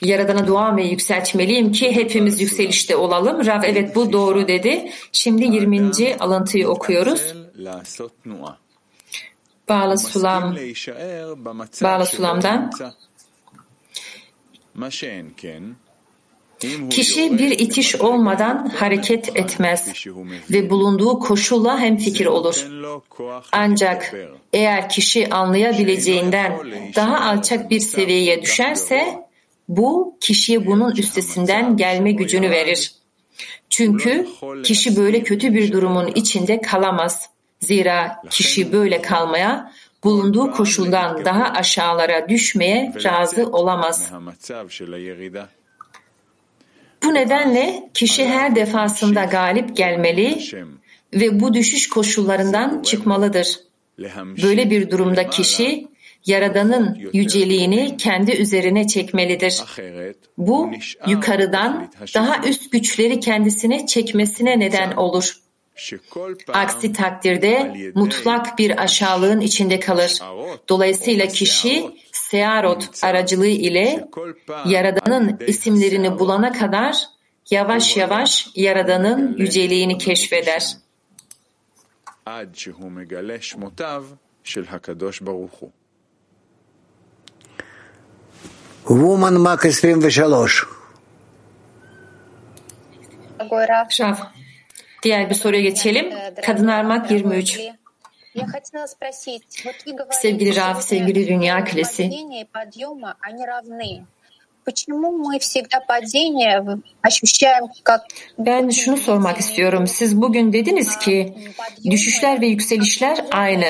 Yaradan'a 0.02 0.48
dua 0.48 0.72
mı 0.72 0.82
yükseltmeliyim 0.82 1.72
ki 1.72 1.96
hepimiz 1.96 2.42
yükselişte 2.42 2.96
olalım. 2.96 3.46
Rav 3.46 3.64
evet 3.64 3.96
bu 3.96 4.14
doğru 4.14 4.48
dedi. 4.48 4.92
Şimdi 5.12 5.44
20. 5.44 6.18
alıntıyı 6.20 6.70
okuyoruz. 6.70 7.34
Bağla 9.70 9.98
Sulam 9.98 10.56
Bağla 11.84 12.06
Sulam'dan 12.06 12.72
Kişi 16.90 17.38
bir 17.38 17.52
itiş 17.52 17.96
olmadan 17.96 18.70
hareket 18.76 19.38
etmez 19.38 20.08
ve 20.52 20.70
bulunduğu 20.70 21.20
koşulla 21.20 21.80
hem 21.80 21.98
fikir 21.98 22.26
olur. 22.26 22.68
Ancak 23.52 24.16
eğer 24.54 24.90
kişi 24.90 25.30
anlayabileceğinden 25.30 26.60
daha 26.96 27.20
alçak 27.20 27.70
bir 27.70 27.80
seviyeye 27.80 28.42
düşerse 28.42 29.28
bu 29.70 30.18
kişiye 30.22 30.66
bunun 30.66 30.96
üstesinden 30.96 31.78
gelme 31.78 32.12
gücünü 32.12 32.50
verir. 32.50 32.94
Çünkü 33.70 34.28
kişi 34.64 34.96
böyle 34.96 35.24
kötü 35.24 35.54
bir 35.54 35.72
durumun 35.72 36.08
içinde 36.08 36.62
kalamaz. 36.62 37.30
Zira 37.60 38.22
kişi 38.30 38.72
böyle 38.72 39.02
kalmaya 39.02 39.72
bulunduğu 40.04 40.52
koşuldan 40.52 41.26
daha 41.26 41.44
aşağılara 41.44 42.30
düşmeye 42.30 42.94
razı 43.04 43.46
olamaz. 43.48 44.12
Bu 47.04 47.14
nedenle 47.14 47.90
kişi 47.94 48.26
her 48.28 48.56
defasında 48.56 49.24
galip 49.24 49.78
gelmeli 49.78 50.38
ve 51.14 51.40
bu 51.40 51.54
düşüş 51.54 51.90
koşullarından 51.90 52.82
çıkmalıdır. 52.82 53.60
Böyle 54.44 54.70
bir 54.70 54.90
durumda 54.90 55.30
kişi 55.30 55.88
Yaradan'ın 56.26 57.10
yüceliğini 57.14 57.98
kendi 57.98 58.32
üzerine 58.32 58.88
çekmelidir. 58.88 59.62
Bu 60.38 60.72
yukarıdan 61.08 61.92
daha 62.16 62.48
üst 62.48 62.72
güçleri 62.72 63.20
kendisine 63.20 63.86
çekmesine 63.86 64.60
neden 64.60 64.92
olur. 64.92 65.43
Aksi 66.54 66.94
takdirde 66.94 67.74
mutlak 67.96 68.58
bir 68.58 68.84
aşağılığın 68.84 69.42
içinde 69.42 69.80
kalır. 69.80 70.20
Dolayısıyla 70.70 71.28
kişi 71.28 71.92
Searot 72.12 73.04
aracılığı 73.04 73.48
ile 73.48 74.08
Yaradan'ın 74.66 75.40
isimlerini 75.48 76.20
bulana 76.20 76.52
kadar 76.52 76.98
yavaş 77.52 77.98
yavaş 77.98 78.48
Yaradan'ın 78.56 79.38
yüceliğini 79.38 79.98
keşfeder. 79.98 80.78
Woman 88.88 89.34
Mak 89.34 89.66
23 89.66 90.18
Şaf 93.90 94.20
Diğer 95.04 95.30
bir 95.30 95.36
soruya 95.36 95.62
geçelim. 95.62 96.14
Kadın 96.46 96.68
Ermak 96.68 97.12
23. 97.12 97.60
Sevgili 100.22 100.56
Raf, 100.56 100.84
sevgili 100.84 101.28
Dünya 101.28 101.66
Kulesi. 101.66 102.12
Ben 108.38 108.70
şunu 108.70 108.98
sormak 108.98 109.38
istiyorum. 109.38 109.88
Siz 109.88 110.22
bugün 110.22 110.54
dediniz 110.54 110.98
ki 110.98 111.34
düşüşler 111.90 112.42
ve 112.42 112.48
yükselişler 112.48 113.26
aynı 113.32 113.66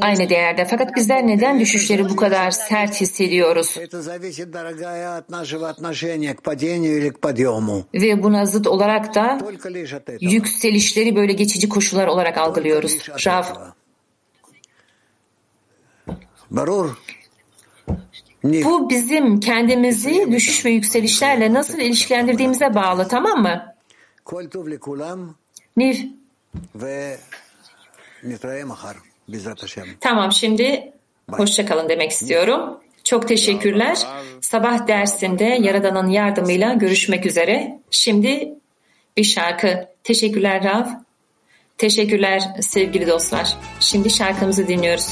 aynı 0.00 0.28
değerde. 0.30 0.64
Fakat 0.64 0.96
bizler 0.96 1.26
neden 1.26 1.60
düşüşleri 1.60 2.08
bu 2.08 2.16
kadar 2.16 2.50
sert 2.50 3.00
hissediyoruz? 3.00 3.76
Ve 7.94 8.22
buna 8.22 8.46
zıt 8.46 8.66
olarak 8.66 9.14
da 9.14 9.38
yükselişleri 10.20 11.16
böyle 11.16 11.32
geçici 11.32 11.68
koşullar 11.68 12.06
olarak 12.06 12.38
algılıyoruz. 12.38 13.08
Rav. 13.26 13.44
Bu 18.64 18.90
bizim 18.90 19.40
kendimizi 19.40 20.32
düşüş 20.32 20.64
ve 20.64 20.70
yükselişlerle 20.70 21.54
nasıl 21.54 21.78
ilişkilendirdiğimize 21.78 22.74
bağlı 22.74 23.08
tamam 23.08 23.42
mı? 23.42 23.74
Niv 25.76 25.96
tamam 30.00 30.32
şimdi 30.32 30.92
hoşça 31.30 31.66
kalın 31.66 31.88
demek 31.88 32.10
istiyorum. 32.10 32.80
Çok 33.04 33.28
teşekkürler. 33.28 33.98
Sabah 34.40 34.88
dersinde 34.88 35.44
Yaradan'ın 35.44 36.08
yardımıyla 36.08 36.72
görüşmek 36.72 37.26
üzere. 37.26 37.78
Şimdi 37.90 38.54
bir 39.16 39.24
şarkı. 39.24 39.88
Teşekkürler 40.04 40.64
Rav. 40.64 40.86
Teşekkürler 41.78 42.42
sevgili 42.60 43.06
dostlar. 43.06 43.56
Şimdi 43.80 44.10
şarkımızı 44.10 44.68
dinliyoruz. 44.68 45.08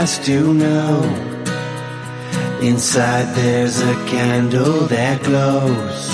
Has 0.00 0.18
to 0.20 0.54
know 0.54 1.02
Inside 2.62 3.34
there's 3.34 3.78
a 3.80 3.94
candle 4.06 4.86
that 4.86 5.22
glows. 5.22 6.08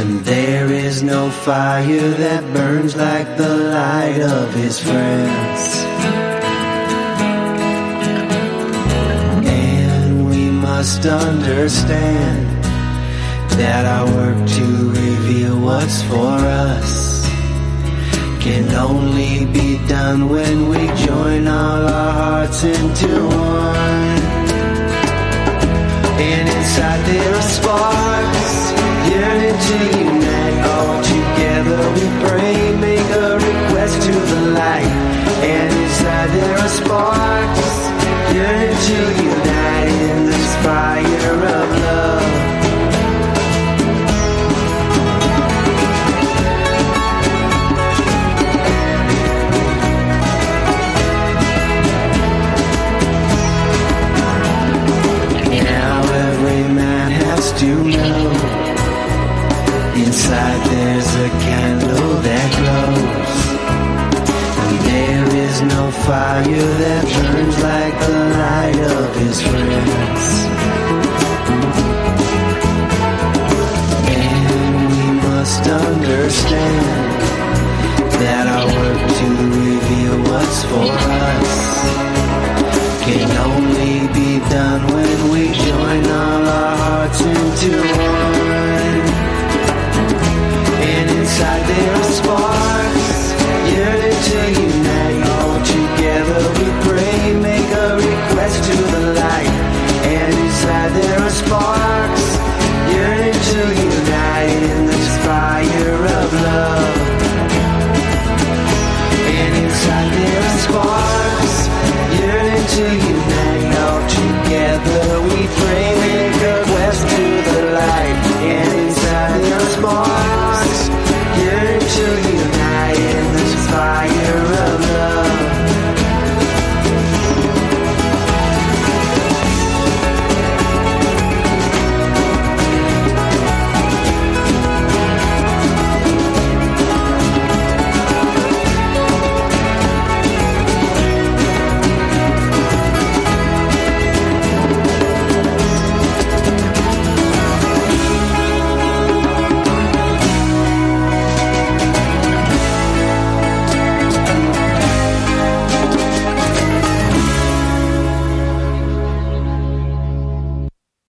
And 0.00 0.20
there 0.24 0.72
is 0.72 1.02
no 1.02 1.28
fire 1.28 2.08
that 2.24 2.42
burns 2.54 2.96
like 2.96 3.36
the 3.36 3.54
light 3.76 4.22
of 4.22 4.54
his 4.54 4.80
friends. 4.80 5.62
And 9.44 10.30
we 10.30 10.48
must 10.48 11.04
understand 11.04 12.64
that 13.60 13.84
our 13.84 14.06
work 14.16 14.48
to 14.48 14.66
reveal 14.92 15.60
what's 15.60 16.00
for 16.04 16.38
us 16.70 17.01
can 18.42 18.74
only 18.74 19.44
be 19.46 19.78
done 19.86 20.28
when 20.28 20.68
we 20.68 20.84
join 21.06 21.46
all 21.46 21.86
our 21.86 22.12
hearts 22.12 22.64
into 22.64 23.06
one. 23.06 24.18
And 26.18 26.48
inside 26.48 27.02
there 27.06 27.34
are 27.36 27.48
sparks 27.58 28.54
yearning 29.12 29.58
to 29.68 29.78
unite. 30.10 30.58
All 30.74 30.98
together 31.14 31.82
we 31.94 32.06
pray, 32.26 32.56
make 32.88 33.08
a 33.24 33.38
request 33.48 34.02
to 34.06 34.12
the 34.12 34.40
light. 34.58 34.92
And 35.54 35.72
inside 35.82 36.30
there 36.36 36.58
are 36.58 36.72
sparks 36.80 37.72
yearning 38.34 38.78
to 38.88 38.98
unite 39.22 39.98
in 40.10 40.26
this 40.26 40.50
fire 40.66 41.44
of 41.58 41.68
love. 41.84 42.21